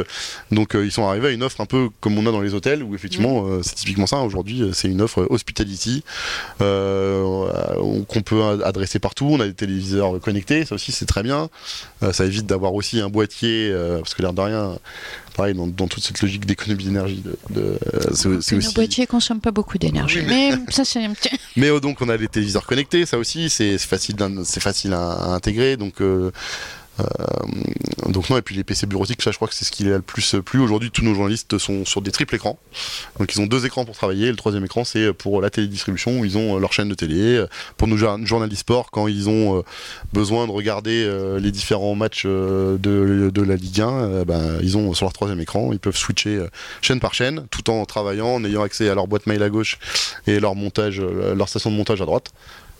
donc 0.51 0.73
ils 0.75 0.91
sont 0.91 1.07
arrivés 1.07 1.29
à 1.29 1.31
une 1.31 1.43
offre 1.43 1.61
un 1.61 1.65
peu 1.65 1.89
comme 2.01 2.17
on 2.17 2.25
a 2.27 2.31
dans 2.31 2.41
les 2.41 2.53
hôtels 2.53 2.83
où 2.83 2.95
effectivement 2.95 3.43
mmh. 3.43 3.63
c'est 3.63 3.75
typiquement 3.75 4.07
ça. 4.07 4.17
Aujourd'hui 4.19 4.63
c'est 4.73 4.89
une 4.89 5.01
offre 5.01 5.25
hospitality 5.29 6.03
qu'on 8.07 8.21
peut 8.21 8.41
adresser 8.63 8.99
partout. 8.99 9.27
On 9.29 9.39
a 9.39 9.45
des 9.45 9.53
téléviseurs 9.53 10.19
connectés, 10.19 10.65
ça 10.65 10.75
aussi 10.75 10.91
c'est 10.91 11.05
très 11.05 11.23
bien. 11.23 11.49
Euh, 12.03 12.13
ça 12.13 12.25
évite 12.25 12.45
d'avoir 12.45 12.73
aussi 12.73 12.99
un 13.01 13.09
boîtier, 13.09 13.69
euh, 13.71 13.99
parce 13.99 14.13
que 14.13 14.21
l'air 14.21 14.33
de 14.33 14.41
rien, 14.41 14.77
pareil, 15.35 15.53
dans, 15.55 15.87
toute 15.87 16.03
cette 16.03 16.21
logique 16.21 16.45
d'économie 16.45 16.85
d'énergie, 16.85 17.23
de, 17.49 17.61
euh, 17.61 17.77
c'est 18.13 18.27
aussi... 18.29 18.55
Nos 18.55 18.71
boîtiers 18.71 19.07
consomment 19.07 19.41
pas 19.41 19.51
beaucoup 19.51 19.77
d'énergie, 19.77 20.21
mais, 20.27 20.51
ça 20.69 20.85
c'est 20.85 21.03
un 21.03 21.13
petit... 21.13 21.29
Mais 21.55 21.79
donc 21.79 22.01
on 22.01 22.09
a 22.09 22.17
des 22.17 22.27
téléviseurs 22.27 22.65
connectés, 22.65 23.05
ça 23.05 23.17
aussi, 23.17 23.49
c'est 23.49 23.77
facile, 23.77 24.15
c'est 24.43 24.59
facile 24.61 24.93
à, 24.93 25.33
intégrer, 25.33 25.77
donc 25.77 26.01
euh, 26.01 26.31
donc 28.09 28.29
non, 28.29 28.37
et 28.37 28.41
puis 28.41 28.55
les 28.55 28.63
PC 28.63 28.87
bureautiques, 28.87 29.21
ça 29.21 29.31
je 29.31 29.35
crois 29.35 29.47
que 29.47 29.53
c'est 29.53 29.65
ce 29.65 29.71
qui 29.71 29.83
est 29.83 29.89
le 29.89 30.01
plus 30.01 30.35
plu. 30.45 30.59
Aujourd'hui, 30.59 30.91
tous 30.91 31.03
nos 31.03 31.13
journalistes 31.13 31.57
sont 31.57 31.85
sur 31.85 32.01
des 32.01 32.11
triples 32.11 32.35
écrans. 32.35 32.57
Donc 33.19 33.33
ils 33.33 33.41
ont 33.41 33.45
deux 33.45 33.65
écrans 33.65 33.85
pour 33.85 33.95
travailler. 33.95 34.29
Le 34.29 34.37
troisième 34.37 34.63
écran, 34.63 34.83
c'est 34.83 35.11
pour 35.13 35.41
la 35.41 35.49
télédistribution 35.49 36.19
où 36.19 36.25
ils 36.25 36.37
ont 36.37 36.57
leur 36.57 36.73
chaîne 36.73 36.89
de 36.89 36.93
télé. 36.93 37.43
Pour 37.77 37.87
nos 37.87 37.97
journalistes 37.97 38.61
sport, 38.61 38.91
quand 38.91 39.07
ils 39.07 39.27
ont 39.27 39.59
euh, 39.59 39.61
besoin 40.13 40.47
de 40.47 40.51
regarder 40.51 41.03
euh, 41.05 41.39
les 41.39 41.51
différents 41.51 41.95
matchs 41.95 42.25
de, 42.25 43.31
la 43.45 43.55
Ligue 43.55 43.81
1, 43.81 44.23
ben, 44.23 44.59
ils 44.61 44.77
ont 44.77 44.93
sur 44.93 45.05
leur 45.05 45.13
troisième 45.13 45.39
écran, 45.39 45.71
ils 45.71 45.79
peuvent 45.79 45.97
switcher 45.97 46.45
chaîne 46.81 46.99
par 46.99 47.13
chaîne 47.13 47.45
tout 47.51 47.69
en 47.69 47.85
travaillant, 47.85 48.27
en 48.27 48.43
ayant 48.43 48.63
accès 48.63 48.89
à 48.89 48.95
leur 48.95 49.07
boîte 49.07 49.27
mail 49.27 49.43
à 49.43 49.49
gauche 49.49 49.77
et 50.25 50.39
leur 50.39 50.55
montage, 50.55 51.01
leur 51.01 51.49
station 51.49 51.71
de 51.71 51.75
montage 51.75 52.01
à 52.01 52.05
droite. 52.05 52.31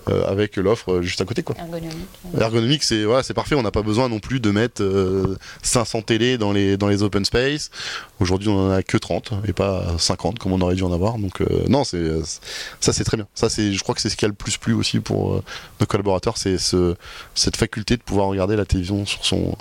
Euh, 0.07 0.23
avec 0.27 0.57
l'offre 0.57 0.93
euh, 0.93 1.01
juste 1.01 1.19
à 1.21 1.25
côté. 1.25 1.41
Quoi. 1.41 1.55
Ergonomique. 1.57 2.07
Ergonomique, 2.39 2.83
c'est 2.83 3.05
voilà, 3.05 3.23
parfait. 3.33 3.55
On 3.55 3.63
n'a 3.63 3.71
pas 3.71 3.81
besoin 3.81 4.07
non 4.07 4.19
plus 4.19 4.39
de 4.39 4.51
mettre 4.51 4.83
500 5.63 5.97
euh, 5.97 6.01
télé 6.03 6.37
dans 6.37 6.51
les, 6.51 6.77
dans 6.77 6.87
les 6.87 7.01
open 7.01 7.25
space. 7.25 7.71
Aujourd'hui, 8.19 8.49
on 8.49 8.67
en 8.67 8.71
a 8.71 8.83
que 8.83 8.97
30 8.97 9.33
et 9.47 9.53
pas 9.53 9.97
50 9.97 10.37
comme 10.37 10.53
on 10.53 10.61
aurait 10.61 10.75
dû 10.75 10.83
en 10.83 10.93
avoir. 10.93 11.17
Donc 11.17 11.39
non, 11.67 11.83
c'est 11.83 12.03
ça 12.79 12.93
c'est 12.93 13.03
très 13.03 13.17
bien. 13.17 13.27
Ça 13.33 13.49
c'est, 13.49 13.73
je 13.73 13.81
crois 13.81 13.95
que 13.95 14.01
c'est 14.01 14.09
ce 14.09 14.15
qui 14.15 14.25
a 14.25 14.27
le 14.27 14.35
plus 14.35 14.57
plu 14.57 14.73
aussi 14.73 14.99
pour 14.99 15.41
nos 15.79 15.85
collaborateurs, 15.87 16.37
c'est 16.37 16.57
ce, 16.57 16.95
cette 17.33 17.57
faculté 17.57 17.97
de 17.97 18.03
pouvoir 18.03 18.27
regarder 18.27 18.55
la 18.55 18.65
télévision 18.65 19.05
sur 19.05 19.25
son 19.25 19.55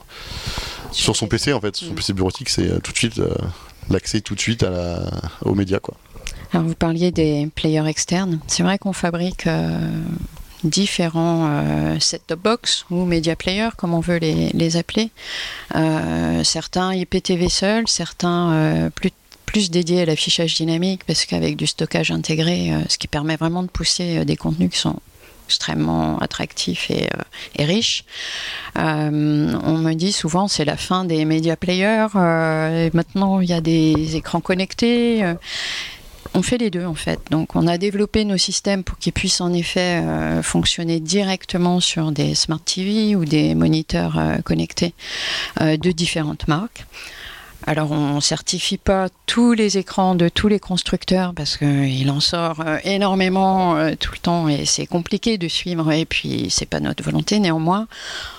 sur 0.92 1.16
son 1.16 1.26
PC 1.26 1.52
en 1.52 1.60
fait, 1.60 1.74
son 1.74 1.92
mm. 1.92 1.94
PC 1.94 2.12
bureautique, 2.12 2.48
c'est 2.50 2.80
tout 2.82 2.92
de 2.92 2.98
suite 2.98 3.20
l'accès 3.88 4.20
tout 4.20 4.34
de 4.34 4.40
suite 4.40 4.62
à 4.62 4.70
la, 4.70 5.10
aux 5.42 5.54
médias 5.54 5.80
quoi. 5.80 5.94
Alors 6.54 6.66
vous 6.66 6.74
parliez 6.74 7.10
des 7.10 7.48
players 7.54 7.86
externes. 7.86 8.40
C'est 8.46 8.62
vrai 8.62 8.78
qu'on 8.78 8.92
fabrique 8.92 9.46
différents 10.64 11.46
euh, 11.48 11.98
set-top 12.00 12.40
box 12.40 12.86
ou 12.90 13.04
media 13.04 13.36
players, 13.36 13.70
comme 13.76 13.94
on 13.94 14.00
veut 14.00 14.18
les, 14.18 14.76
appeler. 14.76 15.10
Euh, 15.74 16.42
certains 16.42 16.94
IPTV 16.94 17.48
seuls, 17.48 17.86
certains 17.86 18.52
euh, 18.52 18.90
plus 18.90 19.10
plus 19.46 19.70
dédiés 19.70 20.02
à 20.02 20.04
l'affichage 20.06 20.54
dynamique 20.56 21.02
parce 21.06 21.26
qu'avec 21.26 21.54
du 21.54 21.68
stockage 21.68 22.10
intégré, 22.10 22.72
ce 22.88 22.98
qui 22.98 23.06
permet 23.06 23.36
vraiment 23.36 23.62
de 23.62 23.68
pousser 23.68 24.24
des 24.24 24.36
contenus 24.36 24.70
qui 24.70 24.78
sont 24.78 24.96
extrêmement 25.46 26.18
attractifs 26.18 26.90
et, 26.90 27.08
riches. 27.62 28.04
on 28.74 28.80
me 29.12 29.92
dit 29.92 30.10
souvent 30.10 30.48
c'est 30.48 30.64
la 30.64 30.76
fin 30.76 31.04
des 31.04 31.24
media 31.24 31.56
players. 31.56 32.08
maintenant 32.94 33.38
il 33.38 33.48
y 33.48 33.52
a 33.52 33.60
des 33.60 34.16
écrans 34.16 34.40
connectés 34.40 35.22
on 36.34 36.42
fait 36.42 36.58
les 36.58 36.70
deux 36.70 36.84
en 36.84 36.94
fait. 36.94 37.20
Donc 37.30 37.56
on 37.56 37.66
a 37.66 37.78
développé 37.78 38.24
nos 38.24 38.36
systèmes 38.36 38.84
pour 38.84 38.98
qu'ils 38.98 39.12
puissent 39.12 39.40
en 39.40 39.52
effet 39.52 40.02
euh, 40.02 40.42
fonctionner 40.42 41.00
directement 41.00 41.80
sur 41.80 42.12
des 42.12 42.34
smart 42.34 42.60
TV 42.60 43.16
ou 43.16 43.24
des 43.24 43.54
moniteurs 43.54 44.18
euh, 44.18 44.38
connectés 44.38 44.94
euh, 45.60 45.76
de 45.76 45.92
différentes 45.92 46.48
marques. 46.48 46.84
Alors 47.66 47.92
on 47.92 48.16
ne 48.16 48.20
certifie 48.20 48.76
pas 48.76 49.08
tous 49.24 49.54
les 49.54 49.78
écrans 49.78 50.14
de 50.14 50.28
tous 50.28 50.48
les 50.48 50.58
constructeurs 50.58 51.32
parce 51.34 51.56
qu'il 51.56 52.10
en 52.10 52.20
sort 52.20 52.62
énormément 52.84 53.76
tout 53.98 54.12
le 54.12 54.18
temps 54.18 54.48
et 54.50 54.66
c'est 54.66 54.84
compliqué 54.84 55.38
de 55.38 55.48
suivre 55.48 55.90
et 55.90 56.04
puis 56.04 56.48
c'est 56.50 56.68
pas 56.68 56.80
notre 56.80 57.02
volonté 57.02 57.38
néanmoins 57.38 57.86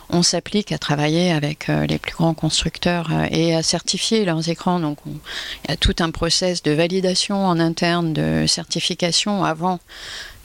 on 0.10 0.24
s'applique 0.24 0.72
à 0.72 0.78
travailler 0.78 1.32
avec 1.32 1.70
euh, 1.70 1.86
les 1.86 1.98
plus 1.98 2.14
grands 2.14 2.34
constructeurs 2.34 3.10
euh, 3.12 3.28
et 3.32 3.56
à 3.56 3.64
certifier 3.64 4.26
leurs 4.26 4.50
écrans. 4.50 4.80
Donc 4.80 5.00
il 5.06 5.70
y 5.70 5.74
a 5.74 5.78
tout 5.78 5.96
un 6.00 6.12
process 6.12 6.64
de 6.64 6.72
validation 6.72 7.46
en 7.46 7.60
interne, 7.60 8.14
de 8.14 8.46
certification 8.48 9.44
avant 9.44 9.80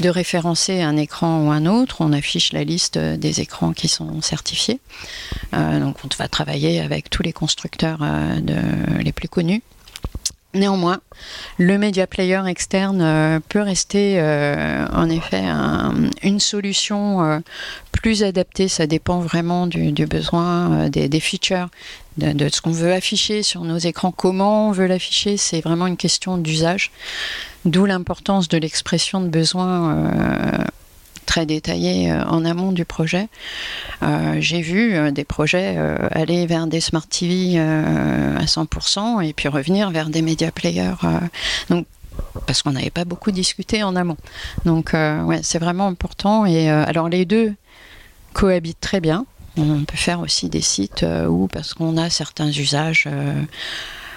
de 0.00 0.08
référencer 0.08 0.80
un 0.80 0.96
écran 0.96 1.46
ou 1.46 1.50
un 1.50 1.66
autre. 1.66 1.96
On 2.00 2.12
affiche 2.12 2.52
la 2.52 2.64
liste 2.64 2.98
des 2.98 3.40
écrans 3.40 3.72
qui 3.72 3.88
sont 3.88 4.20
certifiés. 4.22 4.80
Euh, 5.54 5.78
donc 5.80 5.96
on 6.04 6.08
va 6.18 6.28
travailler 6.28 6.80
avec 6.80 7.10
tous 7.10 7.22
les 7.22 7.32
constructeurs 7.32 8.00
les 8.98 9.12
plus 9.12 9.28
connus. 9.28 9.62
Néanmoins, 10.52 11.00
le 11.58 11.78
media 11.78 12.08
player 12.08 12.40
externe 12.48 13.00
euh, 13.00 13.38
peut 13.48 13.60
rester 13.60 14.16
euh, 14.18 14.84
en 14.92 15.08
effet 15.08 15.44
une 16.24 16.40
solution 16.40 17.22
euh, 17.22 17.38
plus 18.02 18.22
adaptée. 18.22 18.68
Ça 18.68 18.86
dépend 18.86 19.20
vraiment 19.20 19.66
du, 19.66 19.92
besoin, 20.06 20.88
des, 20.88 21.20
features, 21.20 21.68
de, 22.16 22.48
ce 22.48 22.60
qu'on 22.60 22.72
veut 22.72 22.92
afficher 22.92 23.42
sur 23.42 23.62
nos 23.62 23.78
écrans. 23.78 24.12
Comment 24.12 24.68
on 24.68 24.72
veut 24.72 24.86
l'afficher, 24.86 25.36
c'est 25.36 25.60
vraiment 25.60 25.86
une 25.86 25.96
question 25.96 26.38
d'usage. 26.38 26.90
D'où 27.64 27.84
l'importance 27.84 28.48
de 28.48 28.58
l'expression 28.58 29.20
de 29.20 29.28
besoin 29.28 30.68
très 31.30 31.46
détaillé 31.46 32.10
euh, 32.10 32.24
en 32.24 32.44
amont 32.44 32.72
du 32.72 32.84
projet. 32.84 33.28
Euh, 34.02 34.38
j'ai 34.40 34.62
vu 34.62 34.94
euh, 34.94 35.12
des 35.12 35.22
projets 35.22 35.78
aller 36.10 36.44
vers 36.44 36.66
des 36.66 36.80
smart 36.80 37.06
TV 37.06 37.56
à 37.56 38.44
100% 38.44 39.24
et 39.24 39.32
puis 39.32 39.46
revenir 39.46 39.90
vers 39.92 40.10
des 40.10 40.22
media 40.22 40.50
players. 40.50 40.96
donc, 41.68 41.86
parce 42.46 42.62
qu'on 42.62 42.72
n'avait 42.72 42.90
pas 42.90 43.04
beaucoup 43.04 43.30
discuté 43.30 43.84
en 43.84 43.94
amont. 43.94 44.16
Donc, 44.64 44.92
ouais, 44.92 45.40
c'est 45.42 45.58
vraiment 45.58 45.86
important. 45.86 46.46
Et 46.46 46.68
alors, 46.68 47.08
les 47.08 47.24
deux 47.24 47.54
cohabitent 48.32 48.80
très 48.80 49.00
bien. 49.00 49.26
On 49.56 49.84
peut 49.84 49.96
faire 49.96 50.20
aussi 50.20 50.48
des 50.48 50.60
sites 50.60 51.04
où, 51.28 51.48
parce 51.48 51.74
qu'on 51.74 51.96
a 51.96 52.08
certains 52.08 52.50
usages 52.50 53.08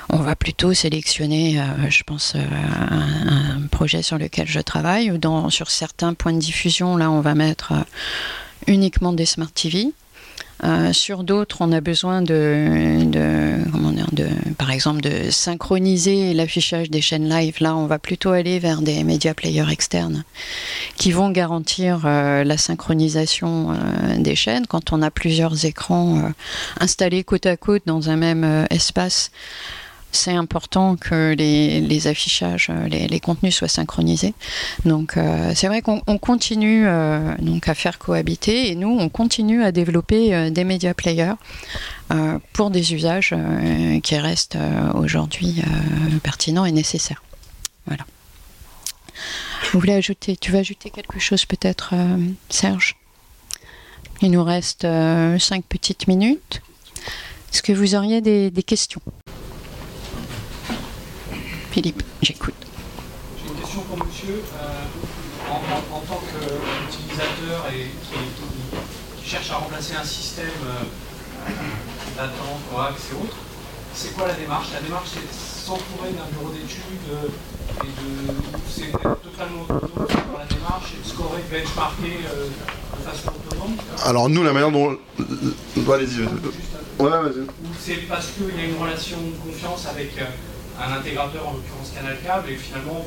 on 0.10 0.18
va 0.18 0.36
plutôt 0.36 0.74
sélectionner, 0.74 1.60
euh, 1.60 1.90
je 1.90 2.04
pense, 2.04 2.34
euh, 2.36 2.40
un, 2.40 3.68
projet 3.68 4.02
sur 4.02 4.18
lequel 4.18 4.48
je 4.48 4.60
travaille, 4.60 5.12
ou 5.12 5.18
dans, 5.18 5.50
sur 5.50 5.72
certains 5.72 6.14
points 6.14 6.34
de 6.34 6.40
diffusion, 6.40 6.98
là, 6.98 7.10
on 7.10 7.22
va 7.22 7.34
mettre 7.34 7.72
euh, 7.72 7.82
uniquement 8.68 9.14
des 9.14 9.26
Smart 9.26 9.52
TV. 9.52 9.92
Sur 10.94 11.24
d'autres, 11.24 11.58
on 11.60 11.72
a 11.72 11.82
besoin 11.82 12.22
de, 12.22 13.08
par 14.58 14.72
exemple, 14.72 15.02
de 15.02 15.30
synchroniser 15.30 16.34
l'affichage 16.34 16.90
des 16.90 17.02
chaînes 17.02 17.28
live. 17.28 17.56
Là, 17.60 17.76
on 17.76 17.86
va 17.86 18.00
plutôt 18.00 18.32
aller 18.32 18.60
vers 18.60 18.82
des 18.82 19.04
média 19.04 19.34
players 19.34 19.70
externes 19.72 20.24
qui 20.96 21.12
vont 21.12 21.32
garantir 21.32 22.06
la 22.06 22.58
synchronisation 22.58 23.78
des 24.18 24.36
chaînes. 24.36 24.66
Quand 24.68 24.94
on 24.94 25.02
a 25.02 25.12
plusieurs 25.12 25.66
écrans 25.66 26.32
installés 26.80 27.24
côte 27.24 27.46
à 27.46 27.58
côte 27.58 27.84
dans 27.86 28.10
un 28.10 28.16
même 28.16 28.66
espace, 28.70 29.32
c'est 30.16 30.34
important 30.34 30.96
que 30.96 31.34
les, 31.34 32.08
affichages, 32.08 32.68
euh, 32.70 32.88
les, 32.88 33.20
contenus 33.20 33.56
soient 33.56 33.68
synchronisés. 33.68 34.34
Donc 34.86 35.18
euh, 35.18 35.52
c'est 35.56 35.68
vrai 35.68 35.82
qu'on 35.82 36.00
continue 36.18 36.88
euh, 36.88 37.36
donc 37.40 37.68
à 37.68 37.74
faire 37.74 38.00
cohabiter 38.00 38.70
et 38.70 38.76
nous 38.76 38.90
on 38.90 39.10
continue 39.10 39.64
à 39.64 39.72
développer 39.72 40.52
des 40.52 40.64
média 40.64 40.94
players 40.94 41.34
pour 42.54 42.70
des 42.70 42.94
usages 42.94 43.34
qui 44.04 44.18
restent 44.18 44.58
aujourd'hui 44.94 45.64
pertinents 46.22 46.66
et 46.66 46.72
nécessaires. 46.72 47.24
Voilà. 47.88 48.06
Vous 49.72 49.80
voulez 49.80 49.94
ajouter 49.94 50.38
Tu 50.38 50.52
veux 50.52 50.60
ajouter 50.60 50.92
quelque 50.92 51.20
chose 51.20 51.46
peut-être, 51.46 51.96
Serge? 52.50 52.96
Il 54.22 54.32
nous 54.32 54.44
reste 54.44 54.86
cinq 55.40 55.66
petites 55.66 56.08
minutes. 56.08 56.62
Est-ce 57.52 57.64
que 57.64 57.74
vous 57.74 57.96
auriez 57.96 58.22
des 58.22 58.64
questions? 58.64 59.02
Philippe, 61.74 62.04
j'écoute. 62.22 62.54
J'ai 63.42 63.50
une 63.52 63.60
question 63.60 63.82
pour 63.82 64.06
monsieur. 64.06 64.44
Euh, 64.62 65.50
en, 65.50 66.00
tant 66.02 66.22
qu'utilisateur 66.22 67.66
et 67.74 67.90
qui, 68.06 69.28
cherche 69.28 69.50
à 69.50 69.56
remplacer 69.56 69.96
un 69.96 70.04
système 70.04 70.46
euh, 70.68 71.50
d'attente, 72.16 72.62
coax 72.72 73.02
et 73.12 73.24
autres, 73.24 73.38
c'est 73.96 74.14
quoi 74.14 74.28
la 74.28 74.36
démarche? 74.36 74.68
La 74.72 74.82
démarche, 74.82 75.10
c'est 75.16 75.66
s'entourer 75.66 76.12
d'un 76.12 76.30
bureau 76.38 76.54
d'études 76.54 77.10
et 77.82 77.88
de. 77.88 78.36
C'est 78.70 78.92
totalement 78.92 79.64
autonome 79.64 80.08
dans 80.32 80.38
la 80.38 80.46
démarche 80.46 80.94
et 80.94 81.08
scorer, 81.08 81.42
benchmarker 81.52 82.20
de 82.22 83.04
façon 83.04 83.30
autonome 83.30 83.78
Alors, 84.06 84.30
nous, 84.30 84.44
la 84.44 84.54
manière 84.54 84.72
dont. 84.72 84.96
Allez-y, 85.92 86.22
Ouais, 87.00 87.10
vas-y. 87.10 87.40
Ou 87.40 87.74
c'est 87.80 88.08
parce 88.08 88.28
qu'il 88.28 88.56
y 88.56 88.62
a 88.62 88.66
une 88.66 88.80
relation 88.80 89.18
de 89.18 89.52
confiance 89.52 89.88
avec 89.88 90.12
un 90.80 90.94
intégrateur, 90.94 91.48
en 91.48 91.54
l'occurrence 91.54 91.92
Canal 91.94 92.18
Câble, 92.24 92.50
et 92.50 92.56
finalement 92.56 93.06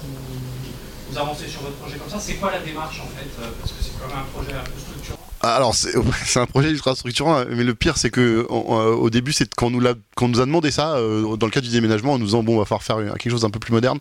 vous, 1.11 1.19
avancez 1.19 1.49
sur 1.49 1.62
votre 1.62 1.77
projet 1.77 1.97
comme 1.97 2.11
ça. 2.11 2.19
C'est 2.21 2.35
quoi 2.35 2.51
la 2.51 2.61
démarche 2.61 3.01
en 3.01 3.07
fait 3.07 3.29
euh, 3.41 3.49
Parce 3.61 3.73
que 3.73 3.83
c'est 3.83 3.93
quand 3.99 4.09
même 4.09 4.19
un 4.19 4.33
projet 4.33 4.53
un 4.53 4.64
peu 4.64 4.79
structurant. 4.79 5.19
Ah, 5.41 5.55
alors 5.55 5.75
c'est 5.75 5.97
un 6.39 6.47
projet 6.47 6.71
ultra 6.71 6.95
structurant, 6.95 7.45
mais 7.49 7.64
le 7.64 7.75
pire 7.75 7.97
c'est 7.97 8.11
que 8.11 8.47
euh, 8.51 8.95
au 8.95 9.11
début 9.11 9.33
c'est 9.33 9.49
quand 9.55 9.71
nous, 9.71 9.81
nous 9.81 10.41
a 10.41 10.47
demandé 10.47 10.71
ça 10.71 10.97
euh, 10.97 11.37
dans 11.37 11.47
le 11.47 11.53
cadre 11.53 11.67
du 11.67 11.73
déménagement 11.73 12.14
en 12.14 12.19
nous 12.19 12.27
disant 12.27 12.43
bon 12.43 12.57
on 12.57 12.59
va 12.59 12.64
falloir 12.64 12.83
faire 12.83 12.97
quelque 13.19 13.31
chose 13.31 13.43
d'un 13.43 13.51
peu 13.51 13.61
plus 13.61 13.73
moderne. 13.73 13.99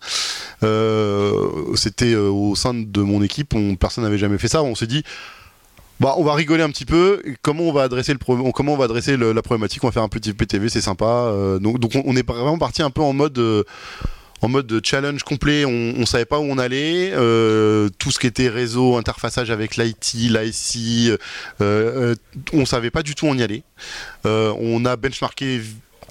C'était 1.76 2.16
au 2.16 2.56
sein 2.56 2.74
de 2.74 3.02
mon 3.02 3.22
équipe, 3.22 3.54
personne 3.80 4.04
n'avait 4.04 4.18
jamais 4.18 4.38
fait 4.38 4.48
ça. 4.48 4.64
On 4.64 4.76
s'est 4.76 4.88
dit 4.88 5.04
bah, 6.00 6.16
on 6.18 6.24
va 6.24 6.34
rigoler 6.34 6.64
un 6.64 6.70
petit 6.70 6.86
peu. 6.86 7.22
Comment 7.42 7.64
on 7.64 7.74
va 7.74 7.84
adresser 7.84 8.14
la 8.14 9.42
problématique? 9.42 9.84
On 9.84 9.88
va 9.88 9.92
faire 9.92 10.04
un 10.04 10.10
petit 10.10 10.34
PTV, 10.34 10.70
c'est 10.70 10.82
sympa. 10.82 11.06
Euh, 11.06 11.60
donc, 11.60 11.92
on, 11.96 12.16
est 12.16 12.28
vraiment 12.28 12.58
parti 12.58 12.82
un 12.82 12.90
peu 12.90 13.02
en 13.02 13.14
mode 13.14 13.38
euh, 13.40 13.64
challenge 14.84 15.24
complet. 15.24 15.64
On, 15.64 15.94
on 15.98 16.06
savait 16.06 16.26
pas 16.26 16.40
où 16.40 16.44
on 16.44 16.58
allait. 16.58 17.12
Euh, 17.14 17.88
tout 17.98 18.12
ce 18.12 18.20
qui 18.20 18.28
était 18.28 18.50
réseau, 18.50 18.98
interfaçage 18.98 19.52
avec 19.52 19.78
l'IT, 19.78 20.16
l'IC, 20.16 21.18
on 21.62 22.66
savait 22.66 22.92
pas 22.92 23.02
du 23.02 23.16
tout 23.16 23.28
où 23.28 23.30
on 23.30 23.38
y 23.38 23.44
allait. 23.44 23.64
on 24.26 24.86
a 24.86 24.96
benchmarké 24.98 25.62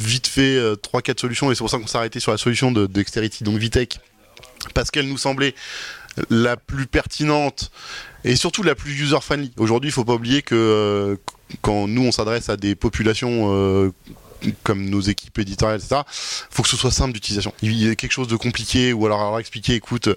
vite 0.00 0.26
fait 0.26 0.58
3-4 0.58 1.20
solutions 1.20 1.52
et 1.52 1.54
c'est 1.54 1.60
pour 1.60 1.70
ça 1.70 1.78
qu'on 1.78 1.86
s'est 1.86 1.98
arrêté 1.98 2.20
sur 2.20 2.32
la 2.32 2.38
solution 2.38 2.72
de 2.72 2.86
Dexterity, 2.86 3.44
donc 3.44 3.58
Vitech, 3.58 4.00
parce 4.72 4.90
qu'elle 4.90 5.08
nous 5.08 5.18
semblait 5.18 5.54
la 6.30 6.56
plus 6.56 6.86
pertinente 6.86 7.70
et 8.24 8.36
surtout 8.36 8.62
la 8.62 8.74
plus 8.74 8.92
user-friendly. 8.92 9.52
Aujourd'hui, 9.58 9.88
il 9.88 9.92
ne 9.92 9.94
faut 9.94 10.04
pas 10.04 10.14
oublier 10.14 10.42
que 10.42 10.54
euh, 10.54 11.16
quand 11.62 11.86
nous, 11.86 12.02
on 12.02 12.12
s'adresse 12.12 12.48
à 12.48 12.56
des 12.56 12.74
populations 12.74 13.52
euh, 13.52 13.90
comme 14.62 14.84
nos 14.88 15.00
équipes 15.00 15.38
éditoriales, 15.38 15.80
etc., 15.80 16.02
faut 16.50 16.62
que 16.62 16.68
ce 16.68 16.76
soit 16.76 16.90
simple 16.90 17.12
d'utilisation. 17.12 17.52
Il 17.62 17.72
y 17.72 17.88
a 17.88 17.94
quelque 17.94 18.12
chose 18.12 18.28
de 18.28 18.36
compliqué, 18.36 18.92
ou 18.92 19.06
alors, 19.06 19.20
alors 19.20 19.40
expliquer, 19.40 19.74
écoute, 19.74 20.08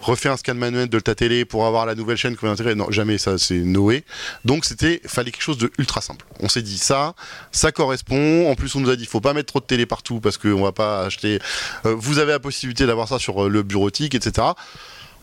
refais 0.00 0.28
un 0.28 0.36
scan 0.36 0.54
manuel 0.54 0.88
de 0.88 1.00
ta 1.00 1.14
télé 1.14 1.44
pour 1.44 1.66
avoir 1.66 1.86
la 1.86 1.94
nouvelle 1.94 2.16
chaîne 2.16 2.36
qu'on 2.36 2.46
va 2.46 2.52
intégrer. 2.52 2.74
Non, 2.74 2.90
jamais, 2.90 3.18
ça, 3.18 3.38
c'est 3.38 3.58
Noé. 3.58 4.04
Donc, 4.44 4.64
c'était, 4.64 5.00
fallait 5.06 5.30
quelque 5.30 5.42
chose 5.42 5.58
de 5.58 5.70
ultra 5.78 6.00
simple. 6.00 6.24
On 6.40 6.48
s'est 6.48 6.62
dit, 6.62 6.78
ça, 6.78 7.14
ça 7.52 7.72
correspond. 7.72 8.50
En 8.50 8.54
plus, 8.54 8.74
on 8.74 8.80
nous 8.80 8.90
a 8.90 8.96
dit, 8.96 9.06
faut 9.06 9.20
pas 9.20 9.34
mettre 9.34 9.48
trop 9.48 9.60
de 9.60 9.66
télé 9.66 9.86
partout 9.86 10.20
parce 10.20 10.38
qu'on 10.38 10.62
va 10.62 10.72
pas 10.72 11.04
acheter. 11.04 11.38
Euh, 11.86 11.94
vous 11.96 12.18
avez 12.18 12.32
la 12.32 12.40
possibilité 12.40 12.86
d'avoir 12.86 13.08
ça 13.08 13.18
sur 13.18 13.48
le 13.48 13.62
bureautique, 13.62 14.14
etc 14.14 14.52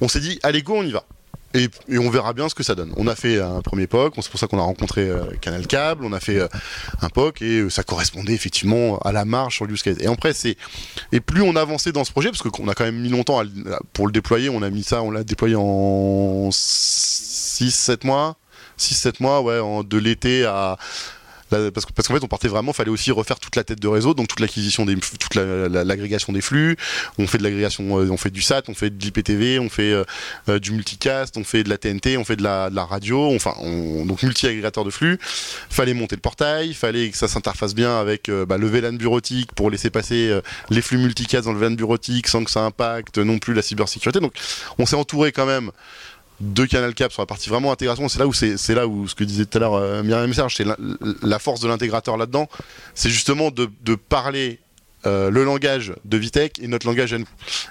on 0.01 0.07
s'est 0.07 0.19
dit, 0.19 0.39
allez 0.43 0.63
go, 0.63 0.75
on 0.77 0.83
y 0.83 0.91
va. 0.91 1.05
Et, 1.53 1.69
on 1.97 2.09
verra 2.09 2.33
bien 2.33 2.47
ce 2.47 2.55
que 2.55 2.63
ça 2.63 2.75
donne. 2.75 2.93
On 2.95 3.07
a 3.07 3.15
fait 3.15 3.39
un 3.41 3.61
premier 3.61 3.87
POC, 3.87 4.15
c'est 4.21 4.31
pour 4.31 4.39
ça 4.39 4.47
qu'on 4.47 4.59
a 4.59 4.63
rencontré 4.63 5.09
euh, 5.09 5.25
Canal 5.41 5.67
Cable, 5.67 6.05
on 6.05 6.13
a 6.13 6.19
fait 6.19 6.39
euh, 6.39 6.47
un 7.01 7.09
POC 7.09 7.41
et 7.41 7.59
euh, 7.59 7.69
ça 7.69 7.83
correspondait 7.83 8.33
effectivement 8.33 8.99
à 8.99 9.11
la 9.11 9.25
marge 9.25 9.55
sur 9.55 9.65
l'use 9.65 9.83
case. 9.83 9.97
Et 9.99 10.07
après, 10.07 10.33
c'est 10.33 10.55
et 11.11 11.19
plus 11.19 11.41
on 11.41 11.55
avançait 11.57 11.91
dans 11.91 12.05
ce 12.05 12.11
projet, 12.11 12.29
parce 12.29 12.41
qu'on 12.41 12.67
a 12.69 12.73
quand 12.73 12.85
même 12.85 12.99
mis 12.99 13.09
longtemps 13.09 13.41
pour 13.91 14.07
le 14.07 14.13
déployer, 14.13 14.49
on 14.49 14.61
a 14.61 14.69
mis 14.69 14.83
ça, 14.83 15.01
on 15.03 15.11
l'a 15.11 15.25
déployé 15.25 15.55
en 15.57 16.49
6-7 16.51 18.07
mois, 18.07 18.37
6-7 18.79 19.15
mois, 19.19 19.41
ouais, 19.41 19.59
de 19.83 19.97
l'été 19.97 20.45
à 20.45 20.77
parce 21.51 21.85
qu'en 21.85 21.91
parce 21.93 22.07
fait 22.07 22.23
on 22.23 22.27
partait 22.27 22.47
vraiment, 22.47 22.73
fallait 22.73 22.89
aussi 22.89 23.11
refaire 23.11 23.39
toute 23.39 23.55
la 23.55 23.63
tête 23.63 23.79
de 23.79 23.87
réseau, 23.87 24.13
donc 24.13 24.27
toute 24.27 24.39
l'acquisition 24.39 24.85
des, 24.85 24.95
toute 24.95 25.35
l'agrégation 25.35 26.33
des 26.33 26.41
flux. 26.41 26.77
On 27.17 27.27
fait 27.27 27.37
de 27.37 27.43
l'agrégation, 27.43 27.99
euh, 27.99 28.09
on 28.09 28.17
fait 28.17 28.29
du 28.29 28.41
SAT, 28.41 28.63
on 28.69 28.73
fait 28.73 28.89
de 28.89 29.01
l'IPTV, 29.03 29.59
on 29.59 29.69
fait 29.69 29.91
euh, 29.91 30.03
euh, 30.49 30.59
du 30.59 30.71
multicast, 30.71 31.37
on 31.37 31.43
fait 31.43 31.63
de 31.63 31.69
la 31.69 31.77
TNT, 31.77 32.17
on 32.17 32.23
fait 32.23 32.35
de 32.35 32.43
la, 32.43 32.69
radio, 32.85 33.33
enfin 33.35 33.53
donc 34.05 34.23
multi-agrégateur 34.23 34.83
de 34.83 34.89
flux. 34.89 35.19
Fallait 35.69 35.93
monter 35.93 36.15
le 36.15 36.21
portail, 36.21 36.73
fallait 36.73 37.09
que 37.09 37.17
ça 37.17 37.27
s'interface 37.27 37.75
bien 37.75 37.99
avec 37.99 38.29
bah, 38.47 38.57
le 38.57 38.67
VLAN 38.67 38.93
bureautique 38.93 39.53
pour 39.53 39.69
laisser 39.69 39.89
passer 39.89 40.39
les 40.69 40.81
flux 40.81 40.97
multicast 40.97 41.45
dans 41.45 41.53
le 41.53 41.59
VLAN 41.59 41.75
bureautique 41.75 42.27
sans 42.27 42.43
que 42.43 42.51
ça 42.51 42.61
impacte 42.61 43.17
non 43.17 43.39
plus 43.39 43.53
la 43.53 43.61
cybersécurité. 43.61 44.19
Donc 44.19 44.33
on 44.77 44.85
s'est 44.85 44.95
entouré 44.95 45.31
quand 45.31 45.45
même 45.45 45.71
de 46.41 46.65
Canal 46.65 46.93
Cap 46.93 47.11
sur 47.11 47.21
la 47.21 47.25
partie 47.25 47.49
vraiment 47.49 47.71
intégration. 47.71 48.09
C'est 48.09 48.19
là 48.19 48.27
où 48.27 48.33
c'est 48.33 48.75
là 48.75 48.87
où 48.87 49.07
ce 49.07 49.15
que 49.15 49.23
disait 49.23 49.45
tout 49.45 49.57
à 49.57 49.61
l'heure 49.61 49.75
euh, 49.75 50.03
Myriam 50.03 50.33
Serge, 50.33 50.55
c'est 50.55 50.65
la, 50.65 51.39
force 51.39 51.61
de 51.61 51.67
l'intégrateur 51.67 52.17
là-dedans, 52.17 52.49
c'est 52.93 53.09
justement 53.09 53.51
de, 53.51 53.69
parler 53.95 54.59
euh, 55.05 55.31
le 55.31 55.43
langage 55.43 55.93
de 56.05 56.17
Vitech 56.17 56.59
et 56.59 56.67
notre 56.67 56.85
langage 56.85 57.13
à 57.13 57.19
nous. 57.19 57.27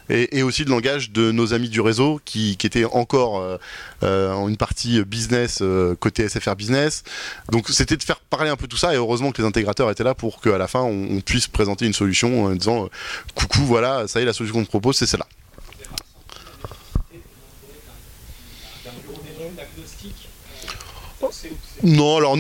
Et, 0.09 0.43
aussi 0.43 0.65
le 0.65 0.71
langage 0.71 1.11
de 1.11 1.31
nos 1.31 1.53
amis 1.53 1.69
du 1.69 1.81
réseau 1.81 2.21
qui, 2.25 2.57
étaient 2.63 2.85
encore 2.85 3.59
euh, 4.03 4.33
en 4.33 4.49
une 4.49 4.57
partie 4.57 5.03
business, 5.05 5.63
côté 5.99 6.29
SFR 6.29 6.57
business. 6.57 7.03
Donc 7.51 7.69
c'était 7.69 7.97
de 7.97 8.03
faire 8.03 8.21
parler 8.21 8.51
un 8.51 8.57
peu 8.57 8.67
tout 8.67 8.77
ça 8.77 8.93
et 8.95 8.97
heureusement 8.97 9.33
que 9.33 9.43
les 9.43 9.49
intégrateurs 9.49 9.91
étaient 9.91 10.05
là 10.05 10.15
pour 10.15 10.41
qu'à 10.41 10.59
la 10.59 10.69
fin 10.69 10.81
on, 10.81 11.17
on, 11.17 11.21
puisse 11.21 11.49
présenter 11.49 11.87
une 11.87 11.95
solution 11.95 12.45
en 12.45 12.55
disant 12.55 12.89
coucou 13.35 13.63
voilà, 13.63 14.07
ça 14.09 14.21
y 14.21 14.23
est 14.23 14.27
la 14.27 14.33
solution 14.33 14.59
qu'on 14.59 14.65
te 14.65 14.69
propose 14.69 14.97
c'est 14.97 15.07
celle-là. 15.07 15.27
Non, 21.83 22.17
alors 22.17 22.37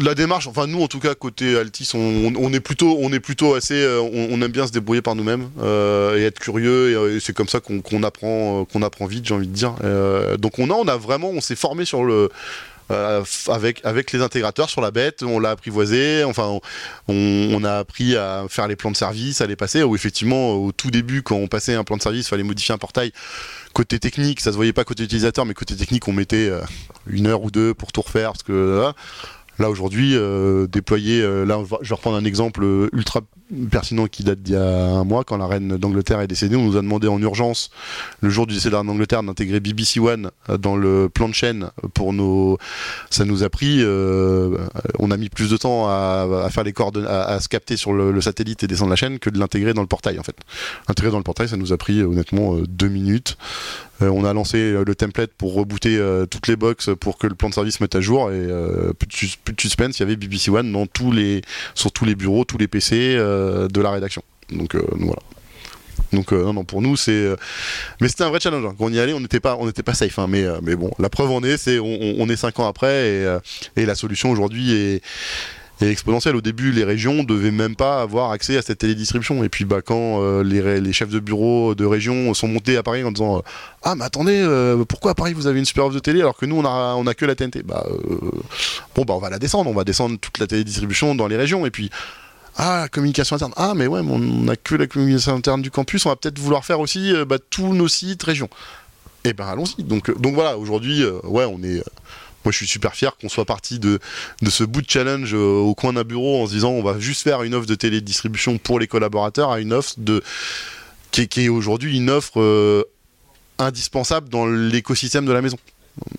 la 0.00 0.14
démarche, 0.14 0.46
enfin 0.46 0.66
nous 0.66 0.82
en 0.82 0.88
tout 0.88 1.00
cas 1.00 1.14
côté 1.14 1.58
Altis, 1.58 1.90
on, 1.94 2.52
est 2.52 2.60
plutôt, 2.60 2.98
on 3.00 3.12
est 3.12 3.20
plutôt 3.20 3.54
assez, 3.54 3.74
euh, 3.74 4.00
on, 4.00 4.40
aime 4.40 4.52
bien 4.52 4.66
se 4.66 4.72
débrouiller 4.72 5.02
par 5.02 5.14
nous-mêmes 5.14 5.50
euh, 5.60 6.18
et 6.18 6.22
être 6.22 6.38
curieux 6.38 6.90
et, 6.90 6.94
euh, 6.94 7.20
c'est 7.20 7.32
comme 7.32 7.48
ça 7.48 7.60
qu'on 7.60 8.02
apprend, 8.02 8.64
qu'on 8.64 8.82
apprend 8.82 9.06
vite, 9.06 9.26
j'ai 9.26 9.34
envie 9.34 9.48
de 9.48 9.52
dire. 9.52 9.74
donc 10.38 10.58
on 10.58 10.70
a, 10.70 10.74
on 10.74 10.86
a 10.86 10.96
vraiment, 10.96 11.30
on 11.30 11.40
s'est 11.40 11.56
formé 11.56 11.84
avec, 13.48 13.80
avec 13.84 14.12
les 14.12 14.20
intégrateurs 14.20 14.70
sur 14.70 14.80
la 14.80 14.90
bête, 14.90 15.22
on 15.22 15.38
l'a 15.38 15.50
apprivoisé, 15.50 16.24
enfin 16.24 16.60
on, 17.08 17.64
a 17.64 17.78
appris 17.78 18.16
à 18.16 18.46
faire 18.48 18.68
les 18.68 18.76
plans 18.76 18.90
de 18.90 18.96
service, 18.96 19.40
à 19.40 19.46
les 19.46 19.56
passer, 19.56 19.82
où 19.82 19.94
effectivement 19.94 20.54
au 20.54 20.72
tout 20.72 20.90
début 20.90 21.22
quand 21.22 21.36
on 21.36 21.48
passait 21.48 21.74
un 21.74 21.84
plan 21.84 21.96
de 21.96 22.02
service, 22.02 22.26
il 22.26 22.30
fallait 22.30 22.42
modifier 22.42 22.74
un 22.74 22.78
portail, 22.78 23.12
côté 23.72 23.98
technique, 23.98 24.40
ça 24.40 24.50
se 24.52 24.56
voyait 24.56 24.72
pas 24.72 24.84
côté 24.84 25.04
utilisateur, 25.04 25.46
mais 25.46 25.54
côté 25.54 25.76
technique 25.76 26.08
on 26.08 26.12
mettait 26.12 26.50
une 27.06 27.26
heure 27.26 27.42
ou 27.42 27.50
deux 27.50 27.74
pour 27.74 27.92
tout 27.92 28.02
refaire, 28.02 28.32
parce 28.32 28.42
que 28.42 28.92
Là 29.60 29.68
aujourd'hui, 29.68 30.16
euh, 30.16 30.66
déployer, 30.66 31.20
euh, 31.20 31.44
là 31.44 31.62
je 31.82 31.88
vais 31.90 31.94
reprendre 31.94 32.16
un 32.16 32.24
exemple 32.24 32.64
euh, 32.64 32.88
ultra 32.94 33.20
pertinent 33.70 34.06
qui 34.06 34.24
date 34.24 34.40
d'il 34.40 34.54
y 34.54 34.56
a 34.56 34.62
un 34.62 35.04
mois, 35.04 35.22
quand 35.22 35.36
la 35.36 35.46
reine 35.46 35.76
d'Angleterre 35.76 36.20
est 36.22 36.26
décédée, 36.26 36.56
on 36.56 36.64
nous 36.64 36.78
a 36.78 36.80
demandé 36.80 37.08
en 37.08 37.20
urgence, 37.20 37.70
le 38.22 38.30
jour 38.30 38.46
du 38.46 38.54
décès 38.54 38.68
de 38.68 38.72
la 38.72 38.78
reine 38.78 38.86
d'Angleterre, 38.86 39.22
d'intégrer 39.22 39.60
BBC 39.60 40.00
One 40.00 40.30
dans 40.58 40.76
le 40.76 41.10
plan 41.10 41.28
de 41.28 41.34
chaîne 41.34 41.68
pour 41.92 42.14
nos... 42.14 42.56
Ça 43.10 43.26
nous 43.26 43.42
a 43.42 43.50
pris, 43.50 43.84
on 43.84 45.10
a 45.10 45.16
mis 45.16 45.28
plus 45.28 45.50
de 45.50 45.56
temps 45.56 45.88
à, 45.88 46.48
faire 46.50 46.62
les 46.62 46.72
coordonnées, 46.72 47.08
à, 47.08 47.40
se 47.40 47.48
capter 47.48 47.76
sur 47.76 47.92
le, 47.92 48.20
satellite 48.20 48.62
et 48.62 48.68
descendre 48.68 48.90
la 48.90 48.96
chaîne 48.96 49.18
que 49.18 49.30
de 49.30 49.38
l'intégrer 49.38 49.74
dans 49.74 49.82
le 49.82 49.88
portail 49.88 50.20
en 50.20 50.22
fait. 50.22 50.36
L'intégrer 50.88 51.10
dans 51.10 51.18
le 51.18 51.24
portail, 51.24 51.48
ça 51.48 51.56
nous 51.56 51.72
a 51.72 51.76
pris 51.76 52.04
honnêtement 52.04 52.56
deux 52.68 52.88
minutes. 52.88 53.36
Euh, 54.02 54.08
on 54.08 54.24
a 54.24 54.32
lancé 54.32 54.58
euh, 54.58 54.84
le 54.84 54.94
template 54.94 55.32
pour 55.32 55.54
rebooter 55.54 55.96
euh, 55.98 56.26
toutes 56.26 56.48
les 56.48 56.56
boxes 56.56 56.90
pour 56.98 57.18
que 57.18 57.26
le 57.26 57.34
plan 57.34 57.48
de 57.48 57.54
service 57.54 57.80
mette 57.80 57.94
à 57.94 58.00
jour 58.00 58.30
et 58.30 58.48
plus 58.98 59.38
de, 59.46 59.60
suspense, 59.60 59.98
il 59.98 60.00
y 60.00 60.02
avait 60.04 60.16
BBC 60.16 60.50
One 60.50 60.72
dans 60.72 60.86
tous 60.86 61.12
les, 61.12 61.42
sur 61.74 61.92
tous 61.92 62.04
les 62.04 62.14
bureaux, 62.14 62.44
tous 62.44 62.58
les 62.58 62.68
PC 62.68 63.16
de 63.16 63.80
la 63.80 63.90
rédaction. 63.90 64.22
Donc, 64.50 64.74
voilà. 64.74 65.20
Donc 66.12 66.32
non, 66.32 66.52
non, 66.52 66.64
pour 66.64 66.82
nous 66.82 66.96
c'est, 66.96 67.36
mais 68.00 68.08
c'était 68.08 68.24
un 68.24 68.30
vrai 68.30 68.40
challenge. 68.40 68.64
Hein. 68.64 68.74
Quand 68.76 68.86
on 68.86 68.92
y 68.92 68.98
allait, 68.98 69.12
on 69.12 69.20
n'était 69.20 69.38
pas, 69.38 69.56
on 69.56 69.66
n'était 69.66 69.82
pas 69.82 69.94
safe. 69.94 70.18
Hein. 70.18 70.26
mais, 70.28 70.76
bon, 70.76 70.90
la 70.98 71.08
preuve 71.08 71.30
en 71.30 71.42
est, 71.42 71.56
c'est 71.56 71.78
on, 71.78 72.28
est 72.28 72.36
cinq 72.36 72.58
ans 72.58 72.66
après 72.66 73.24
et 73.76 73.86
la 73.86 73.94
solution 73.94 74.30
aujourd'hui 74.30 74.72
est 74.72 75.02
et 75.80 75.90
exponentielle. 75.90 76.36
Au 76.36 76.40
début, 76.40 76.72
les 76.72 76.84
régions 76.84 77.24
devaient 77.24 77.50
même 77.50 77.76
pas 77.76 78.02
avoir 78.02 78.32
accès 78.32 78.56
à 78.56 78.62
cette 78.62 78.78
télédistribution. 78.78 79.42
Et 79.44 79.48
puis, 79.48 79.64
bah, 79.64 79.80
quand 79.82 80.22
euh, 80.22 80.42
les, 80.42 80.92
chefs 80.92 81.08
de 81.08 81.20
bureau 81.20 81.74
de 81.74 81.84
région 81.84 82.34
sont 82.34 82.48
montés 82.48 82.76
à 82.76 82.82
Paris 82.82 83.02
en 83.04 83.12
disant 83.12 83.38
euh, 83.38 83.42
Ah, 83.82 83.94
mais 83.94 84.04
attendez, 84.04 84.40
euh, 84.42 84.84
pourquoi 84.84 85.12
à 85.12 85.14
Paris 85.14 85.32
vous 85.32 85.46
avez 85.46 85.58
une 85.58 85.64
super 85.64 85.86
offre 85.86 85.94
de 85.94 86.00
télé 86.00 86.20
alors 86.20 86.36
que 86.36 86.46
nous, 86.46 86.56
on 86.56 86.64
a, 86.64 86.94
on 86.96 87.06
a 87.06 87.14
que 87.14 87.24
la 87.24 87.34
TNT 87.34 87.62
Bah, 87.62 87.86
bon, 88.94 89.04
bah, 89.04 89.14
on 89.14 89.18
va 89.18 89.30
la 89.30 89.38
descendre. 89.38 89.70
On 89.70 89.74
va 89.74 89.84
descendre 89.84 90.18
toute 90.18 90.38
la 90.38 90.46
télédistribution 90.46 91.14
dans 91.14 91.28
les 91.28 91.36
régions. 91.36 91.64
Et 91.64 91.70
puis, 91.70 91.90
ah, 92.56 92.80
la 92.82 92.88
communication 92.88 93.36
interne. 93.36 93.52
Ah, 93.56 93.72
mais 93.74 93.86
ouais, 93.86 94.00
on 94.02 94.48
a 94.48 94.56
que 94.56 94.74
la 94.74 94.86
communication 94.86 95.34
interne 95.34 95.62
du 95.62 95.70
campus. 95.70 96.04
On 96.06 96.10
va 96.10 96.16
peut-être 96.16 96.38
vouloir 96.38 96.64
faire 96.64 96.80
aussi 96.80 97.12
bah, 97.26 97.38
tous 97.38 97.72
nos 97.72 97.88
sites 97.88 98.22
régions. 98.22 98.50
Et 99.22 99.30
eh 99.30 99.32
ben, 99.34 99.46
allons-y. 99.46 99.82
Donc, 99.84 100.18
donc 100.18 100.34
voilà, 100.34 100.56
aujourd'hui, 100.56 101.04
ouais, 101.24 101.44
on 101.44 101.62
est 101.62 101.82
moi 102.44 102.52
je 102.52 102.56
suis 102.56 102.66
super 102.66 102.94
fier 102.94 103.16
qu'on 103.16 103.28
soit 103.28 103.44
parti 103.44 103.78
de, 103.78 103.98
ce 104.48 104.64
bout 104.64 104.82
de 104.82 104.90
challenge 104.90 105.34
euh, 105.34 105.58
au 105.58 105.74
coin 105.74 105.92
d'un 105.92 106.04
bureau 106.04 106.42
en 106.42 106.46
se 106.46 106.52
disant 106.52 106.70
on 106.70 106.82
va 106.82 106.98
juste 106.98 107.22
faire 107.22 107.42
une 107.42 107.54
offre 107.54 107.66
de 107.66 107.74
télédistribution 107.74 108.58
pour 108.58 108.78
les 108.78 108.86
collaborateurs 108.86 109.50
à 109.50 109.60
une 109.60 109.72
offre 109.72 109.94
de 109.98 110.22
qui 111.10 111.22
est, 111.22 111.48
aujourd'hui 111.48 111.96
une 111.96 112.08
offre 112.08 112.40
euh, 112.40 112.84
indispensable 113.58 114.28
dans 114.28 114.46
l'écosystème 114.46 115.26
de 115.26 115.32
la 115.32 115.42
maison. 115.42 115.58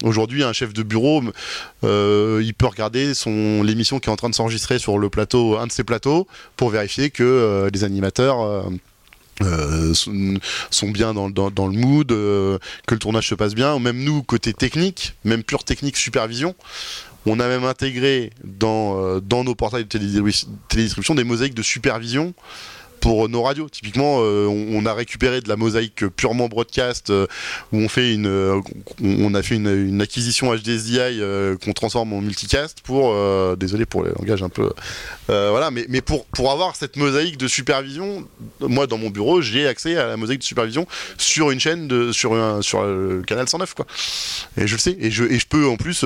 Aujourd'hui, 0.03 0.43
un 0.43 0.51
chef 0.51 0.73
de 0.73 0.83
bureau, 0.83 1.23
euh, 1.85 2.41
il 2.43 2.53
peut 2.53 2.67
regarder 2.67 3.13
son 3.13 3.63
l'émission 3.63 3.99
qui 3.99 4.09
est 4.09 4.11
en 4.11 4.17
train 4.17 4.29
de 4.29 4.35
s'enregistrer 4.35 4.79
sur 4.79 4.99
le 4.99 5.09
plateau, 5.09 5.57
un 5.57 5.65
de 5.65 5.71
ses 5.71 5.85
plateaux, 5.85 6.27
pour 6.57 6.69
vérifier 6.69 7.09
que 7.09 7.69
les 7.73 7.83
animateurs 7.85 8.69
euh, 9.43 9.93
sont, 9.93 10.89
bien 10.89 11.13
dans, 11.13 11.29
dans- 11.29 11.49
le 11.67 11.77
mood, 11.77 12.11
euh, 12.11 12.57
que 12.87 12.93
le 12.95 12.99
tournage 12.99 13.27
se 13.27 13.35
passe 13.35 13.53
bien. 13.55 13.77
Même 13.79 14.03
nous, 14.03 14.23
côté 14.23 14.53
technique, 14.53 15.15
même 15.23 15.43
pure 15.43 15.63
technique 15.63 15.97
supervision, 15.97 16.55
on 17.25 17.39
a 17.39 17.47
même 17.47 17.63
intégré 17.65 18.31
dans, 18.43 18.99
euh, 19.03 19.19
dans 19.19 19.43
nos 19.43 19.53
portails 19.55 19.85
de 19.85 19.89
télédistri- 19.89 20.47
télédistribution 20.69 21.15
des 21.15 21.23
mosaïques 21.23 21.53
de 21.53 21.61
supervision 21.63 22.33
pour 23.01 23.27
nos 23.27 23.41
radios. 23.41 23.67
Typiquement, 23.67 24.19
euh, 24.21 24.45
on, 24.47 24.85
a 24.85 24.93
récupéré 24.93 25.41
de 25.41 25.49
la 25.49 25.57
mosaïque 25.57 26.07
purement 26.07 26.47
broadcast 26.47 27.09
euh, 27.09 27.25
où 27.73 27.77
on 27.77 27.89
fait 27.89 28.13
une, 28.13 28.27
euh, 28.27 28.61
on 29.03 29.33
a 29.33 29.41
fait 29.41 29.55
une, 29.55 30.01
acquisition 30.01 30.53
HDSDI 30.55 31.21
qu'on 31.63 31.73
transforme 31.73 32.13
en 32.13 32.21
multicast 32.21 32.81
pour, 32.81 33.15
désolé 33.55 33.85
pour 33.85 34.03
les 34.03 34.11
langages 34.11 34.43
un 34.43 34.49
peu, 34.49 34.69
voilà, 35.27 35.71
mais, 35.71 35.85
mais 35.89 36.01
pour, 36.01 36.25
pour 36.25 36.51
avoir 36.51 36.75
cette 36.75 36.95
mosaïque 36.95 37.37
de 37.37 37.47
supervision, 37.47 38.27
moi 38.59 38.87
dans 38.87 38.97
mon 38.97 39.09
bureau, 39.09 39.41
j'ai 39.41 39.67
accès 39.67 39.97
à 39.97 40.07
la 40.07 40.17
mosaïque 40.17 40.39
de 40.39 40.43
supervision 40.43 40.87
sur 41.17 41.51
une 41.51 41.59
chaîne 41.59 41.87
de, 41.87 42.11
sur 42.11 42.33
un, 42.35 42.61
sur 42.61 42.83
le 42.83 43.23
canal 43.25 43.47
109 43.47 43.73
quoi. 43.73 43.87
Et 44.57 44.67
je 44.67 44.73
le 44.73 44.79
sais, 44.79 44.95
et 44.99 45.09
je, 45.09 45.23
et 45.23 45.39
je 45.39 45.47
peux 45.47 45.67
en 45.67 45.77
plus, 45.77 46.05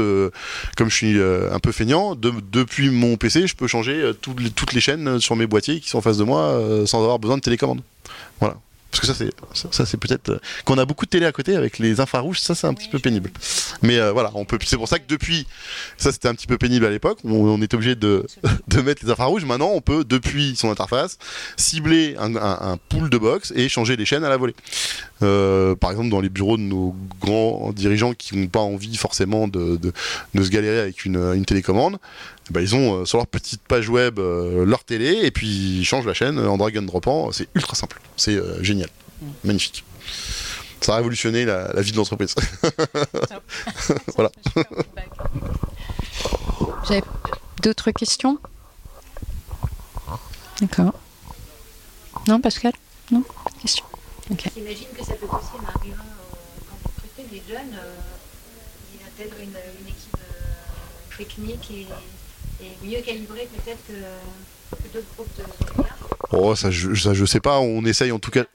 comme 0.77 0.89
je 0.89 0.95
suis 0.95 1.19
un 1.19 1.59
peu 1.59 1.71
feignant, 1.71 2.15
de- 2.15 2.33
depuis 2.51 2.89
mon 2.89 3.17
PC, 3.17 3.47
je 3.47 3.55
peux 3.55 3.67
changer 3.67 4.11
toutes 4.21 4.39
les, 4.39 4.49
toutes 4.49 4.73
les 4.73 4.81
chaînes 4.81 5.19
sur 5.19 5.35
mes 5.35 5.47
boîtiers 5.47 5.79
qui 5.79 5.89
sont 5.89 5.99
en 5.99 6.01
face 6.01 6.17
de 6.17 6.23
moi 6.23 6.84
sans 6.85 7.01
avoir 7.01 7.19
besoin 7.19 7.37
de 7.37 7.41
télécommande. 7.41 7.81
Voilà. 8.39 8.57
Parce 8.95 9.01
que 9.01 9.07
ça, 9.07 9.13
c'est 9.53 9.73
ça, 9.73 9.85
c'est 9.85 9.97
peut-être 9.97 10.29
euh, 10.29 10.39
quand 10.63 10.75
on 10.75 10.77
a 10.77 10.85
beaucoup 10.85 11.05
de 11.05 11.09
télé 11.09 11.25
à 11.25 11.31
côté 11.33 11.57
avec 11.57 11.79
les 11.79 11.99
infrarouges, 11.99 12.39
ça 12.39 12.55
c'est 12.55 12.65
un 12.65 12.73
petit 12.73 12.87
peu 12.87 12.97
pénible. 12.97 13.29
Mais 13.81 13.99
euh, 13.99 14.13
voilà, 14.13 14.31
on 14.35 14.45
peut. 14.45 14.57
C'est 14.63 14.77
pour 14.77 14.87
ça 14.87 14.99
que 14.99 15.07
depuis, 15.07 15.47
ça 15.97 16.13
c'était 16.13 16.29
un 16.29 16.33
petit 16.33 16.47
peu 16.47 16.57
pénible 16.57 16.85
à 16.85 16.89
l'époque. 16.89 17.19
On, 17.25 17.33
on 17.33 17.61
était 17.61 17.75
obligé 17.75 17.95
de, 17.95 18.25
mettre 18.83 19.03
les 19.03 19.11
infrarouges. 19.11 19.43
Maintenant, 19.43 19.71
on 19.73 19.81
peut 19.81 20.05
depuis 20.05 20.55
son 20.55 20.71
interface 20.71 21.17
cibler 21.57 22.15
un 22.17 22.77
pool 22.89 23.09
de 23.09 23.17
box 23.17 23.51
et 23.55 23.67
changer 23.67 23.97
les 23.97 24.05
chaînes 24.05 24.23
à 24.23 24.29
la 24.29 24.37
volée. 24.37 24.55
Euh, 25.23 25.75
par 25.75 25.91
exemple, 25.91 26.09
dans 26.09 26.19
les 26.19 26.29
bureaux 26.29 26.57
de 26.57 26.63
nos 26.63 26.93
grands 27.21 27.71
dirigeants 27.71 28.13
qui 28.13 28.35
n'ont 28.35 28.47
pas 28.47 28.59
envie 28.59 28.97
forcément 28.97 29.47
de, 29.47 29.77
de, 29.77 29.93
de 30.33 30.43
se 30.43 30.49
galérer 30.49 30.79
avec 30.79 31.05
une, 31.05 31.17
une 31.33 31.45
télécommande, 31.45 31.97
eh 32.49 32.53
ben, 32.53 32.61
ils 32.61 32.75
ont 32.75 33.01
euh, 33.01 33.05
sur 33.05 33.17
leur 33.17 33.27
petite 33.27 33.61
page 33.61 33.87
web 33.89 34.19
euh, 34.19 34.65
leur 34.65 34.83
télé 34.83 35.21
et 35.23 35.31
puis 35.31 35.47
ils 35.79 35.85
changent 35.85 36.05
la 36.05 36.13
chaîne 36.13 36.39
en 36.39 36.57
drag 36.57 36.77
and 36.77 36.83
dropant. 36.83 37.31
C'est 37.31 37.47
ultra 37.55 37.75
simple. 37.75 38.01
C'est 38.17 38.37
génial. 38.63 38.89
Magnifique. 39.43 39.85
Ça 40.81 40.93
a 40.93 40.97
révolutionné 40.97 41.45
la, 41.45 41.71
la 41.73 41.81
vie 41.81 41.91
de 41.91 41.97
l'entreprise. 41.97 42.35
Voilà. 44.15 44.31
Avez 46.89 47.01
d'autres 47.63 47.91
questions? 47.91 48.37
D'accord. 50.61 50.93
Non, 52.27 52.39
Pascal? 52.39 52.73
Non? 53.11 53.21
Pas 53.21 53.67
J'imagine 54.55 54.87
que 54.97 55.03
ça 55.05 55.13
peut 55.13 55.25
aussi 55.27 55.55
un 55.63 55.67
argument 55.69 55.95
euh, 56.03 56.61
quand 56.69 56.75
vous 56.83 56.89
recrutez 56.95 57.29
des 57.29 57.43
jeunes, 57.47 57.73
euh, 57.75 57.93
ils 58.93 59.05
intègrent 59.05 59.39
une, 59.39 59.49
une 59.49 59.87
équipe 59.87 60.17
euh, 60.17 61.17
technique 61.17 61.71
et, 61.71 62.65
et 62.65 62.87
mieux 62.87 63.01
calibrée 63.01 63.47
peut-être 63.55 63.85
que, 63.87 63.93
que 64.77 64.93
d'autres 64.93 65.07
groupes 65.15 65.37
de. 65.37 65.43
Oh, 66.31 66.55
ça 66.55 66.71
je, 66.71 66.93
ça, 66.95 67.13
je 67.13 67.25
sais 67.25 67.39
pas. 67.39 67.59
On 67.59 67.85
essaye 67.85 68.11
en 68.11 68.19
tout 68.19 68.31
cas. 68.31 68.45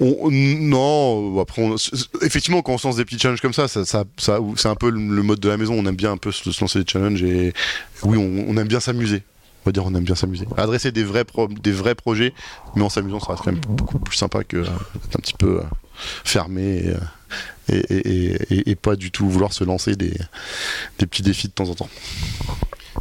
On- 0.00 0.30
non, 0.30 1.40
après, 1.40 1.62
on- 1.62 1.76
effectivement, 2.22 2.60
quand 2.62 2.72
on 2.74 2.78
se 2.78 2.86
lance 2.86 2.96
des 2.96 3.04
petits 3.04 3.18
challenges 3.18 3.40
comme 3.40 3.52
ça, 3.54 3.68
ça, 3.68 3.84
ça, 3.84 4.04
ça- 4.18 4.40
c'est 4.56 4.68
un 4.68 4.74
peu 4.74 4.90
le, 4.90 4.98
le 5.00 5.22
mode 5.22 5.40
de 5.40 5.48
la 5.48 5.56
maison. 5.56 5.74
On 5.74 5.86
aime 5.86 5.94
bien 5.96 6.12
un 6.12 6.16
peu 6.18 6.32
se, 6.32 6.50
se 6.52 6.60
lancer 6.60 6.80
des 6.82 6.90
challenges 6.90 7.22
et 7.22 7.54
oui, 8.02 8.18
on, 8.18 8.44
on 8.48 8.56
aime 8.58 8.68
bien 8.68 8.80
s'amuser. 8.80 9.22
On 9.64 9.68
va 9.68 9.72
dire, 9.72 9.84
on 9.86 9.94
aime 9.94 10.04
bien 10.04 10.16
s'amuser. 10.16 10.46
Adresser 10.56 10.90
des 10.90 11.04
vrais, 11.04 11.24
projets, 11.94 12.34
mais 12.74 12.82
en 12.82 12.88
s'amusant, 12.88 13.20
ça 13.20 13.32
reste 13.32 13.44
quand 13.44 13.52
même 13.52 13.60
beaucoup 13.60 13.98
plus 13.98 14.16
sympa 14.16 14.42
que 14.42 14.56
euh, 14.56 14.64
d'être 14.64 15.16
un 15.16 15.20
petit 15.20 15.34
peu 15.34 15.60
euh, 15.60 15.64
fermé 16.24 16.92
et, 17.68 17.74
euh, 17.74 18.38
et, 18.50 18.74
pas 18.74 18.96
du 18.96 19.12
tout 19.12 19.28
vouloir 19.28 19.52
se 19.52 19.62
lancer 19.62 19.94
des 19.94 20.16
petits 20.98 21.22
défis 21.22 21.46
de 21.46 21.52
temps 21.52 21.68
en 21.68 21.74
temps. 21.74 21.88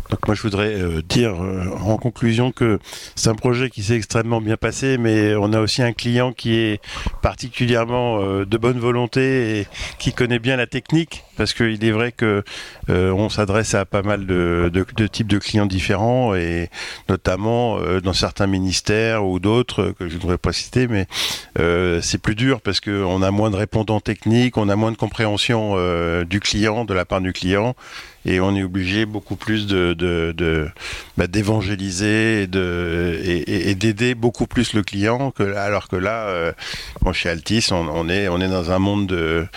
Donc 0.09 0.27
moi 0.27 0.35
je 0.35 0.41
voudrais 0.41 0.73
euh, 0.73 1.01
dire 1.01 1.41
euh, 1.41 1.65
en 1.83 1.97
conclusion 1.97 2.51
que 2.51 2.79
c'est 3.15 3.29
un 3.29 3.35
projet 3.35 3.69
qui 3.69 3.83
s'est 3.83 3.95
extrêmement 3.95 4.41
bien 4.41 4.57
passé, 4.57 4.97
mais 4.97 5.35
on 5.35 5.53
a 5.53 5.59
aussi 5.59 5.81
un 5.81 5.93
client 5.93 6.33
qui 6.33 6.55
est 6.55 6.81
particulièrement 7.21 8.21
euh, 8.21 8.45
de 8.45 8.57
bonne 8.57 8.79
volonté 8.79 9.59
et 9.59 9.67
qui 9.99 10.13
connaît 10.13 10.39
bien 10.39 10.57
la 10.57 10.67
technique, 10.67 11.23
parce 11.37 11.53
qu'il 11.53 11.83
est 11.83 11.91
vrai 11.91 12.11
que 12.11 12.43
on 12.89 13.29
s'adresse 13.29 13.73
à 13.73 13.85
pas 13.85 14.01
mal 14.01 14.25
de, 14.25 14.69
types 15.11 15.27
de 15.27 15.39
clients 15.39 15.65
différents 15.65 16.35
et 16.35 16.69
notamment 17.09 17.79
dans 18.03 18.13
certains 18.13 18.47
ministères 18.47 19.25
ou 19.25 19.39
d'autres 19.39 19.93
que 19.97 20.09
je 20.09 20.15
ne 20.15 20.19
voudrais 20.19 20.37
pas 20.37 20.51
citer, 20.51 20.87
mais 20.87 21.07
c'est 22.01 22.21
plus 22.21 22.35
dur 22.35 22.61
parce 22.61 22.79
qu'on 22.79 23.21
a 23.21 23.31
moins 23.31 23.49
de 23.49 23.55
répondants 23.55 24.01
techniques, 24.01 24.57
on 24.57 24.69
a 24.69 24.75
moins 24.75 24.91
de 24.91 24.97
compréhension 24.97 25.75
du 26.23 26.39
client, 26.39 26.85
de 26.85 26.93
la 26.93 27.05
part 27.05 27.21
du 27.21 27.33
client 27.33 27.75
et 28.25 28.39
on 28.39 28.55
est 28.55 28.63
obligé 28.63 29.05
beaucoup 29.05 29.35
plus 29.35 29.67
de, 29.67 30.69
bah, 31.17 31.27
d'évangéliser 31.27 32.43
et, 32.43 32.47
de, 32.47 33.19
et, 33.23 33.37
et- 33.37 33.69
et 33.71 33.75
d'aider 33.75 34.15
beaucoup 34.15 34.47
plus 34.47 34.73
le 34.73 34.83
client 34.83 35.33
alors 35.55 35.87
que 35.87 35.95
là 35.95 36.27
euh, 36.27 36.51
chez 37.13 37.29
Altis 37.29 37.69
on, 37.71 38.09
est 38.09 38.27
dans 38.27 38.71
un 38.71 38.79
monde 38.79 39.07
de, 39.07 39.47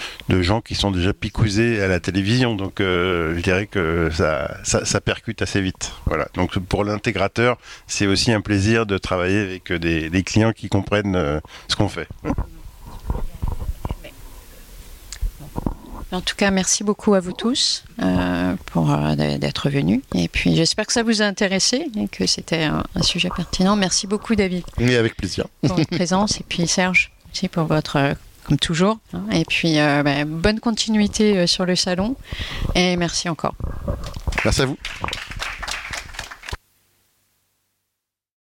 gens 0.43 0.61
qui 0.61 0.75
sont 0.75 0.91
déjà 0.91 1.13
picousés 1.13 1.83
à 1.83 1.89
la 1.89 2.01
télévision. 2.01 2.55
Donc 2.55 2.81
euh, 2.81 3.35
je 3.37 3.41
dirais 3.43 3.67
que 3.67 4.11
ça, 4.13 4.57
ça 4.65 5.01
percute 5.01 5.43
assez 5.43 5.61
vite. 5.61 5.93
Voilà. 6.07 6.29
Donc 6.35 6.59
pour 6.59 6.85
l'intégrateur 6.85 7.57
c'est 7.87 8.07
aussi 8.07 8.33
un 8.33 8.41
plaisir 8.41 8.87
de 8.87 8.99
travailler 8.99 9.41
avec 9.41 9.73
des, 9.73 10.11
des 10.11 10.23
clients 10.23 10.53
qui 10.53 10.69
comprennent 10.69 11.17
euh, 11.17 11.41
ce 11.69 11.77
qu'on 11.77 11.89
fait 11.89 12.09
En 16.15 16.21
tout 16.21 16.37
cas, 16.37 16.51
merci 16.51 16.85
beaucoup 16.85 17.15
à 17.15 17.21
vous 17.21 17.33
tous 17.33 17.85
euh, 18.01 18.55
pour 18.67 18.93
euh, 18.93 19.15
d'être 19.17 19.69
venus. 19.69 20.01
Et 20.15 20.29
puis, 20.29 20.55
j'espère 20.55 20.87
que 20.87 20.93
ça 20.93 21.03
vous 21.03 21.23
a 21.23 21.25
intéressé 21.25 21.87
et 21.97 22.09
que 22.09 22.27
c'était 22.27 22.63
un, 22.65 22.85
un 22.95 23.03
sujet 23.03 23.29
pertinent. 23.35 23.75
Merci 23.77 24.07
beaucoup, 24.07 24.35
David, 24.37 24.65
Mais 24.79 24.97
avec 24.97 25.17
plaisir. 25.17 25.47
pour 25.67 25.77
votre 25.77 25.91
présence. 25.97 26.41
Et 26.41 26.45
puis, 26.49 26.67
Serge, 26.69 27.11
aussi 27.33 27.49
pour 27.49 27.65
votre, 27.65 27.97
euh, 27.97 28.15
comme 28.45 28.59
toujours. 28.59 28.99
hein. 29.13 29.25
Et 29.33 29.45
puis, 29.45 29.75
bah, 29.77 30.25
bonne 30.25 30.61
continuité 30.61 31.47
sur 31.47 31.65
le 31.67 31.75
salon. 31.77 32.15
Et 32.75 32.97
merci 32.97 33.29
encore. 33.29 33.55
Merci 34.45 34.63
à 34.63 34.67
vous. 34.67 34.77